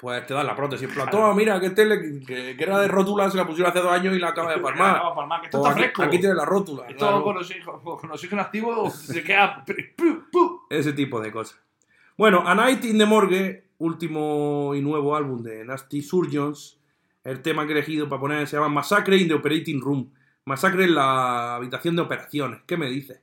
Pues 0.00 0.26
te 0.26 0.32
dan 0.32 0.46
la 0.46 0.56
prótesis. 0.56 0.88
En 0.88 0.94
plan, 0.94 1.08
Claro. 1.08 1.26
toma, 1.26 1.34
mira, 1.34 1.60
que, 1.60 1.66
este 1.66 1.84
le- 1.84 2.20
que, 2.24 2.56
que 2.56 2.62
era 2.64 2.78
de 2.78 2.88
rótula, 2.88 3.30
se 3.30 3.36
la 3.36 3.46
pusieron 3.46 3.70
hace 3.70 3.80
dos 3.80 3.92
años 3.92 4.16
y 4.16 4.18
la 4.18 4.28
acaba 4.28 4.50
de 4.54 4.58
palmar. 4.60 4.96
A 4.96 5.14
palmar, 5.14 5.40
que 5.40 5.46
esto 5.48 5.58
está 5.58 5.70
aquí, 5.72 5.80
fresco. 5.80 6.02
aquí 6.02 6.18
tienes 6.18 6.36
la 6.36 6.44
rótula. 6.46 6.86
Esto 6.88 6.98
claro. 7.06 7.22
con, 7.22 7.36
oxígeno, 7.36 7.80
con 7.82 8.10
oxígeno 8.10 8.40
activo 8.42 8.88
se 8.90 9.22
queda... 9.22 9.62
Ese 10.70 10.92
tipo 10.94 11.20
de 11.20 11.30
cosas. 11.30 11.60
Bueno, 12.16 12.42
A 12.46 12.54
Night 12.54 12.84
in 12.84 12.96
the 12.98 13.04
Morgue, 13.06 13.64
último 13.78 14.72
y 14.74 14.80
nuevo 14.80 15.14
álbum 15.16 15.42
de 15.42 15.64
Nasty 15.64 16.02
Surgeons. 16.02 16.78
El 17.22 17.42
tema 17.42 17.66
que 17.66 17.72
he 17.72 17.76
elegido 17.76 18.08
para 18.08 18.20
poner 18.20 18.46
se 18.48 18.56
llama 18.56 18.68
Massacre 18.70 19.16
in 19.18 19.28
the 19.28 19.34
Operating 19.34 19.80
Room. 19.82 20.12
Masacre 20.46 20.84
en 20.84 20.94
la 20.94 21.56
habitación 21.56 21.94
de 21.96 22.02
operaciones. 22.02 22.60
¿Qué 22.66 22.76
me 22.78 22.88
dices? 22.88 23.20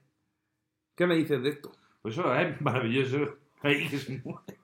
¿Qué 0.95 1.07
me 1.07 1.15
dices 1.15 1.41
de 1.41 1.49
esto? 1.49 1.71
Pues 2.03 2.15
eso 2.17 2.34
es 2.36 2.61
maravilloso. 2.61 3.36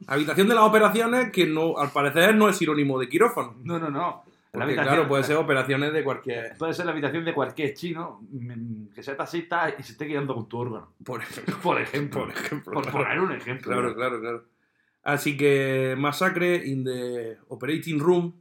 Habitación 0.07 0.47
de 0.47 0.55
las 0.55 0.63
operaciones 0.63 1.31
que 1.31 1.45
no, 1.45 1.77
al 1.77 1.91
parecer 1.91 2.35
no 2.35 2.49
es 2.49 2.57
sinónimo 2.57 2.99
de 2.99 3.09
quirófano. 3.09 3.55
No, 3.63 3.79
no, 3.79 3.89
no. 3.89 4.23
La 4.53 4.59
Porque, 4.59 4.63
habitación- 4.65 4.93
claro, 4.93 5.07
puede 5.07 5.23
ser 5.23 5.35
operaciones 5.37 5.93
de 5.93 6.03
cualquier. 6.03 6.55
Puede 6.57 6.73
ser 6.75 6.85
la 6.85 6.91
habitación 6.91 7.25
de 7.25 7.33
cualquier 7.33 7.73
chino 7.73 8.19
mm, 8.29 8.89
que 8.93 9.01
sea 9.01 9.17
taxista 9.17 9.73
y 9.77 9.81
se 9.81 9.93
esté 9.93 10.05
quedando 10.07 10.35
con 10.35 10.47
tu 10.47 10.59
órgano. 10.59 10.93
Por 11.03 11.21
ejemplo. 11.23 11.57
Por 11.63 11.81
ejemplo. 11.81 12.21
Por 12.21 12.29
ejemplo. 12.31 12.73
Por 12.73 12.91
poner 12.91 13.19
un 13.19 13.31
ejemplo. 13.31 13.71
Claro, 13.71 13.95
claro, 13.95 14.19
claro. 14.21 14.45
Así 15.01 15.35
que 15.35 15.95
Massacre 15.97 16.55
in 16.67 16.83
the 16.83 17.37
Operating 17.47 17.99
Room, 17.99 18.33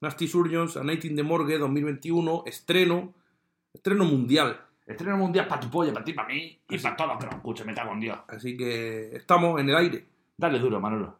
Nasty 0.00 0.26
Surgeons, 0.26 0.76
A 0.76 0.82
Night 0.82 1.04
in 1.04 1.14
the 1.14 1.22
Morgue 1.22 1.56
2021, 1.58 2.42
estreno, 2.46 3.14
estreno 3.72 4.04
mundial. 4.04 4.60
Estreno 4.84 5.16
mundial 5.16 5.46
para 5.46 5.60
tu 5.60 5.70
polla, 5.70 5.92
para 5.92 6.04
ti, 6.04 6.12
para 6.12 6.28
mí 6.28 6.58
y 6.68 6.78
para 6.78 6.96
todos 6.96 7.10
los 7.10 7.18
que 7.18 7.26
nos 7.26 7.34
escuchen, 7.36 7.66
me 7.66 7.74
cago 7.74 7.92
en 7.92 8.00
Dios. 8.00 8.18
Así 8.28 8.56
que 8.56 9.14
estamos 9.14 9.60
en 9.60 9.68
el 9.68 9.76
aire. 9.76 10.06
Dale 10.36 10.58
duro, 10.58 10.80
Manolo. 10.80 11.18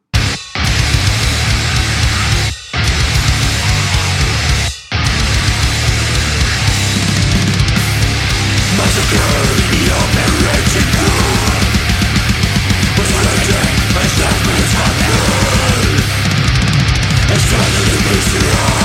Eternally 17.32 17.96
miserable 18.10 18.81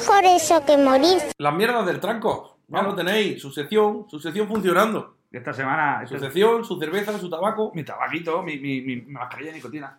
mejor 0.00 0.24
eso 0.24 0.64
que 0.64 0.76
morir. 0.76 1.18
Las 1.38 1.54
mierdas 1.54 1.86
del 1.86 2.00
tranco. 2.00 2.58
Ya 2.68 2.82
lo 2.82 2.94
tenéis, 2.94 3.40
su 3.42 3.50
sección, 3.50 4.06
su 4.08 4.18
sección 4.20 4.46
funcionando. 4.48 5.16
Esta 5.32 5.52
semana, 5.52 6.06
Su 6.06 6.14
esta- 6.16 6.26
sección, 6.26 6.64
su 6.64 6.78
cerveza, 6.78 7.16
su 7.18 7.28
tabaco. 7.30 7.70
mi 7.74 7.84
tabaquito, 7.84 8.42
mi, 8.42 8.58
mi, 8.58 8.80
mi 8.80 8.96
mascarilla 9.02 9.50
de 9.50 9.56
nicotina. 9.56 9.98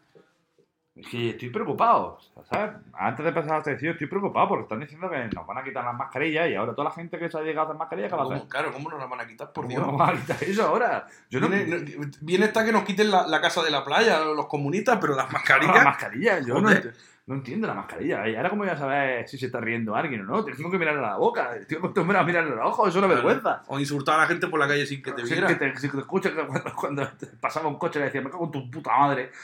Es 0.94 1.08
que 1.08 1.30
estoy 1.30 1.50
preocupado, 1.50 2.18
¿sabes? 2.50 2.76
Antes 2.94 3.24
de 3.24 3.30
empezar 3.30 3.58
la 3.60 3.64
sección 3.64 3.94
estoy 3.94 4.08
preocupado 4.08 4.50
porque 4.50 4.64
están 4.64 4.82
diciendo 4.82 5.10
que 5.10 5.30
nos 5.34 5.48
van 5.48 5.58
a 5.60 5.64
quitar 5.64 5.86
las 5.86 5.96
mascarillas 5.96 6.50
y 6.50 6.56
ahora 6.56 6.74
toda 6.76 6.90
la 6.90 6.94
gente 6.94 7.18
que 7.18 7.30
se 7.32 7.38
ha 7.38 7.42
llegado 7.42 7.62
a 7.62 7.70
hacer 7.70 7.80
mascarillas, 7.80 8.10
¿qué 8.12 8.16
va 8.18 8.24
a 8.24 8.26
hacer? 8.26 8.38
¿Cómo? 8.40 8.50
Claro, 8.50 8.74
¿cómo 8.74 8.90
nos 8.90 9.00
la 9.00 9.06
van 9.08 9.22
a 9.22 9.28
quitar? 9.28 9.54
Por 9.54 9.64
¿Cómo 9.66 9.70
Dios. 9.70 9.88
nos 9.88 9.98
van 9.98 10.18
a 10.18 10.20
quitar 10.20 10.44
eso 10.44 10.64
ahora? 10.68 11.08
Yo 11.30 11.40
no... 11.40 11.48
Viene, 11.48 11.80
no- 11.80 12.12
viene 12.20 12.46
hasta 12.46 12.66
que 12.66 12.72
nos 12.74 12.84
quiten 12.84 13.10
la, 13.10 13.26
la 13.26 13.40
casa 13.40 13.64
de 13.64 13.72
la 13.72 13.86
playa, 13.86 14.20
los 14.20 14.48
comunistas, 14.48 14.98
pero 15.00 15.16
las 15.16 15.26
Las 15.26 15.34
mascarillas. 15.34 15.84
mascarillas, 15.86 16.46
yo 16.46 16.56
no, 16.56 16.62
Joder. 16.68 16.94
ent- 16.94 16.96
no 17.28 17.36
entiendo 17.36 17.68
la 17.68 17.74
mascarilla. 17.74 18.28
Y 18.28 18.36
ahora 18.36 18.50
cómo 18.50 18.64
voy 18.64 18.72
a 18.72 18.78
saber 18.78 19.28
si 19.28 19.38
se 19.38 19.46
está 19.46 19.60
riendo 19.60 19.96
alguien 19.96 20.22
o 20.22 20.24
no. 20.24 20.44
Tengo 20.44 20.72
que 20.72 20.78
mirarle 20.78 21.00
a 21.00 21.12
la 21.12 21.18
boca. 21.18 21.56
Estoy 21.56 21.78
acostumbrado 21.78 22.24
a 22.24 22.28
mirarle 22.28 22.52
a 22.54 22.56
los 22.56 22.66
ojos, 22.68 22.90
es 22.90 22.96
una 22.96 23.08
vergüenza. 23.08 23.64
O 23.68 23.80
insultar 23.80 24.16
a 24.16 24.24
la 24.24 24.28
gente 24.28 24.48
por 24.48 24.60
la 24.60 24.68
calle 24.68 24.86
sin 24.86 25.02
que 25.02 25.12
te 25.12 25.24
viera. 25.24 25.48
que 25.48 25.56
te, 25.56 25.78
si 25.78 25.90
te 25.90 26.00
escuchas 26.00 26.34
que 26.34 26.46
cuando, 26.46 26.76
cuando 26.76 27.08
te 27.10 27.28
pasaba 27.28 27.68
un 27.68 27.78
coche 27.78 28.00
le 28.00 28.06
decía, 28.06 28.22
me 28.22 28.30
cago 28.30 28.46
en 28.46 28.52
tu 28.52 28.72
puta 28.72 28.98
madre. 28.98 29.32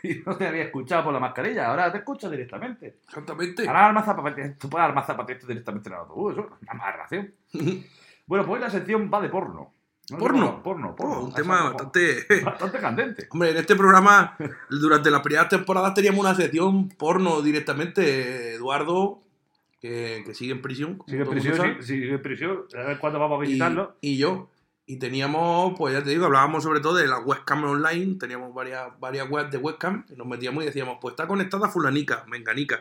Y 0.00 0.22
no 0.24 0.36
te 0.36 0.46
había 0.46 0.62
escuchado 0.62 1.02
por 1.02 1.12
la 1.12 1.18
mascarilla, 1.18 1.66
ahora 1.66 1.90
te 1.90 1.98
escuchas 1.98 2.30
directamente. 2.30 2.98
Exactamente. 3.04 3.66
Ahora 3.66 3.86
armas 3.86 4.04
zapatillas, 4.04 4.56
tú 4.56 4.70
puedes 4.70 4.86
armar 4.86 5.04
zapatillas 5.04 5.44
directamente 5.44 5.88
en 5.88 5.94
el 5.94 5.98
autobús, 5.98 6.34
eso 6.34 6.48
es 6.62 6.72
una 6.72 6.84
aberración. 6.84 7.34
bueno, 8.26 8.46
pues 8.46 8.60
la 8.60 8.70
sección 8.70 9.10
va 9.12 9.20
de 9.20 9.28
porno. 9.28 9.72
¿No? 10.10 10.18
¿Porno? 10.18 10.62
Porno, 10.62 10.90
Oh, 10.90 10.96
porno. 10.96 11.20
un 11.20 11.32
tema 11.34 11.64
bastante. 11.64 12.26
bastante 12.44 12.78
candente. 12.78 13.28
Hombre, 13.30 13.50
en 13.50 13.56
este 13.58 13.76
programa, 13.76 14.36
durante 14.70 15.10
las 15.10 15.20
primeras 15.20 15.48
temporadas 15.48 15.94
teníamos 15.94 16.20
una 16.20 16.34
sección 16.34 16.88
porno 16.88 17.42
directamente. 17.42 18.54
Eduardo, 18.54 19.22
que, 19.80 20.22
que 20.24 20.34
sigue 20.34 20.52
en 20.52 20.62
prisión. 20.62 21.02
Sigue 21.06 21.22
en 21.22 21.28
prisión, 21.28 21.54
sigue, 21.56 21.82
sigue 21.82 22.10
en 22.14 22.22
prisión. 22.22 22.64
A 22.74 22.82
ver 22.88 22.98
cuándo 22.98 23.18
vamos 23.18 23.40
a 23.40 23.44
y, 23.44 23.48
visitarlo. 23.48 23.96
y 24.00 24.16
yo. 24.16 24.48
Y 24.86 24.98
teníamos, 24.98 25.74
pues 25.76 25.92
ya 25.92 26.02
te 26.02 26.08
digo, 26.08 26.24
hablábamos 26.24 26.62
sobre 26.62 26.80
todo 26.80 26.94
de 26.96 27.06
la 27.06 27.18
webcam 27.18 27.62
online. 27.64 28.16
Teníamos 28.18 28.54
varias, 28.54 28.88
varias 28.98 29.28
webs 29.30 29.50
de 29.50 29.58
webcam. 29.58 30.06
Y 30.08 30.14
nos 30.16 30.26
metíamos 30.26 30.62
y 30.62 30.66
decíamos, 30.66 30.96
pues 31.00 31.12
está 31.12 31.26
conectada 31.26 31.68
fulanica, 31.68 32.24
menganica. 32.26 32.80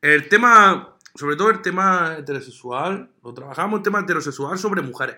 El 0.00 0.28
tema, 0.30 0.96
sobre 1.14 1.36
todo 1.36 1.50
el 1.50 1.60
tema 1.60 2.14
heterosexual, 2.18 3.10
lo 3.22 3.34
trabajamos 3.34 3.78
el 3.80 3.82
tema 3.84 4.00
heterosexual 4.00 4.56
sobre 4.58 4.80
mujeres. 4.80 5.16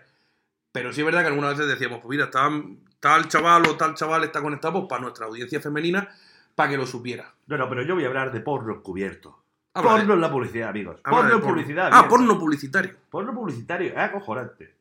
Pero 0.75 0.93
sí 0.93 1.03
es 1.03 1.05
verdad 1.07 1.20
que 1.20 1.29
algunas 1.29 1.53
veces 1.57 1.68
decíamos, 1.68 2.01
pues 2.01 2.11
mira, 2.11 2.29
tal, 2.33 2.79
tal 2.99 3.29
chaval 3.29 3.62
o 3.68 3.77
tal 3.77 3.95
chaval 3.95 4.25
está 4.25 4.43
conectado 4.43 4.72
pues, 4.72 4.87
para 4.89 5.03
nuestra 5.03 5.27
audiencia 5.27 5.61
femenina, 5.61 6.09
para 6.57 6.70
que 6.70 6.77
lo 6.77 6.85
supiera. 6.85 7.33
No, 7.47 7.57
no, 7.57 7.68
pero 7.68 7.83
yo 7.83 7.95
voy 7.95 8.03
a 8.03 8.09
hablar 8.09 8.33
de 8.33 8.41
porno 8.41 8.75
encubierto. 8.75 9.39
Habla 9.72 9.93
de- 9.93 9.99
porno 10.01 10.14
en 10.14 10.20
la 10.20 10.31
publicidad, 10.33 10.68
amigos. 10.70 11.01
habla 11.05 11.18
porno 11.20 11.35
en 11.37 11.41
publicidad. 11.43 11.91
Ah, 11.93 12.09
porno 12.09 12.37
publicitario. 12.41 12.97
Porno 13.09 13.33
publicitario, 13.33 13.93
es 13.93 13.97
acojonante. 13.99 14.75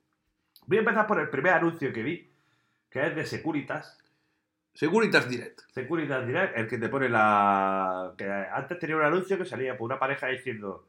Voy 0.66 0.78
a 0.78 0.80
empezar 0.80 1.06
por 1.06 1.20
el 1.20 1.30
primer 1.30 1.54
anuncio 1.54 1.94
que 1.94 2.02
vi, 2.02 2.32
que 2.90 3.06
es 3.06 3.16
de 3.16 3.26
Securitas. 3.28 4.00
Securitas 4.74 5.30
Direct. 5.30 5.62
Securitas 5.76 6.26
Direct, 6.26 6.58
el 6.58 6.68
que 6.68 6.80
te 6.80 6.90
pone 6.90 7.10
la. 7.10 8.14
que 8.18 8.26
antes 8.28 8.80
tenía 8.80 8.96
un 8.96 9.04
anuncio 9.04 9.38
que 9.38 9.46
salía 9.46 9.78
por 9.78 9.86
una 9.86 10.00
pareja 10.00 10.26
diciendo. 10.28 10.88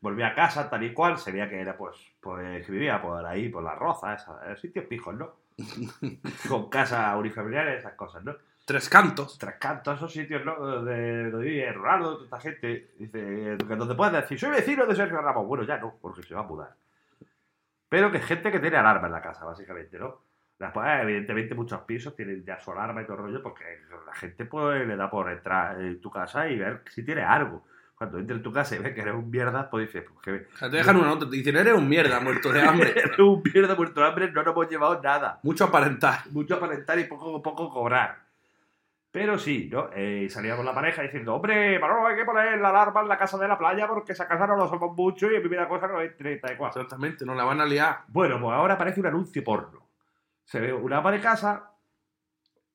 Volví 0.00 0.22
a 0.22 0.34
casa, 0.34 0.68
tal 0.68 0.82
y 0.84 0.92
cual, 0.92 1.18
se 1.18 1.32
veía 1.32 1.48
que 1.48 1.60
era 1.60 1.76
pues, 1.76 1.96
pues 2.20 2.64
que 2.64 2.72
vivía 2.72 3.00
por 3.00 3.24
ahí, 3.24 3.48
por 3.48 3.62
la 3.62 3.74
roza, 3.74 4.14
esa, 4.14 4.56
sitios 4.56 4.84
pijos, 4.86 5.14
¿no? 5.14 5.34
Con 6.48 6.68
casa 6.68 7.16
unifamiliares, 7.16 7.80
esas 7.80 7.94
cosas, 7.94 8.24
¿no? 8.24 8.34
Tres 8.66 8.88
cantos. 8.88 9.38
Tras 9.38 9.54
cantos, 9.56 9.96
esos 9.96 10.12
sitios, 10.12 10.44
¿no? 10.44 10.82
De 10.82 11.30
donde 11.30 11.48
vive 11.48 11.72
Ronaldo, 11.72 12.14
toda 12.14 12.24
esta 12.24 12.40
gente, 12.40 12.90
dice, 12.98 13.56
que 13.56 13.76
donde 13.76 13.94
puedes 13.94 14.12
decir, 14.12 14.38
soy 14.40 14.50
vecino 14.50 14.86
de 14.86 14.96
Sergio 14.96 15.20
Ramos. 15.20 15.46
Bueno, 15.46 15.64
ya 15.64 15.78
no, 15.78 15.94
porque 16.00 16.22
se 16.22 16.34
va 16.34 16.40
a 16.40 16.44
mudar. 16.44 16.74
Pero 17.88 18.10
que 18.10 18.18
gente 18.18 18.50
que 18.50 18.58
tiene 18.58 18.76
alarma 18.76 19.06
en 19.06 19.12
la 19.12 19.22
casa, 19.22 19.44
básicamente, 19.44 19.98
¿no? 19.98 20.20
Después, 20.58 20.86
evidentemente, 21.02 21.54
muchos 21.54 21.80
pisos 21.82 22.16
tienen 22.16 22.44
ya 22.44 22.58
su 22.58 22.72
alarma 22.72 23.02
y 23.02 23.04
todo 23.04 23.18
el 23.18 23.22
rollo, 23.24 23.42
porque 23.42 23.64
la 24.04 24.14
gente 24.14 24.46
pues 24.46 24.86
le 24.86 24.96
da 24.96 25.08
por 25.10 25.30
entrar 25.30 25.80
en 25.80 26.00
tu 26.00 26.10
casa 26.10 26.48
y 26.48 26.58
ver 26.58 26.82
si 26.90 27.04
tiene 27.04 27.22
algo. 27.22 27.64
Cuando 27.96 28.18
entra 28.18 28.36
en 28.36 28.42
tu 28.42 28.52
casa 28.52 28.76
y 28.76 28.78
ve 28.78 28.92
que 28.92 29.00
eres 29.00 29.14
un 29.14 29.30
mierda, 29.30 29.70
pues 29.70 29.86
dices, 29.86 30.04
pues 30.06 30.20
que 30.22 30.54
O 30.54 30.58
sea, 30.58 30.68
te 30.68 30.76
dejan 30.76 30.96
una 30.96 31.06
nota, 31.06 31.30
te 31.30 31.36
dicen, 31.36 31.56
eres 31.56 31.72
un 31.72 31.88
mierda, 31.88 32.20
muerto 32.20 32.52
de 32.52 32.60
hambre. 32.60 32.90
eres 32.96 33.18
un 33.18 33.42
mierda 33.42 33.74
muerto 33.74 34.00
de 34.00 34.06
hambre, 34.06 34.30
no 34.32 34.42
nos 34.42 34.52
hemos 34.52 34.68
llevado 34.68 35.00
nada. 35.02 35.40
Mucho 35.42 35.64
aparentar. 35.64 36.20
mucho 36.30 36.56
aparentar 36.56 36.98
y 36.98 37.04
poco, 37.04 37.42
poco 37.42 37.70
cobrar. 37.70 38.26
Pero 39.10 39.38
sí, 39.38 39.70
¿no? 39.72 39.88
Eh, 39.94 40.28
salía 40.28 40.56
con 40.56 40.66
la 40.66 40.74
pareja 40.74 41.00
diciendo, 41.00 41.34
hombre, 41.34 41.78
Manolo, 41.78 42.06
hay 42.06 42.16
que 42.16 42.26
poner 42.26 42.60
la 42.60 42.68
alarma 42.68 43.00
en 43.00 43.08
la 43.08 43.16
casa 43.16 43.38
de 43.38 43.48
la 43.48 43.56
playa 43.56 43.88
porque 43.88 44.12
esa 44.12 44.28
casa 44.28 44.46
no 44.46 44.56
lo 44.56 44.68
somos 44.68 44.94
mucho 44.94 45.30
y 45.32 45.36
en 45.36 45.40
primera 45.40 45.66
cosa 45.66 45.86
no 45.86 46.04
y 46.04 46.10
cual". 46.58 46.70
Exactamente, 46.74 47.24
no 47.24 47.34
la 47.34 47.44
van 47.44 47.62
a 47.62 47.64
liar. 47.64 48.00
Bueno, 48.08 48.38
pues 48.38 48.52
ahora 48.52 48.74
aparece 48.74 49.00
un 49.00 49.06
anuncio 49.06 49.42
porno. 49.42 49.88
Se 50.44 50.60
ve 50.60 50.74
una 50.74 50.98
ama 50.98 51.12
de 51.12 51.20
casa 51.20 51.70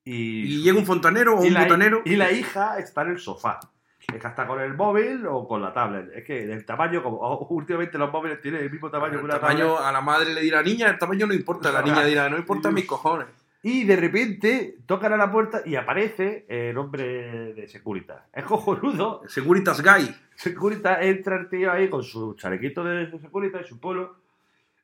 y, 0.02 0.56
Y 0.56 0.62
llega 0.64 0.76
un 0.76 0.84
fontanero 0.84 1.36
o 1.36 1.42
un 1.42 1.54
botanero. 1.54 2.02
y 2.04 2.16
la 2.16 2.32
hija 2.32 2.76
está 2.80 3.02
en 3.02 3.10
el 3.10 3.18
sofá. 3.20 3.60
Es 4.08 4.20
que 4.20 4.26
está 4.26 4.46
con 4.46 4.60
el 4.60 4.74
móvil 4.74 5.24
o 5.26 5.46
con 5.46 5.62
la 5.62 5.72
tablet. 5.72 6.10
Es 6.14 6.24
que 6.24 6.52
el 6.52 6.64
tamaño, 6.64 7.02
como 7.02 7.46
últimamente 7.50 7.98
los 7.98 8.12
móviles 8.12 8.40
tienen 8.40 8.62
el 8.62 8.70
mismo 8.70 8.90
tamaño 8.90 9.18
que 9.18 9.24
una 9.24 9.38
tamaño, 9.38 9.74
tablet. 9.74 9.86
a 9.86 9.92
la 9.92 10.00
madre 10.00 10.34
le 10.34 10.40
dirá, 10.40 10.62
niña, 10.62 10.88
el 10.88 10.98
tamaño 10.98 11.26
no 11.26 11.34
importa. 11.34 11.70
La 11.70 11.82
niña 11.82 12.04
dirá, 12.04 12.28
no 12.28 12.36
importa 12.36 12.70
mis 12.70 12.86
cojones. 12.86 13.28
Y 13.64 13.84
de 13.84 13.94
repente 13.94 14.78
tocan 14.86 15.12
a 15.12 15.16
la 15.16 15.30
puerta 15.30 15.62
y 15.64 15.76
aparece 15.76 16.46
el 16.48 16.76
hombre 16.76 17.54
de 17.54 17.68
Securitas. 17.68 18.24
Es 18.32 18.44
cojonudo. 18.44 19.22
Securitas 19.28 19.80
Guy. 19.80 20.12
Securitas 20.34 20.98
entra 21.02 21.36
el 21.36 21.48
tío 21.48 21.70
ahí 21.70 21.88
con 21.88 22.02
su 22.02 22.34
chalequito 22.34 22.82
de 22.82 23.08
Securitas 23.20 23.64
y 23.64 23.68
su 23.68 23.78
polo. 23.78 24.16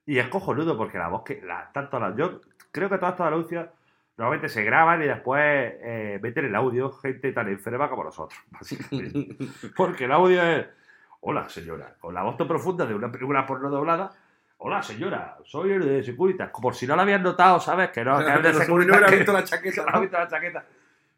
Y 0.07 0.19
es 0.19 0.29
cojonudo 0.29 0.77
porque 0.77 0.97
la 0.97 1.09
voz 1.09 1.25
que. 1.25 1.43
La, 1.43 1.71
tanto 1.73 1.99
la, 1.99 2.15
yo 2.15 2.41
creo 2.71 2.89
que 2.89 2.99
todas 2.99 3.15
estas 3.15 3.27
anuncios 3.27 3.67
normalmente 4.19 4.49
se 4.51 4.63
graban 4.65 5.03
y 5.03 5.07
después 5.07 5.41
eh, 5.81 6.19
meten 6.21 6.45
el 6.45 6.55
audio 6.55 6.91
gente 6.93 7.33
tan 7.33 7.49
enferma 7.49 7.89
como 7.89 8.05
nosotros. 8.05 8.39
básicamente. 8.51 9.37
porque 9.77 10.05
el 10.05 10.13
audio 10.13 10.43
es. 10.43 10.67
Hola, 11.21 11.49
señora. 11.49 11.95
Con 11.99 12.13
la 12.15 12.23
voz 12.23 12.37
tan 12.37 12.47
profunda 12.47 12.85
de 12.85 12.95
una 12.95 13.11
película 13.11 13.47
porno 13.47 13.71
doblada. 13.71 14.11
Hola, 14.59 14.83
señora. 14.83 15.37
Soy 15.45 15.73
el 15.73 15.85
de 15.87 16.03
Securitas. 16.03 16.51
Por 16.51 16.75
si 16.75 16.87
no 16.87 16.95
lo 16.97 17.03
habían 17.03 17.23
notado, 17.23 17.59
¿sabes? 17.61 17.91
Que 17.91 18.05
no, 18.05 18.19
que 18.19 18.25
de 18.25 18.53
no 18.69 19.07
que- 19.07 19.17
visto 19.17 19.33
la 19.33 19.41
que 19.43 19.47
chaqueta. 19.47 19.85
no 19.85 19.97
ha 19.97 20.01
visto 20.01 20.19
la 20.19 20.29
chaqueta. 20.29 20.65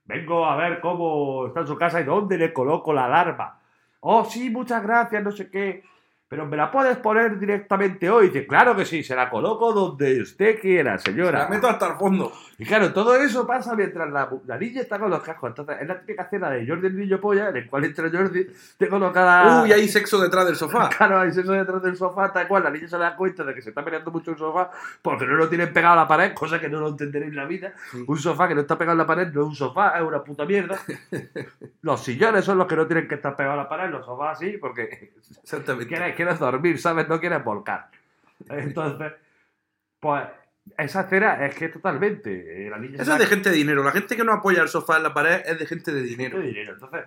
Vengo 0.05 0.47
a 0.47 0.57
ver 0.57 0.81
cómo 0.81 1.47
está 1.47 1.61
en 1.61 1.67
su 1.67 1.77
casa 1.77 2.01
y 2.01 2.05
dónde 2.05 2.37
le 2.39 2.53
coloco 2.53 2.93
la 2.93 3.07
alarma. 3.07 3.59
Oh, 4.01 4.25
sí, 4.25 4.51
muchas 4.51 4.83
gracias, 4.83 5.23
no 5.23 5.31
sé 5.31 5.51
qué. 5.51 5.85
Pero 6.31 6.47
me 6.47 6.57
la 6.57 6.71
puedes 6.71 6.97
poner 6.99 7.41
directamente 7.41 8.09
hoy. 8.09 8.29
Dice, 8.29 8.47
claro 8.47 8.77
que 8.77 8.85
sí, 8.85 9.03
se 9.03 9.17
la 9.17 9.29
coloco 9.29 9.73
donde 9.73 10.23
usted 10.23 10.61
quiera, 10.61 10.97
señora. 10.97 11.41
La 11.41 11.49
meto 11.49 11.69
hasta 11.69 11.89
el 11.89 11.95
fondo. 11.95 12.33
Y 12.57 12.65
claro, 12.65 12.93
todo 12.93 13.17
eso 13.17 13.45
pasa 13.45 13.75
mientras 13.75 14.09
la, 14.09 14.31
la 14.47 14.57
niña 14.57 14.83
está 14.83 15.01
con 15.01 15.11
los 15.11 15.25
cascos. 15.25 15.49
Entonces, 15.49 15.79
es 15.81 15.89
la 15.89 15.99
típica 15.99 16.23
escena 16.23 16.49
de 16.51 16.65
Jordi 16.65 16.87
el 16.87 16.97
niño 16.97 17.21
polla, 17.21 17.49
en 17.49 17.57
el 17.57 17.69
cual 17.69 17.85
entra 17.85 18.09
Jordi, 18.13 18.47
te 18.79 18.89
coloca 18.89 19.25
la... 19.25 19.63
Uy, 19.65 19.73
hay 19.73 19.89
sexo 19.89 20.21
detrás 20.21 20.47
del 20.47 20.55
sofá. 20.55 20.89
Claro, 20.97 21.19
ahí 21.19 21.33
se 21.33 21.43
detrás 21.43 21.83
del 21.83 21.97
sofá, 21.97 22.33
tal 22.33 22.47
cual. 22.47 22.63
La 22.63 22.71
niña 22.71 22.87
se 22.87 22.97
da 22.97 23.17
cuenta 23.17 23.43
de 23.43 23.53
que 23.53 23.63
se 23.63 23.71
está 23.71 23.85
peleando 23.85 24.13
mucho 24.13 24.31
el 24.31 24.39
sofá 24.39 24.71
porque 25.03 25.27
no 25.27 25.35
lo 25.35 25.49
tienen 25.49 25.73
pegado 25.73 25.95
a 25.95 25.97
la 25.97 26.07
pared, 26.07 26.33
cosa 26.33 26.61
que 26.61 26.69
no 26.69 26.79
lo 26.79 26.91
entenderéis 26.91 27.33
en 27.33 27.37
la 27.37 27.47
vida. 27.47 27.73
Un 28.07 28.19
sofá 28.19 28.47
que 28.47 28.55
no 28.55 28.61
está 28.61 28.79
pegado 28.79 28.95
a 28.95 29.03
la 29.03 29.07
pared 29.07 29.33
no 29.33 29.41
es 29.41 29.47
un 29.49 29.57
sofá, 29.57 29.99
es 29.99 30.03
una 30.03 30.23
puta 30.23 30.45
mierda. 30.45 30.79
Los 31.83 32.05
sillones 32.05 32.45
son 32.45 32.59
los 32.59 32.69
que 32.69 32.77
no 32.77 32.87
tienen 32.87 33.09
que 33.09 33.17
estar 33.17 33.35
pegados 33.35 33.59
a 33.59 33.63
la 33.63 33.69
pared, 33.69 33.91
los 33.91 34.05
sofás 34.05 34.39
sí, 34.39 34.59
porque 34.61 35.15
Exactamente. 35.43 35.89
quieres, 36.25 36.39
dormir, 36.39 36.79
¿sabes? 36.79 37.09
No 37.09 37.19
quieres 37.21 37.43
volcar. 37.45 37.89
Entonces, 38.49 39.13
pues 39.99 40.25
esa 40.77 41.01
escena 41.03 41.47
es 41.47 41.55
que 41.55 41.69
totalmente. 41.69 42.67
eh, 42.67 42.71
La 42.71 42.79
niña 42.79 42.97
se 42.97 43.03
Eso 43.03 43.13
es 43.15 43.19
de 43.19 43.27
gente 43.27 43.51
de 43.51 43.57
dinero. 43.57 43.83
La 43.83 43.93
gente 43.93 44.17
que 44.17 44.25
no 44.25 44.33
apoya 44.33 44.63
el 44.63 44.69
sofá 44.69 44.99
en 44.99 45.05
la 45.05 45.15
pared 45.15 45.43
es 45.47 45.59
de 45.59 45.67
gente 45.67 45.93
de 45.93 46.03
dinero. 46.03 46.39
de 46.39 46.47
dinero. 46.49 46.73
Entonces, 46.75 47.05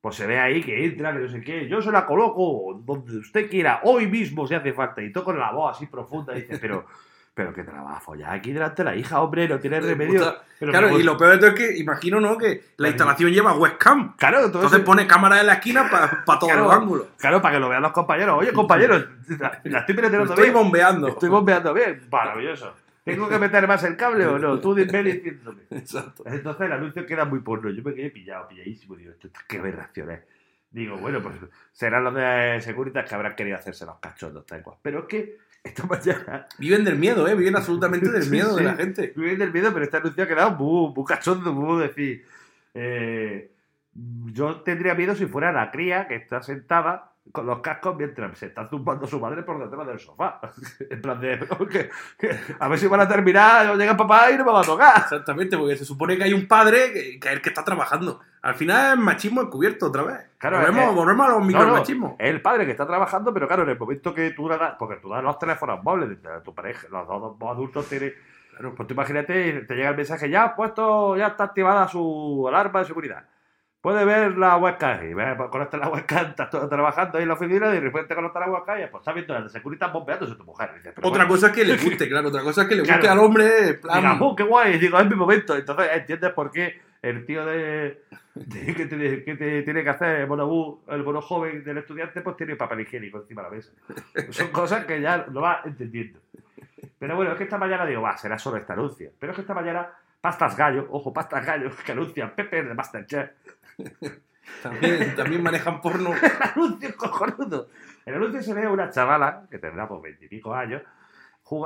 pues 0.00 0.16
se 0.16 0.26
ve 0.26 0.38
ahí 0.38 0.62
que 0.62 0.84
entra, 0.84 1.12
que 1.12 1.18
no 1.18 1.28
sé 1.28 1.40
qué. 1.40 1.68
Yo 1.68 1.82
se 1.82 1.90
la 1.90 2.06
coloco 2.06 2.80
donde 2.84 3.18
usted 3.18 3.50
quiera, 3.50 3.80
hoy 3.84 4.06
mismo 4.06 4.46
si 4.46 4.54
hace 4.54 4.72
falta. 4.72 5.02
Y 5.02 5.12
toco 5.12 5.32
la 5.32 5.52
voz 5.52 5.76
así 5.76 5.86
profunda. 5.86 6.36
Y 6.36 6.42
dice, 6.42 6.58
pero, 6.58 6.86
pero 7.36 7.52
que 7.52 7.62
te 7.64 7.70
la 7.70 7.82
vas 7.82 7.98
a 7.98 8.00
follar 8.00 8.32
aquí 8.34 8.50
delante 8.50 8.82
de 8.82 8.88
la 8.90 8.96
hija, 8.96 9.20
hombre, 9.20 9.46
no 9.46 9.58
tiene 9.60 9.78
remedio. 9.78 10.36
Pero 10.58 10.72
Claro, 10.72 10.98
y 10.98 11.02
lo 11.02 11.18
peor 11.18 11.32
de 11.32 11.36
todo 11.36 11.48
es 11.50 11.54
que, 11.54 11.76
imagino, 11.76 12.18
¿no? 12.18 12.38
Que 12.38 12.64
la 12.78 12.88
instalación 12.88 13.30
lleva 13.30 13.52
webcam. 13.54 14.16
Claro, 14.16 14.38
todo 14.38 14.46
Entonces 14.46 14.78
eso- 14.78 14.86
pone 14.86 15.06
cámara 15.06 15.38
en 15.40 15.46
la 15.46 15.52
esquina 15.52 15.86
para 15.90 16.24
todos 16.24 16.44
Claro. 16.50 16.64
los 16.64 16.72
ángulos. 16.72 17.06
Claro, 17.18 17.42
para 17.42 17.56
que 17.56 17.60
lo 17.60 17.68
vean 17.68 17.82
los 17.82 17.92
compañeros. 17.92 18.38
Oye, 18.38 18.54
compañeros, 18.54 19.06
la, 19.38 19.60
la 19.64 19.78
estoy 19.80 19.94
penetrando 19.94 20.30
Estoy 20.32 20.44
bien. 20.44 20.54
bombeando. 20.54 21.08
Estoy 21.08 21.28
bombeando 21.28 21.74
bien. 21.74 22.00
Maravilloso. 22.10 22.74
¿Tengo 23.04 23.28
que 23.28 23.38
meter 23.38 23.68
más 23.68 23.84
el 23.84 23.98
cable 23.98 24.26
o 24.26 24.38
no? 24.38 24.58
Tú 24.58 24.74
dime 24.74 25.02
diciéndome. 25.02 25.60
Exacto. 25.72 26.22
Entonces 26.24 26.62
el 26.66 26.72
anuncio 26.72 27.04
queda 27.04 27.26
muy 27.26 27.40
porno. 27.40 27.68
Yo 27.68 27.82
me 27.82 27.94
quedé 27.94 28.08
pillado, 28.10 28.48
pilladísimo. 28.48 28.96
Digo, 28.96 29.10
esto, 29.12 29.28
qué 29.46 29.58
aberración 29.58 30.10
es. 30.10 30.20
Digo, 30.70 30.96
bueno, 30.96 31.20
pues 31.22 31.36
serán 31.72 32.02
los 32.02 32.14
de 32.14 32.60
Securitas 32.62 33.06
que 33.08 33.14
habrán 33.14 33.36
querido 33.36 33.56
hacerse 33.58 33.84
los 33.86 33.98
cachondos, 33.98 34.44
tal 34.46 34.62
cual. 34.62 34.78
Pero 34.82 35.00
es 35.00 35.04
que 35.04 35.36
esta 35.66 35.84
mañana 35.86 36.46
Viven 36.58 36.84
del 36.84 36.96
miedo, 36.98 37.26
¿eh? 37.28 37.34
Viven 37.34 37.56
absolutamente 37.56 38.10
del 38.10 38.22
Sí, 38.22 38.30
miedo 38.30 38.54
de 38.56 38.64
la 38.64 38.74
gente. 38.74 39.12
Viene 39.16 39.36
del 39.36 39.52
miedo, 39.52 39.72
pero 39.72 39.84
este 39.84 39.96
anuncio 39.96 40.24
ha 40.24 40.28
quedado 40.28 40.50
muy, 40.52 40.92
muy 40.94 41.04
cachondo, 41.04 41.52
muy 41.52 41.82
decir. 41.82 42.24
eh, 42.74 43.50
yo 44.32 44.60
tendría 44.60 44.94
miedo 44.94 45.14
si 45.14 45.26
fuera 45.26 45.52
la 45.52 45.70
cría 45.70 46.06
que 46.06 46.16
está 46.16 46.42
sentada 46.42 47.12
con 47.32 47.44
los 47.46 47.58
cascos 47.60 47.96
mientras 47.96 48.38
se 48.38 48.46
está 48.46 48.66
zumbando 48.68 49.06
su 49.06 49.20
madre 49.20 49.42
por 49.42 49.58
detrás 49.62 49.86
del 49.86 49.98
sofá. 49.98 50.40
en 50.90 51.02
plan 51.02 51.20
de, 51.20 51.38
a 52.58 52.68
ver 52.68 52.78
si 52.78 52.86
van 52.86 53.00
a 53.00 53.08
terminar, 53.08 53.76
llega 53.76 53.96
papá 53.96 54.30
y 54.30 54.36
no 54.38 54.44
me 54.44 54.52
va 54.52 54.60
a 54.60 54.64
tocar. 54.64 54.96
Exactamente, 54.98 55.56
porque 55.58 55.76
se 55.76 55.84
supone 55.84 56.16
que 56.16 56.24
hay 56.24 56.32
un 56.32 56.46
padre 56.48 56.92
que, 56.92 57.20
que 57.20 57.28
es 57.28 57.34
el 57.34 57.42
que 57.42 57.48
está 57.50 57.64
trabajando. 57.64 58.20
Al 58.42 58.54
final 58.54 58.96
es 58.98 59.04
machismo 59.04 59.40
encubierto 59.42 59.86
otra 59.86 60.02
vez. 60.04 60.18
Claro, 60.38 60.58
volvemos, 60.58 60.88
es- 60.90 60.94
volvemos 60.94 61.26
a 61.26 61.28
los 61.30 61.38
No, 61.38 61.44
no, 61.44 61.46
micromachismos. 61.46 62.12
es 62.18 62.30
el 62.30 62.40
padre 62.42 62.64
que 62.64 62.70
está 62.70 62.86
trabajando, 62.86 63.32
pero 63.34 63.46
claro, 63.46 63.64
en 63.64 63.70
el 63.70 63.78
momento 63.78 64.14
que 64.14 64.30
tú 64.30 64.48
le 64.48 64.56
das, 64.56 64.74
porque 64.78 64.96
tú 64.96 65.08
das 65.10 65.22
los 65.22 65.38
teléfonos 65.38 65.82
móviles 65.82 66.22
de 66.22 66.40
tu 66.44 66.54
pareja, 66.54 66.86
los 66.90 67.06
dos, 67.08 67.38
dos 67.38 67.50
adultos 67.50 67.88
tienen. 67.88 68.14
Claro, 68.50 68.74
pues 68.74 68.86
tú 68.88 68.94
imagínate, 68.94 69.52
te 69.62 69.74
llega 69.74 69.90
el 69.90 69.96
mensaje, 69.96 70.30
ya 70.30 70.44
ha 70.44 70.56
puesto, 70.56 71.16
ya 71.16 71.26
está 71.28 71.44
activada 71.44 71.86
su 71.88 72.46
alarma 72.48 72.78
de 72.80 72.84
seguridad. 72.86 73.24
Puede 73.86 74.04
ver 74.04 74.36
la 74.36 74.56
webcam 74.56 75.08
y 75.08 75.14
ve, 75.14 75.34
pues, 75.36 75.48
conecta 75.48 75.76
la 75.76 75.88
webcam, 75.88 76.26
estás 76.30 76.50
todo 76.50 76.68
trabajando 76.68 77.18
ahí 77.18 77.22
en 77.22 77.28
la 77.28 77.34
oficina 77.34 77.68
y 77.68 77.74
de 77.74 77.80
repente 77.80 78.16
conecta 78.16 78.40
la 78.40 78.50
webcam 78.50 78.80
y 78.80 78.86
pues 78.88 79.00
está 79.00 79.12
viendo 79.12 79.36
el 79.36 79.48
seguridad 79.48 79.92
bombeándose 79.92 80.34
tu 80.34 80.42
mujer. 80.42 80.70
Otra 80.96 81.08
bueno, 81.08 81.28
cosa 81.28 81.46
es 81.46 81.52
que 81.52 81.64
le 81.64 81.76
guste, 81.84 82.08
claro. 82.08 82.26
Otra 82.26 82.42
cosa 82.42 82.62
es 82.62 82.68
que 82.68 82.74
le 82.74 82.80
guste 82.80 82.98
Claro. 82.98 83.12
al 83.12 83.18
hombre. 83.24 83.74
plan, 83.74 83.98
Diga, 84.00 84.16
"Oh, 84.22 84.34
qué 84.34 84.42
guay! 84.42 84.74
Y 84.74 84.78
digo, 84.80 84.98
es 84.98 85.08
mi 85.08 85.14
momento. 85.14 85.54
Entonces 85.56 85.88
entiendes 85.92 86.32
por 86.32 86.50
qué 86.50 86.80
el 87.00 87.24
tío 87.24 87.46
de, 87.46 88.02
de- 88.34 88.74
que, 88.74 88.86
te, 88.86 89.22
que 89.24 89.36
te 89.36 89.62
tiene 89.62 89.84
que 89.84 89.90
hacer 89.90 90.16
el 90.22 90.26
monobú, 90.26 90.80
el 90.88 91.04
bono 91.04 91.22
joven 91.22 91.62
del 91.62 91.78
estudiante, 91.78 92.22
pues 92.22 92.36
tiene 92.36 92.56
papel 92.56 92.80
higiénico 92.80 93.18
encima 93.18 93.42
de 93.44 93.48
la 93.50 93.54
mesa. 93.54 93.70
Son 94.30 94.48
cosas 94.48 94.84
que 94.84 95.00
ya 95.00 95.26
lo 95.30 95.42
vas 95.42 95.64
entendiendo. 95.64 96.18
Pero 96.98 97.14
bueno, 97.14 97.30
es 97.30 97.38
que 97.38 97.44
esta 97.44 97.56
mañana 97.56 97.86
digo, 97.86 98.02
va, 98.02 98.16
será 98.16 98.36
solo 98.36 98.56
esta 98.56 98.72
anuncia. 98.72 99.10
Pero 99.20 99.30
es 99.30 99.36
que 99.36 99.42
esta 99.42 99.54
mañana, 99.54 99.88
Pastas 100.20 100.56
Gallo, 100.56 100.88
ojo, 100.90 101.12
Pastas 101.12 101.46
Gallo, 101.46 101.70
que 101.84 101.92
anuncian 101.92 102.32
Pepe 102.34 102.64
de 102.64 102.74
Masterchef. 102.74 103.30
también, 104.62 105.14
también 105.16 105.42
manejan 105.42 105.80
porno. 105.80 106.10
El 106.22 106.30
anuncio 106.54 106.88
es 106.88 106.96
cojonudo. 106.96 107.68
El 108.04 108.14
anuncio 108.14 108.42
se 108.42 108.54
ve 108.54 108.64
a 108.64 108.70
una 108.70 108.90
chavala, 108.90 109.46
que 109.50 109.58
tendrá 109.58 109.88
pues 109.88 110.02
veintipico 110.02 110.54
años, 110.54 110.82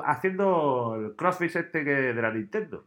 haciendo 0.05 0.97
el 0.97 1.17
crossfit 1.17 1.55
este 1.57 1.85
que 1.85 1.91
de 2.13 2.23
la 2.23 2.31
Nintendo. 2.31 2.87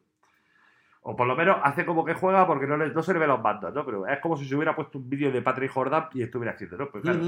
O 1.01 1.15
por 1.15 1.27
lo 1.27 1.35
menos 1.35 1.57
hace 1.63 1.85
como 1.85 2.05
que 2.05 2.13
juega 2.13 2.47
porque 2.47 2.65
no, 2.65 2.77
le- 2.77 2.89
no 2.93 3.03
se 3.03 3.13
le 3.13 3.19
ve 3.19 3.27
los 3.27 3.41
mandos, 3.41 3.73
¿no? 3.73 3.85
Pero 3.85 4.07
es 4.07 4.19
como 4.19 4.37
si 4.37 4.47
se 4.47 4.55
hubiera 4.55 4.75
puesto 4.75 4.97
un 4.99 5.09
vídeo 5.09 5.31
de 5.31 5.41
Patrick 5.41 5.71
Jordan 5.71 6.07
y 6.13 6.23
estuviera 6.23 6.53
haciendo, 6.53 6.77
¿no? 6.77 6.89
Pues 6.89 7.03
claro, 7.03 7.19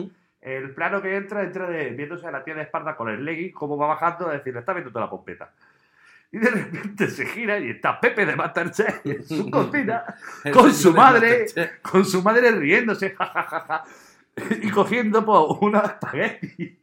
el 0.42 0.74
plano 0.74 1.02
que 1.02 1.16
entra, 1.18 1.44
entra 1.44 1.68
de, 1.68 1.90
viéndose 1.90 2.26
a 2.28 2.32
la 2.32 2.44
tía 2.44 2.56
de 2.56 2.62
espalda 2.62 2.96
con 2.96 3.10
el 3.10 3.26
legging, 3.26 3.52
cómo 3.52 3.78
va 3.78 3.88
bajando, 3.88 4.28
es 4.32 4.38
decir, 4.38 4.54
le 4.54 4.60
está 4.62 4.72
viendo 4.74 4.92
toda 4.92 5.06
la 5.06 5.10
pompeta. 5.12 5.52
Y 6.36 6.38
de 6.38 6.50
repente 6.50 7.08
se 7.10 7.26
gira 7.28 7.58
y 7.60 7.70
está 7.70 7.98
Pepe 7.98 8.26
de 8.26 8.36
Masterchef 8.36 9.00
en 9.06 9.24
su 9.26 9.50
cocina 9.50 10.04
con 10.52 10.74
su 10.74 10.92
madre, 10.94 11.46
con 11.82 12.04
su 12.04 12.22
madre 12.22 12.52
riéndose, 12.52 13.12
jajajaja, 13.12 13.86
y 14.62 14.70
cogiendo 14.70 15.24
pues, 15.24 15.58
unos 15.62 15.82
espaguetis 15.86 16.60
y 16.60 16.78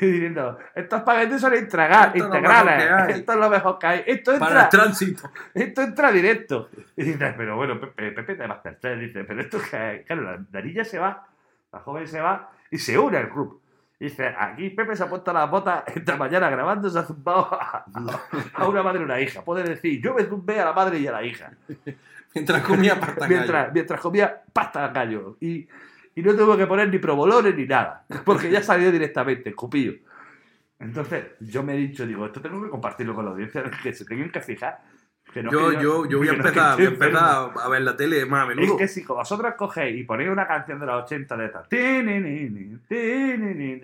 diciendo, 0.00 0.58
estos 0.74 1.00
espaguetis 1.00 1.40
son 1.42 1.52
intraga- 1.52 2.06
Esto 2.14 2.24
integrales, 2.24 2.76
mejor 2.78 3.06
que 3.06 3.12
hay". 3.12 3.18
esto 3.20 3.32
es 3.34 3.38
lo 3.38 3.50
mejor 3.50 3.78
que 3.78 3.86
hay, 3.86 4.02
esto 4.06 4.38
Para 4.38 4.46
el 4.46 4.64
entra, 4.64 4.68
tránsito. 4.70 5.30
esto 5.52 5.82
entra 5.82 6.10
directo. 6.10 6.70
Y 6.96 7.04
dices, 7.04 7.34
pero 7.36 7.56
bueno, 7.56 7.78
Pepe, 7.78 8.12
Pepe 8.12 8.34
de 8.36 8.48
Masterchef, 8.48 8.98
dice, 8.98 9.24
pero 9.24 9.42
esto 9.42 9.58
que 9.60 10.04
claro, 10.06 10.22
la, 10.22 10.42
la 10.50 10.60
niña 10.62 10.84
se 10.86 10.98
va, 10.98 11.28
la 11.70 11.80
joven 11.80 12.08
se 12.08 12.18
va 12.22 12.50
y 12.70 12.78
se 12.78 12.98
une 12.98 13.18
al 13.18 13.28
club. 13.28 13.60
Dice, 13.98 14.34
aquí 14.38 14.68
Pepe 14.70 14.94
se 14.94 15.04
ha 15.04 15.08
puesto 15.08 15.32
las 15.32 15.50
botas 15.50 15.84
esta 15.94 16.16
mañana 16.16 16.50
grabando, 16.50 16.90
se 16.90 16.98
ha 16.98 17.02
zumbado 17.02 17.48
a, 17.52 17.84
una 18.68 18.82
madre 18.82 19.00
y 19.00 19.04
una 19.04 19.20
hija. 19.20 19.42
Puede 19.42 19.62
decir, 19.62 20.02
yo 20.02 20.14
me 20.14 20.24
zumbé 20.24 20.60
a 20.60 20.66
la 20.66 20.72
madre 20.74 20.98
y 20.98 21.06
a 21.06 21.12
la 21.12 21.24
hija 21.24 21.52
Mientras 22.34 22.62
comía 22.62 23.00
pasta 23.00 23.26
mientras, 23.26 23.72
mientras 23.72 24.00
comía 24.00 24.42
pasta 24.52 24.84
al 24.84 24.92
gallo. 24.92 25.38
Y, 25.40 25.66
y 26.14 26.22
no 26.22 26.34
tuvo 26.34 26.56
que 26.56 26.66
poner 26.66 26.90
ni 26.90 26.98
provolones 26.98 27.54
ni 27.54 27.64
nada, 27.64 28.04
porque 28.24 28.50
ya 28.50 28.62
salió 28.62 28.92
directamente, 28.92 29.48
escupillo. 29.50 29.94
Entonces, 30.78 31.24
yo 31.40 31.62
me 31.62 31.74
he 31.74 31.78
dicho, 31.78 32.06
digo, 32.06 32.26
esto 32.26 32.42
tengo 32.42 32.62
que 32.62 32.68
compartirlo 32.68 33.14
con 33.14 33.24
la 33.24 33.30
audiencia, 33.30 33.64
que 33.82 33.94
se 33.94 34.04
tengan 34.04 34.30
que 34.30 34.42
fijar. 34.42 34.82
No 35.34 35.50
Yo, 35.50 35.72
yo, 35.72 36.06
yo 36.06 36.18
voy 36.18 36.28
a 36.28 36.32
no 36.32 36.38
empezar, 36.38 36.76
voy 36.76 36.86
a 36.86 36.88
empezar 36.88 37.50
a 37.62 37.68
ver 37.68 37.82
la 37.82 37.96
tele 37.96 38.24
más 38.24 38.48
a 38.48 38.52
Es 38.52 38.56
menudo. 38.56 38.76
que 38.78 38.88
si 38.88 39.04
vosotros 39.04 39.54
cogéis 39.54 40.00
y 40.00 40.04
ponéis 40.04 40.30
una 40.30 40.46
canción 40.46 40.80
de 40.80 40.86
los 40.86 41.04
80 41.04 41.36
de 41.36 41.44
estas, 41.46 41.68
de 41.68 42.82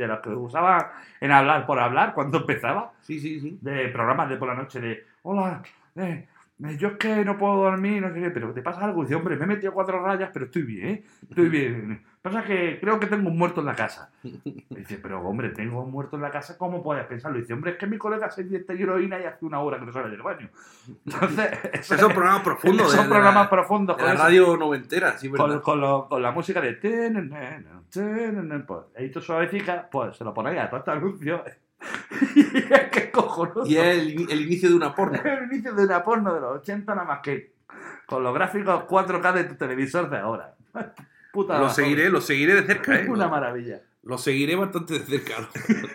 las 0.08 0.20
que 0.20 0.30
usaban 0.30 0.86
en 1.20 1.30
hablar 1.30 1.66
por 1.66 1.78
hablar 1.78 2.14
cuando 2.14 2.38
empezaba, 2.38 2.92
Sí, 3.02 3.20
sí, 3.20 3.38
sí. 3.40 3.58
de 3.60 3.88
programas 3.88 4.30
de 4.30 4.36
por 4.36 4.48
la 4.48 4.54
noche 4.54 4.80
de 4.80 5.04
hola, 5.22 5.62
eh, 5.96 6.26
eh, 6.64 6.76
yo 6.78 6.88
es 6.88 6.96
que 6.96 7.24
no 7.24 7.36
puedo 7.36 7.56
dormir, 7.56 8.00
no 8.00 8.14
sé 8.14 8.20
qué, 8.20 8.30
pero 8.30 8.52
¿te 8.52 8.62
pasa 8.62 8.84
algo? 8.84 9.02
Y 9.02 9.06
dice, 9.06 9.16
hombre, 9.16 9.36
me 9.36 9.44
he 9.44 9.48
metido 9.48 9.72
cuatro 9.72 10.02
rayas, 10.02 10.30
pero 10.32 10.46
estoy 10.46 10.62
bien, 10.62 10.88
¿eh? 10.88 11.02
estoy 11.28 11.48
bien. 11.50 12.02
Pasa 12.22 12.44
que 12.44 12.78
creo 12.80 13.00
que 13.00 13.08
tengo 13.08 13.28
un 13.28 13.36
muerto 13.36 13.60
en 13.62 13.66
la 13.66 13.74
casa. 13.74 14.12
Y 14.22 14.64
dice, 14.70 14.98
pero 15.02 15.20
hombre, 15.22 15.48
tengo 15.50 15.82
un 15.82 15.90
muerto 15.90 16.14
en 16.14 16.22
la 16.22 16.30
casa, 16.30 16.56
¿cómo 16.56 16.80
puedes 16.80 17.04
pensarlo? 17.06 17.36
Y 17.38 17.40
dice, 17.40 17.52
hombre, 17.52 17.72
es 17.72 17.78
que 17.78 17.88
mi 17.88 17.98
colega 17.98 18.30
se 18.30 18.42
inyecta 18.42 18.74
heroína 18.74 19.18
y 19.20 19.24
hace 19.24 19.44
una 19.44 19.58
hora 19.58 19.80
que 19.80 19.86
no 19.86 19.92
sale 19.92 20.08
del 20.08 20.22
baño. 20.22 20.48
Entonces, 21.04 21.50
Esos 21.72 21.98
son 21.98 22.12
programas 22.12 22.42
profundos. 22.42 22.92
son 22.92 23.08
programas 23.08 23.48
profundos 23.48 23.96
de 23.96 24.04
la 24.04 24.14
radio 24.14 24.56
noventera, 24.56 25.18
sí, 25.18 25.28
con, 25.30 25.48
¿verdad? 25.48 25.62
con, 25.62 25.80
lo- 25.80 26.08
con 26.08 26.22
la 26.22 26.30
música 26.30 26.60
de 26.60 26.74
pues, 28.66 28.86
tú 29.10 29.20
suavecica, 29.20 29.88
pues 29.90 30.16
se 30.16 30.22
lo 30.22 30.32
ponéis 30.32 30.60
a 30.60 30.68
todo 30.70 30.78
este 30.78 30.90
anuncio. 30.92 31.42
y 32.36 32.40
es 32.56 32.88
que 32.90 32.98
es 33.00 33.10
cojonudo. 33.10 33.66
Y 33.66 33.76
es 33.78 33.98
el, 33.98 34.30
el 34.30 34.40
inicio 34.42 34.68
de 34.68 34.76
una 34.76 34.94
porno. 34.94 35.18
el 35.24 35.52
inicio 35.52 35.74
de 35.74 35.84
una 35.86 36.04
porno 36.04 36.32
de 36.32 36.40
los 36.40 36.60
80 36.60 36.94
nada 36.94 37.04
más 37.06 37.18
que 37.20 37.52
con 38.06 38.22
los 38.22 38.32
gráficos 38.32 38.84
4K 38.84 39.32
de 39.32 39.44
tu 39.44 39.56
televisor 39.56 40.08
de 40.08 40.18
ahora. 40.18 40.54
Puta 41.32 41.58
Lo 41.58 41.70
seguiré, 41.70 42.10
lo 42.10 42.20
seguiré 42.20 42.54
de 42.54 42.66
cerca. 42.66 43.00
¿eh? 43.00 43.08
Una 43.08 43.28
maravilla. 43.28 43.82
Lo 44.02 44.18
seguiré 44.18 44.56
bastante 44.56 44.98
de 44.98 45.00
cerca, 45.00 45.48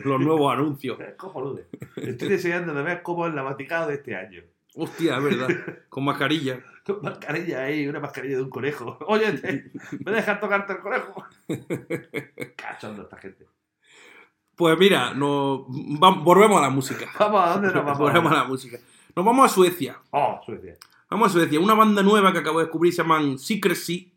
los, 0.03 0.19
nuevos 0.21 0.51
anuncios. 0.51 0.99
Es 1.01 1.15
cojonudo. 1.15 1.59
Estoy 1.95 2.29
deseando 2.29 2.73
de 2.73 2.81
ver 2.81 3.03
cómo 3.03 3.27
es 3.27 3.33
la 3.33 3.43
Vaticano 3.43 3.87
de 3.87 3.95
este 3.95 4.15
año. 4.15 4.43
Hostia, 4.75 5.17
es 5.17 5.23
verdad. 5.23 5.47
Con 5.89 6.05
mascarilla. 6.05 6.59
Con 6.85 7.01
mascarilla 7.01 7.63
ahí, 7.63 7.85
una 7.85 7.99
mascarilla 7.99 8.37
de 8.37 8.43
un 8.43 8.49
conejo. 8.49 8.97
Oye, 9.07 9.33
te- 9.33 9.71
¿me 10.05 10.11
dejas 10.11 10.39
tocarte 10.39 10.73
el 10.73 10.79
conejo? 10.79 11.25
Cachondo 12.55 13.03
esta 13.03 13.17
gente. 13.17 13.45
Pues 14.55 14.79
mira, 14.79 15.13
nos, 15.13 15.65
volvemos 15.67 16.57
a 16.57 16.61
la 16.61 16.69
música. 16.69 17.07
Vamos, 17.19 17.41
¿a 17.43 17.53
dónde 17.53 17.67
nos 17.67 17.83
vamos? 17.83 17.99
Volvemos 17.99 18.31
a 18.31 18.35
la 18.35 18.43
música. 18.45 18.79
Nos 19.15 19.25
vamos 19.25 19.51
a 19.51 19.53
Suecia. 19.53 19.99
Oh, 20.11 20.39
Suecia. 20.45 20.77
Vamos 21.09 21.29
a 21.29 21.33
Suecia. 21.33 21.59
Una 21.59 21.73
banda 21.73 22.01
nueva 22.01 22.31
que 22.31 22.39
acabo 22.39 22.59
de 22.59 22.65
descubrir 22.65 22.93
se 22.93 23.01
llaman 23.01 23.37
Secrecy. 23.37 24.16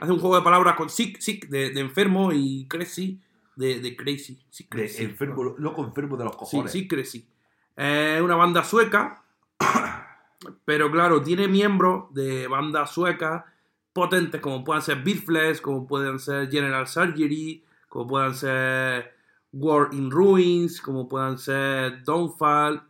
Hace 0.00 0.12
un 0.12 0.18
juego 0.20 0.36
de 0.36 0.42
palabras 0.42 0.76
con 0.76 0.88
sick, 0.90 1.18
sick 1.20 1.48
de, 1.48 1.70
de 1.70 1.80
enfermo 1.80 2.32
y 2.32 2.66
crazy 2.68 3.20
de, 3.56 3.80
de 3.80 3.96
crazy. 3.96 4.34
De 4.34 4.42
Secrecy. 4.50 5.02
enfermo, 5.04 5.54
loco 5.58 5.84
enfermo 5.84 6.16
de 6.16 6.24
los 6.24 6.34
Sí, 6.34 6.38
cojones. 6.38 6.72
Secrecy. 6.72 7.26
Es 7.74 8.20
una 8.20 8.36
banda 8.36 8.62
sueca, 8.64 9.22
pero 10.64 10.90
claro, 10.90 11.22
tiene 11.22 11.48
miembros 11.48 12.12
de 12.14 12.46
bandas 12.46 12.90
suecas 12.92 13.44
potentes 13.92 14.40
como 14.42 14.62
puedan 14.62 14.82
ser 14.82 15.02
Beatflex, 15.02 15.60
como 15.62 15.86
pueden 15.86 16.18
ser 16.18 16.50
General 16.50 16.86
Surgery, 16.86 17.64
como 17.88 18.06
puedan 18.06 18.34
ser 18.34 19.14
War 19.52 19.88
in 19.92 20.10
Ruins, 20.10 20.80
como 20.82 21.08
puedan 21.08 21.38
ser 21.38 22.04
Downfall. 22.04 22.82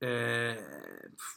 Eh, 0.00 0.60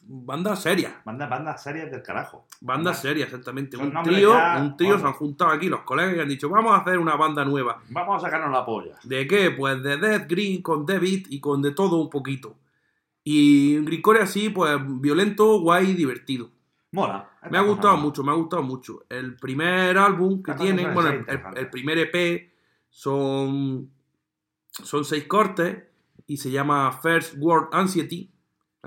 bandas 0.01 0.61
serias, 0.61 0.93
Manda 1.05 1.27
bandas 1.27 1.61
serias 1.63 1.89
del 1.91 2.01
carajo. 2.01 2.45
bandas 2.61 3.01
serias, 3.01 3.27
exactamente. 3.29 3.77
Son 3.77 3.95
Un 3.95 4.03
trío, 4.03 4.33
ya- 4.33 4.57
un 4.61 4.77
trío 4.77 4.97
se 4.99 5.05
han 5.05 5.13
juntado 5.13 5.51
aquí 5.51 5.67
los 5.69 5.81
colegas 5.81 6.15
y 6.15 6.19
han 6.19 6.29
dicho, 6.29 6.49
vamos 6.49 6.73
a 6.73 6.77
hacer 6.77 6.97
una 6.99 7.15
banda 7.15 7.43
nueva. 7.45 7.81
Vamos 7.89 8.17
a 8.23 8.25
sacarnos 8.27 8.51
la 8.51 8.65
polla. 8.65 8.95
¿De 9.03 9.27
qué? 9.27 9.51
Pues 9.51 9.81
de 9.83 9.97
Death 9.97 10.29
Green 10.29 10.61
con 10.61 10.85
David 10.85 11.27
y 11.29 11.39
con 11.39 11.61
de 11.61 11.71
todo 11.71 11.97
un 11.97 12.09
poquito. 12.09 12.55
Y 13.23 13.75
un 13.77 13.85
Greencore 13.85 14.21
así, 14.21 14.49
pues 14.49 14.77
violento, 15.01 15.59
guay 15.59 15.91
y 15.91 15.93
divertido. 15.93 16.49
Mola. 16.91 17.29
Me 17.51 17.57
ha 17.57 17.61
gustado 17.61 17.97
mucho, 17.97 18.23
me 18.23 18.31
ha 18.31 18.35
gustado 18.35 18.63
mucho. 18.63 19.03
El 19.09 19.35
primer 19.35 19.97
álbum 19.97 20.41
que 20.41 20.51
Esta 20.51 20.63
tiene, 20.63 20.83
cosa 20.83 20.93
bueno, 20.93 21.25
el, 21.27 21.57
el 21.57 21.69
primer 21.69 21.97
EP 21.97 22.51
son, 22.89 23.89
son 24.71 25.05
seis 25.05 25.25
cortes 25.25 25.83
y 26.25 26.37
se 26.37 26.51
llama 26.51 26.91
First 27.01 27.35
World 27.37 27.67
Anxiety, 27.73 28.29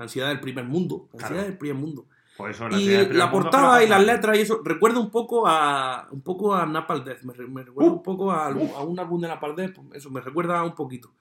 ansiedad 0.01 0.29
del 0.29 0.39
primer 0.39 0.65
mundo, 0.65 1.07
ansiedad 1.13 1.29
Claro. 1.33 1.47
del 1.47 1.57
primer 1.57 1.77
mundo. 1.77 2.05
Por 2.37 2.49
eso 2.49 2.67
Y 2.69 3.05
la 3.13 3.29
portada 3.29 3.83
y 3.83 3.87
las 3.89 4.03
letras 4.03 4.37
y 4.37 4.41
eso 4.41 4.61
recuerda 4.63 4.99
un 4.99 5.11
poco 5.11 5.47
a 5.47 6.07
un 6.11 6.21
poco 6.21 6.55
a 6.55 6.65
Napalm 6.65 7.03
Death, 7.03 7.21
me, 7.23 7.33
me 7.47 7.63
recuerda 7.63 7.91
Uh, 7.91 7.95
un 7.95 8.03
poco 8.03 8.31
a, 8.31 8.47
a 8.47 8.81
un 8.83 8.99
álbum 8.99 9.21
de 9.21 9.27
Napalm 9.27 9.55
Death, 9.55 9.75
pues 9.75 9.87
eso 9.93 10.09
me 10.09 10.21
recuerda 10.21 10.63
un 10.63 10.73
poquito. 10.73 11.11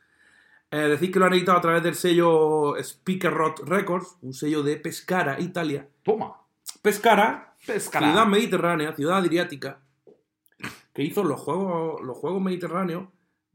Eh, 0.70 0.78
decir 0.88 1.10
que 1.10 1.18
lo 1.18 1.26
han 1.26 1.32
editado 1.34 1.58
a 1.58 1.60
través 1.60 1.82
del 1.82 1.94
sello 1.96 2.76
Speaker 2.78 3.32
Rot 3.34 3.60
Records, 3.66 4.16
un 4.22 4.32
sello 4.32 4.62
de 4.62 4.76
Pescara, 4.76 5.40
Italia. 5.40 5.88
Toma. 6.04 6.36
Pescara, 6.80 7.54
Pescara. 7.66 8.06
ciudad 8.06 8.26
mediterránea, 8.26 8.94
ciudad 8.94 9.18
adriática, 9.18 9.80
que 10.94 11.02
hizo 11.02 11.24
los 11.24 11.40
juegos, 11.40 12.00
los 12.02 12.16
juegos 12.16 12.40
mediterráneos 12.40 13.08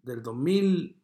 del 0.04 0.22
2000, 0.22 0.98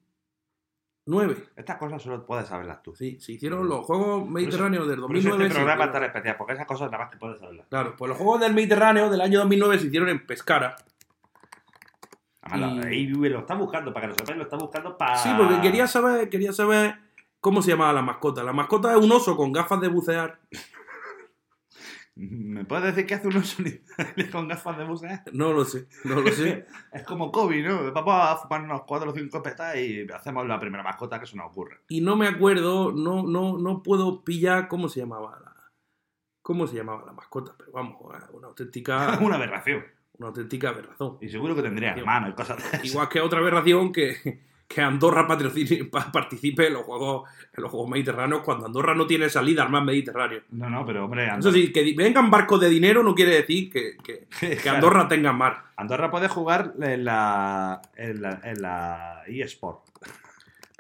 9. 1.06 1.36
Estas 1.56 1.78
cosas 1.78 2.02
solo 2.02 2.26
puedes 2.26 2.48
saberlas 2.48 2.82
tú. 2.84 2.96
Sí, 2.96 3.20
se 3.20 3.32
hicieron 3.34 3.68
los 3.68 3.86
Juegos 3.86 4.28
Mediterráneos 4.30 4.88
del 4.88 5.00
Por 5.02 5.16
eso 5.18 5.30
2009. 5.30 5.44
este 5.48 5.56
programa 5.56 5.84
es 5.84 5.90
hicieron- 5.90 5.94
tan 5.94 6.04
especial, 6.04 6.36
porque 6.38 6.54
esas 6.54 6.66
cosas 6.68 6.92
nada 6.92 7.04
más 7.06 7.12
que 7.14 7.18
puedes 7.18 7.40
saberlas. 7.40 7.66
Claro, 7.70 7.96
pues 7.98 8.10
los 8.10 8.18
Juegos 8.18 8.40
del 8.42 8.54
Mediterráneo 8.54 9.10
del 9.10 9.22
año 9.22 9.40
2009 9.40 9.80
se 9.80 9.88
hicieron 9.88 10.10
en 10.10 10.26
Pescara. 10.26 10.76
Además, 12.44 12.86
Y- 12.92 13.08
lo 13.08 13.40
está 13.40 13.56
buscando, 13.56 13.94
para 13.94 14.08
que 14.08 14.10
lo 14.10 14.16
sepáis, 14.16 14.38
lo 14.38 14.44
está 14.44 14.58
buscando 14.58 14.98
para... 14.98 15.16
Sí, 15.18 15.30
porque 15.38 15.62
quería 15.62 15.88
saber, 15.88 16.28
quería 16.30 16.52
saber 16.54 16.96
cómo 17.40 17.62
se 17.62 17.72
llamaba 17.72 17.94
la 17.94 18.02
mascota. 18.02 18.44
La 18.44 18.54
mascota 18.54 18.92
es 18.92 18.98
un 18.98 19.12
oso 19.12 19.36
con 19.38 19.52
gafas 19.52 19.80
de 19.82 19.88
bucear. 19.88 20.40
¿Me 22.30 22.66
puedes 22.66 22.86
decir 22.86 23.08
qué 23.08 23.16
hace 23.16 23.28
un 23.28 23.38
oso 23.38 23.64
con 24.32 24.48
gafas 24.48 24.78
de 24.78 24.84
bucear? 24.84 25.24
No 25.34 25.54
lo 25.54 25.66
sé, 25.66 25.88
no 26.04 26.22
lo 26.22 26.32
sé. 26.32 26.68
Es 26.94 27.04
como 27.04 27.32
Kobe, 27.32 27.64
¿no? 27.64 27.92
Vamos 27.92 28.14
a 28.16 28.38
fumarnos 28.38 28.84
cuatro 28.86 29.10
o 29.10 29.14
cinco 29.14 29.42
petas 29.42 29.76
y 29.78 30.06
hacemos 30.14 30.48
la 30.48 30.60
primera 30.60 30.84
mascota 30.84 31.20
que 31.20 31.26
se 31.26 31.36
nos 31.36 31.48
ocurre. 31.48 31.80
Y 31.90 32.02
no 32.02 32.16
me 32.16 32.28
acuerdo, 32.28 32.92
no, 32.92 33.24
no, 33.24 33.58
no 33.58 33.82
puedo 33.82 34.24
pillar 34.24 34.68
cómo 34.68 34.88
se 34.88 35.00
llamaba 35.00 35.40
la, 35.44 35.56
cómo 36.42 36.68
se 36.68 36.76
llamaba 36.76 37.06
la 37.06 37.14
mascota, 37.14 37.56
pero 37.58 37.72
vamos, 37.72 37.98
una 38.34 38.48
auténtica, 38.48 39.18
una 39.22 39.36
aberración. 39.36 39.84
una 40.18 40.28
auténtica 40.28 40.70
aberración. 40.70 41.18
Y 41.22 41.30
seguro 41.30 41.56
que 41.56 41.64
tendría 41.64 41.94
hermanos 41.94 42.30
y 42.30 42.34
cosas 42.34 42.58
de 42.58 42.64
esas. 42.64 42.86
Igual 42.86 43.10
que 43.10 43.22
otra 43.22 43.40
aberración 43.40 43.92
que, 43.92 44.44
que 44.74 44.82
Andorra 44.82 45.28
participe 45.28 46.68
en 46.68 46.74
los 46.74 46.84
juegos, 46.84 47.30
en 47.56 47.64
los 47.64 47.72
juegos 47.72 47.90
mediterráneos 47.90 48.42
cuando 48.44 48.66
Andorra 48.66 48.96
no 48.96 49.06
tiene 49.08 49.30
salida 49.30 49.64
al 49.64 49.70
mar 49.70 49.84
Mediterráneo. 49.84 50.42
No, 50.52 50.70
no, 50.70 50.86
pero 50.86 51.06
hombre, 51.06 51.26
Eso 51.26 51.34
Andorra, 51.34 51.54
sí, 51.54 51.72
que 51.72 51.94
vengan 51.98 52.30
barcos 52.32 52.60
de 52.62 52.70
dinero 52.70 53.04
no 53.04 53.14
quiere 53.16 53.36
decir 53.36 53.70
que, 53.72 53.98
que-. 54.04 54.70
Andorra 54.70 55.08
tenga 55.08 55.34
mar. 55.34 55.64
Andorra 55.76 56.10
puede 56.12 56.28
jugar 56.28 56.74
en 56.80 57.06
la, 57.06 57.82
en 57.96 58.22
la, 58.22 58.40
en 58.44 58.62
la 58.62 59.24
eSport. 59.28 59.82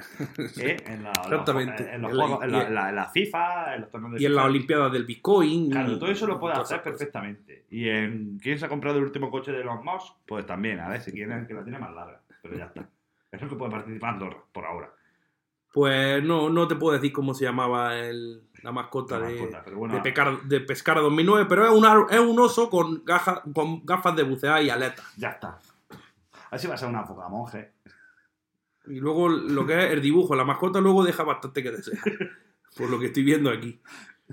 ¿Eh? 0.58 0.78
En 0.88 1.04
la, 1.04 1.12
Exactamente. 1.12 1.94
En, 1.94 2.02
los 2.02 2.12
En 2.12 2.18
la- 2.18 2.24
juegos, 2.26 2.44
en, 2.44 2.52
la, 2.52 2.68
en 2.68 2.74
la- 2.76 2.90
en 2.90 2.96
la 2.96 3.06
FIFA, 3.10 3.76
en 3.76 3.82
los 3.82 3.90
torneos 3.92 4.14
de 4.14 4.22
Y 4.22 4.26
en 4.26 4.34
las 4.36 4.44
FIFA. 4.44 4.50
Olimpiadas 4.50 4.92
del 4.94 5.06
Bitcoin. 5.06 5.70
Claro, 5.70 6.00
todo 6.00 6.12
eso 6.12 6.26
lo 6.28 6.40
puede 6.40 6.56
hacer 6.56 6.82
perfectamente. 6.82 7.66
Y 7.70 7.88
en 7.90 8.40
quién 8.42 8.58
se 8.58 8.66
ha 8.66 8.70
comprado 8.70 8.98
el 8.98 9.04
último 9.04 9.30
coche 9.30 9.52
de 9.52 9.64
los 9.64 9.84
Musk, 9.84 10.16
pues 10.26 10.46
también, 10.46 10.80
a 10.80 10.90
ver 10.90 11.02
si 11.02 11.12
quieren 11.12 11.46
que 11.46 11.54
la 11.54 11.64
tiene 11.64 11.78
más 11.80 11.94
larga. 11.94 12.20
Pero 12.42 12.58
ya 12.58 12.66
está. 12.66 12.90
Es 13.32 13.42
lo 13.42 13.50
que 13.50 13.56
puede 13.56 13.72
participar 13.72 14.14
Andorra, 14.14 14.38
por 14.52 14.66
ahora. 14.66 14.94
Pues 15.74 16.22
no, 16.24 16.50
no 16.50 16.68
te 16.68 16.76
puedo 16.76 16.94
decir 16.94 17.14
cómo 17.14 17.34
se 17.34 17.46
llamaba 17.46 17.96
el- 17.98 18.44
la 18.62 18.72
mascota, 18.74 19.18
La 19.20 19.28
de, 19.28 19.58
pero 19.64 19.78
bueno, 19.78 19.96
de, 19.96 20.02
Pecar- 20.02 20.42
de 20.44 20.60
Pescara 20.60 21.00
2009, 21.02 21.46
pero 21.48 21.66
es, 21.66 21.72
una- 21.72 22.06
es 22.10 22.20
un 22.20 22.38
oso 22.40 22.70
con, 22.70 23.04
gaja- 23.06 23.42
con 23.54 23.86
gafas 23.86 24.16
de 24.18 24.24
bucear 24.24 24.62
y 24.64 24.70
aletas. 24.70 25.06
ya 25.16 25.30
está. 25.30 25.58
Así 26.52 26.68
va 26.68 26.74
a 26.74 26.78
ser 26.78 26.90
una 26.90 27.04
foca 27.06 27.30
monje. 27.30 27.72
Y 28.88 29.00
luego 29.00 29.30
lo 29.30 29.66
que 29.66 29.86
es 29.86 29.92
el 29.94 30.02
dibujo, 30.02 30.36
la 30.36 30.44
mascota 30.44 30.82
luego 30.82 31.04
deja 31.06 31.24
bastante 31.24 31.64
que 31.64 31.72
desear. 31.72 32.02
Por 32.78 32.90
lo 32.90 33.00
que 33.00 33.06
estoy 33.08 33.24
viendo 33.24 33.50
aquí. 33.50 33.80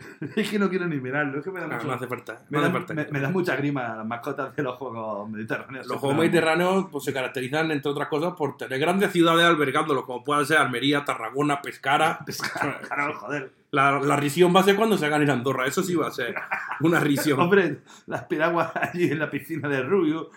Es 0.37 0.51
que 0.51 0.59
no 0.59 0.69
quiero 0.69 0.87
ni 0.87 1.01
mirarlo, 1.01 1.39
es 1.39 1.45
que 1.45 1.51
me 1.51 1.61
da, 1.61 1.67
No, 1.67 1.75
mucho- 1.75 1.87
no 1.87 1.93
hace 1.95 2.07
falta. 2.07 2.41
me 2.51 2.59
no 2.59 2.63
da- 2.63 2.69
hace 2.69 2.77
falta 2.79 2.95
me- 2.95 3.07
me 3.11 3.21
da 3.21 3.31
mucha 3.31 3.57
grima 3.57 3.97
las 3.97 4.07
mascotas 4.07 4.55
de 4.57 4.63
los 4.63 4.77
juegos 4.77 5.29
mediterráneos. 5.31 5.87
Los 5.87 5.99
juegos 5.99 6.19
mediterráneos 6.19 6.87
pues, 6.91 7.05
se 7.05 7.13
caracterizan, 7.13 7.71
entre 7.71 7.91
otras 7.91 8.09
cosas, 8.09 8.35
por 8.37 8.57
tener 8.57 8.79
grandes 8.79 9.13
ciudades 9.13 9.45
albergándolos, 9.45 10.05
como 10.05 10.23
puedan 10.25 10.47
ser 10.47 10.59
Almería, 10.59 11.05
Tarragona, 11.05 11.61
Pescara. 11.63 12.21
Claro, 12.89 13.15
joder. 13.19 13.53
La, 13.71 14.01
la 14.01 14.17
risión 14.17 14.55
va 14.57 14.61
a 14.61 14.63
ser 14.63 14.77
cuando 14.77 14.97
se 14.97 15.05
hagan 15.05 15.21
en 15.23 15.29
Andorra, 15.31 15.67
eso 15.67 15.83
sí 15.83 15.95
va 15.95 16.09
a 16.09 16.11
ser 16.11 16.35
una 16.81 17.01
risión. 17.01 17.39
Hombre, 17.39 17.81
las 18.07 18.25
piraguas 18.25 18.73
allí 18.75 19.11
en 19.13 19.19
la 19.19 19.29
piscina 19.29 19.69
de 19.69 19.83
Rubio. 19.83 20.31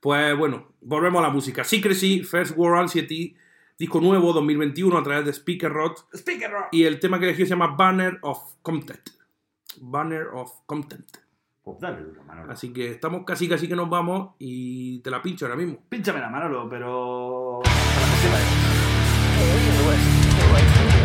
Pues 0.00 0.36
bueno, 0.36 0.68
volvemos 0.80 1.18
a 1.18 1.26
la 1.26 1.30
música. 1.32 1.64
Secrecy, 1.64 2.22
First 2.22 2.56
World 2.56 2.82
Anxiety, 2.82 3.34
disco 3.78 4.00
nuevo 4.00 4.32
2021 4.32 4.98
a 4.98 5.02
través 5.02 5.24
de 5.24 5.32
Speaker 5.32 5.72
Rot. 5.72 6.08
Speaker 6.12 6.50
Rock. 6.50 6.68
Y 6.72 6.84
el 6.84 6.98
tema 6.98 7.18
que 7.18 7.26
elegí 7.26 7.44
se 7.44 7.50
llama 7.50 7.68
Banner 7.68 8.18
of 8.22 8.56
Content. 8.60 9.10
Banner 9.80 10.26
of 10.32 10.50
Content. 10.66 11.08
Pues 11.62 11.78
dale 11.78 12.02
duro, 12.02 12.24
Manolo. 12.24 12.52
Así 12.52 12.72
que 12.72 12.90
estamos 12.90 13.24
casi 13.24 13.48
casi 13.48 13.68
que 13.68 13.76
nos 13.76 13.88
vamos 13.88 14.34
y 14.38 14.98
te 15.00 15.10
la 15.10 15.22
pincho 15.22 15.46
ahora 15.46 15.56
mismo. 15.56 15.78
Pínchame 15.88 16.18
la 16.20 16.28
Manolo, 16.28 16.68
pero. 16.68 17.60
para 17.62 18.06
que 18.10 18.16
sepa. 20.76 20.97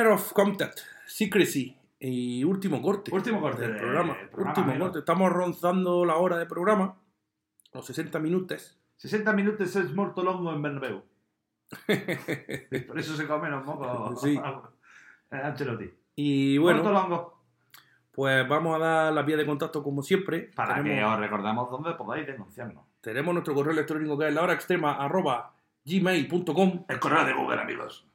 Of 0.00 0.32
Contact, 0.32 0.78
Secrecy 1.06 1.76
y 2.00 2.42
último 2.44 2.80
corte. 2.82 3.14
Último 3.14 3.40
corte 3.40 3.62
del 3.62 3.74
de- 3.74 3.78
programa. 3.78 4.16
último 4.36 4.78
corte. 4.78 4.98
Estamos 5.00 5.30
rozando 5.30 6.04
la 6.04 6.16
hora 6.16 6.38
de 6.38 6.46
programa, 6.46 6.96
los 7.72 7.84
60 7.86 8.18
minutos. 8.18 8.78
60 8.96 9.32
minutos 9.32 9.76
es 9.76 9.94
muerto 9.94 10.22
longo 10.22 10.52
en 10.52 10.62
Bernabéu. 10.62 11.02
Por 12.88 12.98
eso 12.98 13.16
se 13.16 13.26
comen 13.26 13.50
los 13.50 13.64
mocos. 13.64 14.20
Sí. 14.20 14.38
Eh, 15.32 15.36
Ancelotti. 15.42 15.90
Y 16.14 16.58
bueno, 16.58 16.92
longo. 16.92 17.40
pues 18.10 18.46
vamos 18.46 18.76
a 18.76 18.78
dar 18.78 19.12
la 19.14 19.22
vía 19.22 19.38
de 19.38 19.46
contacto 19.46 19.82
como 19.82 20.02
siempre. 20.02 20.50
Para 20.54 20.84
que 20.84 21.02
os 21.02 21.18
recordamos 21.18 21.70
dónde 21.70 21.94
podáis 21.94 22.26
denunciarnos. 22.26 22.84
tenemos 23.00 23.32
nuestro 23.32 23.54
correo 23.54 23.72
electrónico 23.72 24.18
que 24.18 24.28
es 24.28 24.34
la 24.34 24.42
hora 24.42 24.52
extrema 24.52 24.92
arroba 25.02 25.54
gmail.com. 25.86 26.84
El 26.86 27.00
correo 27.00 27.24
de 27.24 27.32
Google, 27.32 27.62
amigos. 27.62 28.06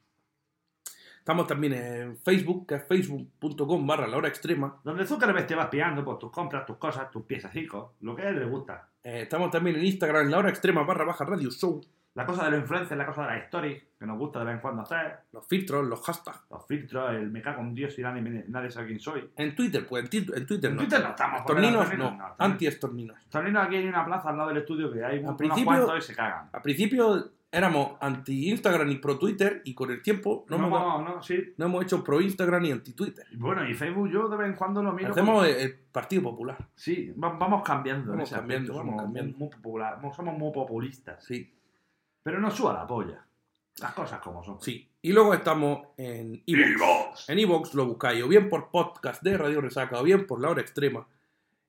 Estamos 1.28 1.46
también 1.46 1.74
en 1.74 2.16
Facebook, 2.16 2.66
que 2.66 2.76
es 2.76 2.84
facebook.com 2.88 3.86
barra 3.86 4.06
la 4.08 4.16
hora 4.16 4.28
extrema. 4.28 4.80
Donde 4.82 5.04
Zuckerberg 5.04 5.46
te 5.46 5.54
va 5.54 5.64
espiando 5.64 6.02
por 6.02 6.18
tus 6.18 6.30
compras, 6.30 6.64
tus 6.64 6.78
cosas, 6.78 7.10
tus 7.10 7.24
piececicos, 7.24 7.90
lo 8.00 8.16
que 8.16 8.22
a 8.22 8.30
él 8.30 8.38
le 8.38 8.46
gusta. 8.46 8.88
Eh, 9.04 9.20
estamos 9.24 9.50
también 9.50 9.76
en 9.76 9.84
Instagram, 9.84 10.30
la 10.30 10.38
hora 10.38 10.48
extrema 10.48 10.84
barra 10.84 11.04
baja 11.04 11.26
radio 11.26 11.50
show. 11.50 11.82
La 12.14 12.24
cosa 12.24 12.46
de 12.46 12.52
los 12.52 12.60
influencers, 12.60 12.96
la 12.96 13.04
cosa 13.04 13.26
de 13.26 13.28
las 13.34 13.44
stories, 13.44 13.82
que 13.98 14.06
nos 14.06 14.16
gusta 14.18 14.38
de 14.38 14.46
vez 14.46 14.54
en 14.54 14.60
cuando 14.62 14.80
hacer. 14.80 15.18
Los 15.32 15.46
filtros, 15.46 15.86
los 15.86 16.00
hashtags. 16.02 16.46
Los 16.50 16.66
filtros, 16.66 17.10
el 17.10 17.30
me 17.30 17.42
cago 17.42 17.60
en 17.60 17.74
Dios 17.74 17.98
y 17.98 18.02
nadie, 18.02 18.22
me- 18.22 18.44
nadie 18.48 18.70
sabe 18.70 18.86
quién 18.86 18.98
soy. 18.98 19.28
En 19.36 19.54
Twitter, 19.54 19.86
pues 19.86 20.04
en, 20.10 20.34
en 20.34 20.46
Twitter 20.46 20.70
En 20.70 20.76
no. 20.76 20.82
Twitter 20.82 21.02
no 21.02 21.10
estamos. 21.10 21.40
Estorninos 21.40 21.74
no, 21.74 21.82
estorninos 21.82 22.32
anti-estorninos. 22.38 23.18
Estorninos 23.24 23.66
aquí 23.66 23.76
hay 23.76 23.86
una 23.86 24.02
plaza 24.06 24.30
al 24.30 24.36
lado 24.38 24.48
del 24.48 24.58
estudio 24.58 24.90
que 24.90 25.04
hay 25.04 25.18
unos 25.18 25.36
cuantos 25.62 25.98
y 25.98 26.00
se 26.00 26.14
cagan. 26.16 26.48
Al 26.50 26.62
principio 26.62 27.32
éramos 27.50 27.92
anti-Instagram 28.00 28.90
y 28.90 28.96
pro-Twitter 28.96 29.62
y 29.64 29.74
con 29.74 29.90
el 29.90 30.02
tiempo 30.02 30.44
no, 30.48 30.58
No, 30.58 30.66
hemos, 30.66 30.80
no, 30.80 31.14
no, 31.16 31.22
sí. 31.22 31.54
no 31.56 31.66
hemos 31.66 31.84
hecho 31.84 32.04
pro-Instagram 32.04 32.64
y 32.66 32.72
anti-Twitter. 32.72 33.26
Bueno, 33.36 33.68
y 33.68 33.74
Facebook 33.74 34.10
yo 34.10 34.28
de 34.28 34.36
vez 34.36 34.48
en 34.48 34.54
cuando 34.54 34.82
lo 34.82 34.92
miro. 34.92 35.10
Hacemos 35.10 35.34
como- 35.36 35.44
el, 35.44 35.74
Partido 35.92 36.22
Popular, 36.22 36.58
Sí, 36.74 37.10
va- 37.12 37.30
vamos 37.38 37.62
cambiando. 37.64 38.12
Vamos 38.12 38.30
cambiando, 38.30 38.74
vamos 38.74 38.86
somos 38.90 39.02
cambiando. 39.02 39.38
Muy, 39.38 39.48
popular, 39.48 39.98
somos 40.14 40.36
muy 40.38 40.52
populistas. 40.52 41.24
sí, 41.24 41.52
Pero 42.22 42.38
nos 42.40 42.54
suba 42.54 42.74
la 42.74 42.86
polla. 42.86 43.24
Las 43.80 43.92
cosas 43.94 44.20
como 44.20 44.42
son. 44.44 44.60
sí. 44.60 44.84
Y 45.00 45.12
luego 45.12 45.32
estamos 45.32 45.88
en 45.96 46.42
Evox. 46.46 47.28
En 47.30 47.38
Evox 47.38 47.72
lo 47.74 47.86
buscáis 47.86 48.22
o 48.24 48.28
bien 48.28 48.48
por 48.50 48.68
podcast 48.70 49.22
de 49.22 49.38
Radio 49.38 49.60
Resaca 49.60 50.00
o 50.00 50.02
bien 50.02 50.26
por 50.26 50.40
la 50.40 50.50
hora 50.50 50.60
extrema. 50.60 51.06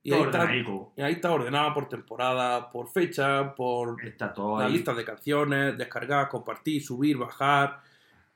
Y 0.02 0.14
ahí 0.14 0.22
está, 0.22 0.40
ordenadico. 0.44 0.94
y 0.96 1.02
ahí 1.02 1.14
está 1.14 1.32
ordenada 1.32 1.74
por 1.74 1.90
temporada, 1.90 2.70
por 2.70 2.88
fecha, 2.90 3.54
por 3.54 4.04
Está 4.04 4.34
todo 4.34 4.60
la 4.60 4.66
ahí. 4.66 4.74
lista 4.74 4.94
de 4.94 5.04
canciones, 5.04 5.78
descargar, 5.78 6.30
compartir, 6.30 6.82
subir, 6.82 7.18
bajar, 7.18 7.82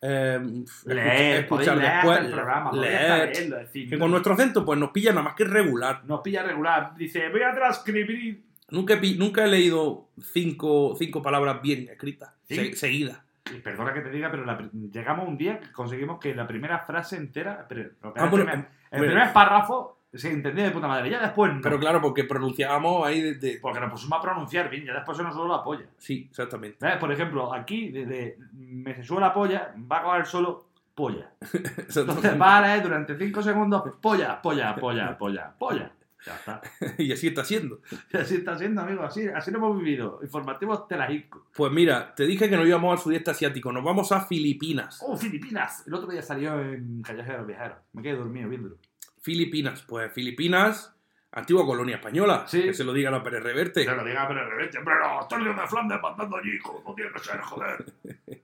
eh, 0.01 0.39
Leer, 0.86 1.43
escuchar 1.43 1.78
leer 1.78 1.93
después, 1.93 2.20
el 2.20 2.32
programa, 2.32 2.72
leer. 2.74 3.30
leerlo, 3.30 3.57
es 3.59 3.64
decir, 3.68 3.89
Que 3.89 3.97
con 3.97 4.11
nuestro 4.11 4.34
acento 4.34 4.66
pues 4.66 4.78
nos 4.78 4.91
pilla 4.91 5.11
nada 5.11 5.24
más 5.24 5.36
que 5.36 5.45
regular. 5.45 6.03
Nos 6.05 6.20
pilla 6.22 6.43
regular. 6.43 6.93
Dice, 6.97 7.30
voy 7.30 7.41
a 7.41 7.53
transcribir. 7.53 8.43
Nunca 8.70 8.99
nunca 9.18 9.45
he 9.45 9.47
leído 9.47 10.09
cinco, 10.22 10.95
cinco 10.97 11.22
palabras 11.22 11.61
bien 11.61 11.88
escritas, 11.89 12.32
¿Sí? 12.47 12.55
se- 12.55 12.76
seguidas. 12.76 13.20
Y 13.55 13.59
perdona 13.59 13.93
que 13.93 14.01
te 14.01 14.09
diga, 14.09 14.32
pero 14.32 14.45
la 14.45 14.57
llegamos 14.91 15.28
un 15.28 15.38
día 15.38 15.59
que 15.59 15.72
conseguimos 15.72 16.20
que 16.20 16.34
la 16.36 16.47
primera 16.47 16.80
frase 16.80 17.16
entera, 17.18 17.66
pero 17.70 17.91
Ah, 18.03 18.30
era 18.34 18.68
el, 18.91 18.99
primer 19.05 19.32
párrafo 19.34 19.99
se 20.14 20.32
entendía 20.32 20.66
de 20.66 20.72
puta 20.72 20.88
madre. 20.88 21.09
Ya 21.09 21.22
después 21.22 21.53
no. 21.53 21.61
Pero 21.61 21.80
claro, 21.80 22.01
porque 22.01 22.24
pronunciábamos 22.24 23.05
ahí 23.05 23.22
desde... 23.22 23.59
Porque 23.59 23.80
nos 23.80 23.91
pusimos 23.91 24.20
a 24.20 24.22
pronunciar 24.22 24.70
bien, 24.70 24.86
ya 24.86 24.93
después 24.93 25.18
se 25.18 25.24
nos 25.24 25.34
solo 25.34 25.55
la 25.55 25.64
polla. 25.64 25.86
Sí, 25.97 26.28
exactamente. 26.30 26.78
¿Sabes? 26.80 26.97
Por 26.97 27.11
ejemplo, 27.11 27.53
aquí, 27.53 27.89
desde 27.89 28.38
me 28.53 28.95
se 28.95 29.03
sube 29.03 29.22
la 29.22 29.34
polla, 29.34 29.74
va 29.91 29.99
a 29.99 30.03
coger 30.03 30.26
solo 30.26 30.66
polla. 30.93 31.32
Entonces 31.95 32.39
va 32.39 32.57
a 32.57 32.61
leer 32.61 32.84
durante 32.84 33.18
5 33.18 33.41
segundos 33.41 33.84
polla, 34.01 34.41
polla, 34.41 34.76
polla, 34.76 35.18
polla, 35.18 35.53
polla. 35.57 35.91
Ya 36.26 36.36
está. 36.36 36.61
y 36.97 37.11
así 37.11 37.28
está 37.28 37.43
siendo. 37.43 37.82
Y 38.14 38.18
así 38.18 38.36
está 38.36 38.57
siendo, 38.57 38.82
amigo. 38.82 39.03
Así, 39.03 39.28
así 39.28 39.51
lo 39.51 39.57
hemos 39.57 39.78
vivido. 39.78 40.20
Informativos 40.22 40.88
Telajico. 40.88 41.47
Pues 41.55 41.72
mira, 41.72 42.14
te 42.16 42.26
dije 42.26 42.49
que 42.49 42.55
nos 42.55 42.68
íbamos 42.68 42.93
al 42.93 43.03
sudeste 43.03 43.32
asiático, 43.32 43.72
nos 43.72 43.84
vamos 43.84 44.11
a 44.11 44.22
Filipinas. 44.22 45.03
Oh, 45.05 45.18
Filipinas. 45.18 45.86
El 45.86 45.93
otro 45.95 46.09
día 46.09 46.22
salió 46.22 46.59
en 46.61 47.01
Callejeros 47.01 47.45
Viajeros. 47.45 47.78
Me 47.93 48.01
quedé 48.01 48.16
dormido 48.16 48.47
viéndolo. 48.47 48.78
Filipinas, 49.24 49.82
pues 49.88 50.11
Filipinas, 50.13 50.93
antigua 51.32 51.65
colonia 51.65 51.95
española, 51.95 52.43
Sí. 52.45 52.61
que 52.61 52.74
se 52.74 52.84
lo 52.84 52.93
diga 52.93 53.09
la 53.09 53.24
Pérez 53.24 53.41
Reverte. 53.41 53.86
lo 53.86 54.03
diga, 54.03 54.28
pero 54.28 54.41
de 54.41 54.49
repente, 54.51 54.78
hombre, 54.78 54.95
los 54.99 55.28
torneos 55.28 55.55
de 55.55 55.67
Flandes 55.67 55.99
mandando 56.01 56.38
allí, 56.38 56.59
como 56.59 56.93
tiene 56.93 57.11
que 57.11 57.19
ser, 57.19 57.39
joder. 57.41 57.86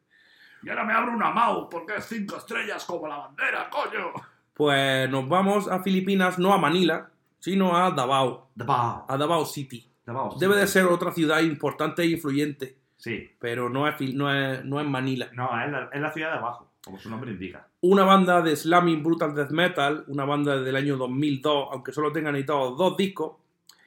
Y 0.62 0.70
ahora 0.70 0.84
me 0.84 0.92
abro 0.94 1.14
una 1.14 1.30
MAU 1.32 1.70
porque 1.70 1.96
es 1.96 2.06
cinco 2.06 2.36
estrellas 2.36 2.84
como 2.84 3.08
la 3.08 3.16
bandera, 3.18 3.70
coño. 3.70 4.12
Pues 4.54 5.10
nos 5.10 5.30
vamos 5.30 5.70
a 5.70 5.82
Filipinas, 5.82 6.38
no 6.38 6.52
a 6.54 6.58
Manila, 6.58 7.10
sino 7.40 7.78
a 7.78 7.92
Davao, 7.92 8.50
Davao. 8.56 9.06
a 9.08 9.16
Davao 9.18 9.46
City. 9.46 9.90
Davao. 10.06 10.36
Debe 10.38 10.58
de 10.58 10.68
ser 10.68 10.84
otra 10.86 11.12
ciudad 11.14 11.40
importante 11.40 12.02
e 12.02 12.08
influyente, 12.08 12.76
Sí. 12.98 13.32
pero 13.40 13.70
no 13.70 13.88
es, 13.88 14.02
no 14.14 14.34
es, 14.34 14.66
no 14.66 14.82
es 14.82 14.86
Manila. 14.88 15.30
No, 15.32 15.46
es 15.64 15.72
la, 15.72 15.90
es 15.94 16.02
la 16.02 16.12
ciudad 16.12 16.32
de 16.34 16.38
abajo, 16.40 16.69
como 16.90 17.00
su 17.00 17.10
nombre 17.10 17.32
indica. 17.32 17.68
Una 17.82 18.04
banda 18.04 18.42
de 18.42 18.56
slamming 18.56 19.04
brutal 19.04 19.36
death 19.36 19.52
metal, 19.52 20.04
una 20.08 20.26
banda 20.26 20.60
del 20.60 20.76
año 20.76 20.98
2002, 20.98 21.68
aunque 21.72 21.92
solo 21.92 22.12
tengan 22.12 22.36
editados 22.36 22.78
dos 22.78 22.98
discos, 22.98 23.38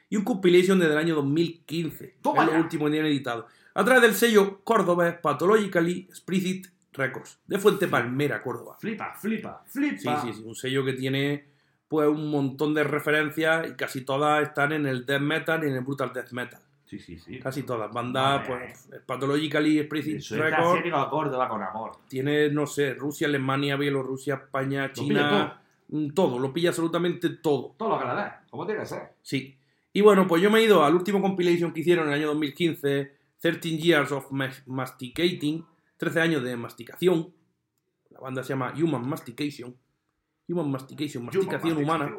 y 0.09 0.16
un 0.16 0.24
compilation 0.24 0.78
desde 0.78 0.92
el 0.92 0.98
año 0.98 1.14
2015, 1.16 2.16
Toma 2.22 2.44
es 2.44 2.53
lo 2.53 2.59
último 2.59 2.84
que 2.84 2.92
tienen 2.92 3.11
editado, 3.11 3.46
a 3.74 3.84
través 3.84 4.03
del 4.03 4.14
sello 4.14 4.61
cordobés 4.62 5.14
Pathologically 5.14 6.07
Explicit 6.09 6.68
Records, 6.92 7.38
de 7.46 7.59
Fuente 7.59 7.88
Palmera, 7.88 8.42
Córdoba. 8.42 8.76
Flipa, 8.78 9.14
flipa, 9.14 9.62
Sí, 9.66 9.80
flipa. 9.96 10.22
sí, 10.22 10.32
sí, 10.34 10.42
un 10.44 10.55
sello 10.55 10.84
que 10.84 10.92
tiene 10.92 11.46
pues 11.88 12.09
un 12.09 12.30
montón 12.30 12.72
de 12.72 12.84
referencias 12.84 13.68
y 13.68 13.72
casi 13.74 14.03
todas 14.03 14.42
están 14.42 14.72
en 14.72 14.86
el 14.86 15.05
death 15.05 15.20
metal 15.20 15.64
y 15.64 15.66
en 15.68 15.74
el 15.74 15.80
brutal 15.82 16.12
death 16.12 16.30
metal. 16.32 16.61
Sí, 16.93 16.99
sí, 16.99 17.18
sí. 17.18 17.38
Casi 17.38 17.62
todas. 17.62 17.90
Bandas, 17.90 18.47
Vale. 18.47 18.66
pues, 18.66 19.03
Pathologically 19.07 19.78
Explicit 19.78 20.16
Eso 20.16 20.36
Records, 20.36 20.66
asiático 20.72 20.97
a 20.99 21.09
Córdoba 21.09 21.49
con 21.49 21.62
amor. 21.62 21.93
tiene, 22.07 22.51
no 22.51 22.66
sé, 22.66 22.93
Rusia, 22.93 23.26
Alemania, 23.28 23.76
Bielorrusia, 23.76 24.34
España, 24.34 24.93
China, 24.93 25.59
mm, 25.88 26.11
todo, 26.11 26.38
lo 26.38 26.53
pilla 26.53 26.68
absolutamente 26.68 27.30
todo. 27.30 27.74
Todo 27.78 27.88
lo 27.88 27.99
que 27.99 28.05
le 28.05 28.14
da, 28.14 28.45
como 28.51 28.66
tiene 28.66 28.80
que 28.82 28.86
ser. 28.86 29.12
Sí. 29.22 29.57
Y 29.95 30.03
bueno, 30.03 30.26
pues 30.26 30.43
yo 30.43 30.51
me 30.51 30.59
he 30.59 30.64
ido 30.64 30.84
al 30.84 30.95
último 30.95 31.22
compilation 31.22 31.72
que 31.72 31.80
hicieron 31.80 32.09
en 32.09 32.12
el 32.12 32.18
año 32.18 32.26
2015, 32.28 33.16
13 33.40 33.78
Years 33.78 34.12
of 34.12 34.30
Mas- 34.30 34.62
Masticating, 34.66 35.64
13 35.97 36.20
años 36.20 36.43
de 36.43 36.55
masticación. 36.59 37.32
La 38.11 38.20
banda 38.20 38.43
se 38.43 38.51
llama 38.51 38.74
Human 38.76 39.09
Mastication. 39.09 39.74
Human 40.47 40.70
Mastication, 40.70 41.24
masticación 41.24 41.78
humana. 41.78 42.14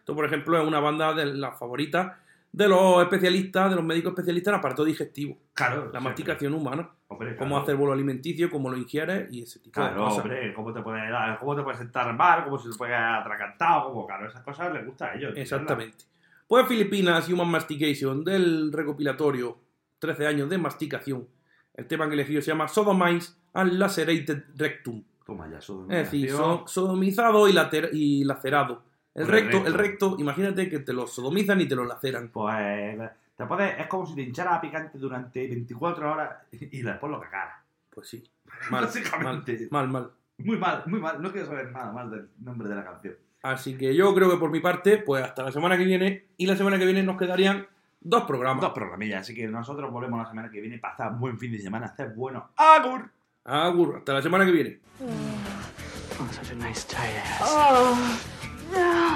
Esto, 0.00 0.14
por 0.14 0.26
ejemplo, 0.26 0.60
es 0.60 0.68
una 0.68 0.80
banda 0.80 1.14
de 1.14 1.24
las 1.26 1.58
favoritas 1.58 2.18
de 2.52 2.68
los 2.68 3.02
especialistas, 3.02 3.70
de 3.70 3.76
los 3.76 3.84
médicos 3.84 4.10
especialistas 4.12 4.52
en 4.52 4.58
aparato 4.58 4.84
digestivo. 4.84 5.38
Claro. 5.54 5.90
La 5.92 6.00
masticación 6.00 6.52
humana. 6.54 6.90
Hombre, 7.08 7.34
Cómo 7.36 7.50
claro. 7.50 7.62
hacer 7.62 7.76
bolo 7.76 7.92
alimenticio, 7.92 8.50
cómo 8.50 8.70
lo 8.70 8.76
ingieres 8.76 9.32
y 9.32 9.42
ese 9.42 9.58
tipo 9.60 9.80
de 9.80 9.86
Claro, 9.88 10.04
cosas. 10.04 10.18
hombre, 10.24 10.54
cómo 10.54 10.72
te 10.72 10.80
puede 10.82 11.10
dar, 11.10 11.38
cómo 11.38 11.56
te 11.56 11.62
puedes 11.62 11.78
sentar 11.78 12.14
mal, 12.14 12.44
cómo 12.44 12.58
se 12.58 12.70
te 12.70 12.76
puede 12.76 12.94
atracantado, 12.94 13.84
como 13.90 14.06
claro, 14.06 14.26
esas 14.28 14.42
cosas 14.42 14.72
les 14.72 14.84
gusta 14.86 15.06
a 15.06 15.14
ellos. 15.14 15.32
Exactamente. 15.36 16.04
Pues 16.46 16.66
Filipinas, 16.66 17.28
Human 17.30 17.48
Mastication, 17.48 18.24
del 18.24 18.70
recopilatorio 18.72 19.58
13 19.98 20.26
años 20.26 20.50
de 20.50 20.58
masticación. 20.58 21.26
El 21.74 21.86
tema 21.86 22.06
que 22.08 22.14
elegido 22.14 22.42
se 22.42 22.50
llama 22.50 22.68
Sodomize 22.68 23.32
and 23.54 23.72
Lacerated 23.74 24.44
Rectum. 24.56 25.02
Toma 25.24 25.48
ya, 25.50 25.58
eso. 25.58 25.82
Es 25.88 25.96
decir, 26.10 26.30
so- 26.30 26.64
sodomizado 26.66 27.48
y 27.48 28.24
lacerado. 28.24 28.82
El 29.14 29.28
recto, 29.28 29.66
el 29.66 29.74
recto. 29.74 30.16
imagínate 30.18 30.68
que 30.70 30.78
te 30.78 30.92
lo 30.92 31.06
sodomizan 31.06 31.60
y 31.60 31.68
te 31.68 31.74
lo 31.76 31.84
laceran. 31.84 32.28
Pues 32.28 32.98
te 33.36 33.46
puedes, 33.46 33.78
es 33.78 33.86
como 33.86 34.06
si 34.06 34.14
te 34.14 34.22
hinchara 34.22 34.60
picante 34.60 34.98
durante 34.98 35.46
24 35.46 36.12
horas 36.12 36.30
y 36.52 36.82
después 36.82 37.10
lo 37.10 37.20
cacara. 37.20 37.62
Pues 37.90 38.08
sí. 38.08 38.22
Mal, 38.46 38.56
mal, 38.70 38.84
Básicamente. 38.84 39.68
mal, 39.70 39.88
mal. 39.88 40.10
Muy 40.38 40.56
mal, 40.56 40.82
muy 40.86 41.00
mal. 41.00 41.20
No 41.22 41.30
quiero 41.30 41.46
saber 41.46 41.70
nada 41.70 41.92
más 41.92 42.10
del 42.10 42.28
nombre 42.40 42.68
de 42.68 42.74
la 42.74 42.84
canción. 42.84 43.14
Así 43.42 43.76
que 43.76 43.94
yo 43.94 44.14
creo 44.14 44.30
que 44.30 44.36
por 44.36 44.50
mi 44.50 44.60
parte, 44.60 44.98
pues 44.98 45.22
hasta 45.24 45.42
la 45.42 45.52
semana 45.52 45.76
que 45.76 45.84
viene. 45.84 46.26
Y 46.36 46.46
la 46.46 46.56
semana 46.56 46.78
que 46.78 46.84
viene 46.84 47.02
nos 47.02 47.16
quedarían 47.18 47.66
dos 48.00 48.24
programas. 48.24 48.62
Dos 48.62 48.72
programillas, 48.72 49.20
así 49.22 49.34
que 49.34 49.46
nosotros 49.46 49.90
volvemos 49.90 50.20
la 50.22 50.28
semana 50.28 50.50
que 50.50 50.60
viene 50.60 50.78
para 50.78 50.94
hacer 50.94 51.10
buen 51.18 51.38
fin 51.38 51.52
de 51.52 51.58
semana, 51.58 51.86
hacer 51.86 52.12
bueno. 52.14 52.50
¡Agur! 52.56 53.10
Agur, 53.44 53.96
hasta 53.98 54.12
la 54.14 54.22
semana 54.22 54.44
que 54.46 54.52
viene. 54.52 54.80
Oh, 55.00 56.32
such 56.32 56.52
a 56.52 56.54
nice 56.54 56.86
tight 56.86 57.16
ass. 57.24 57.40
Oh, 57.42 57.98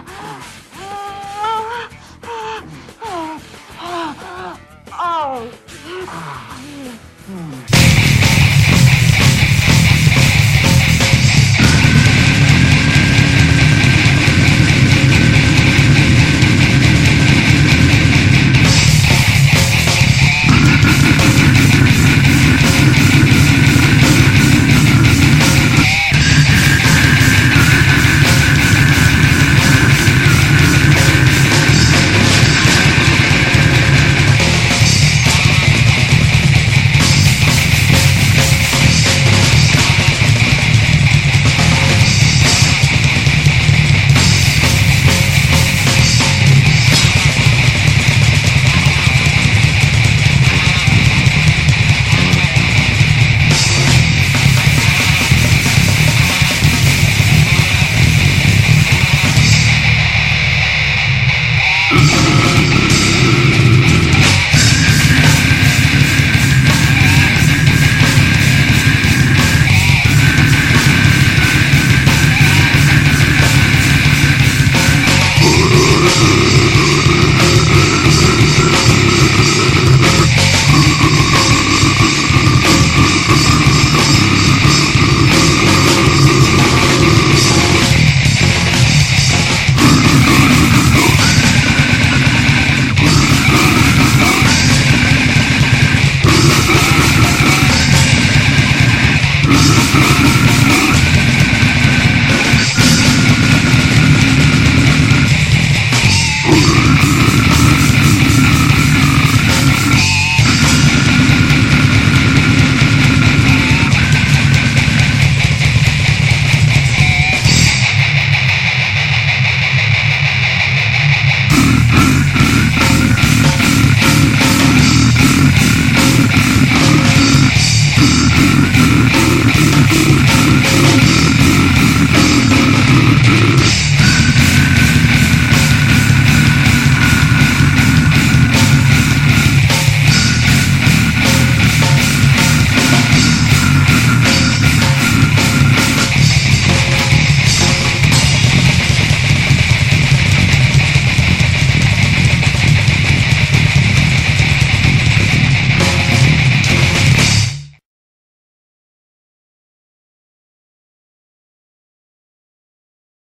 아 0.07 0.11
아 0.79 1.91
아아아아 4.91 5.47
아. 6.09 7.66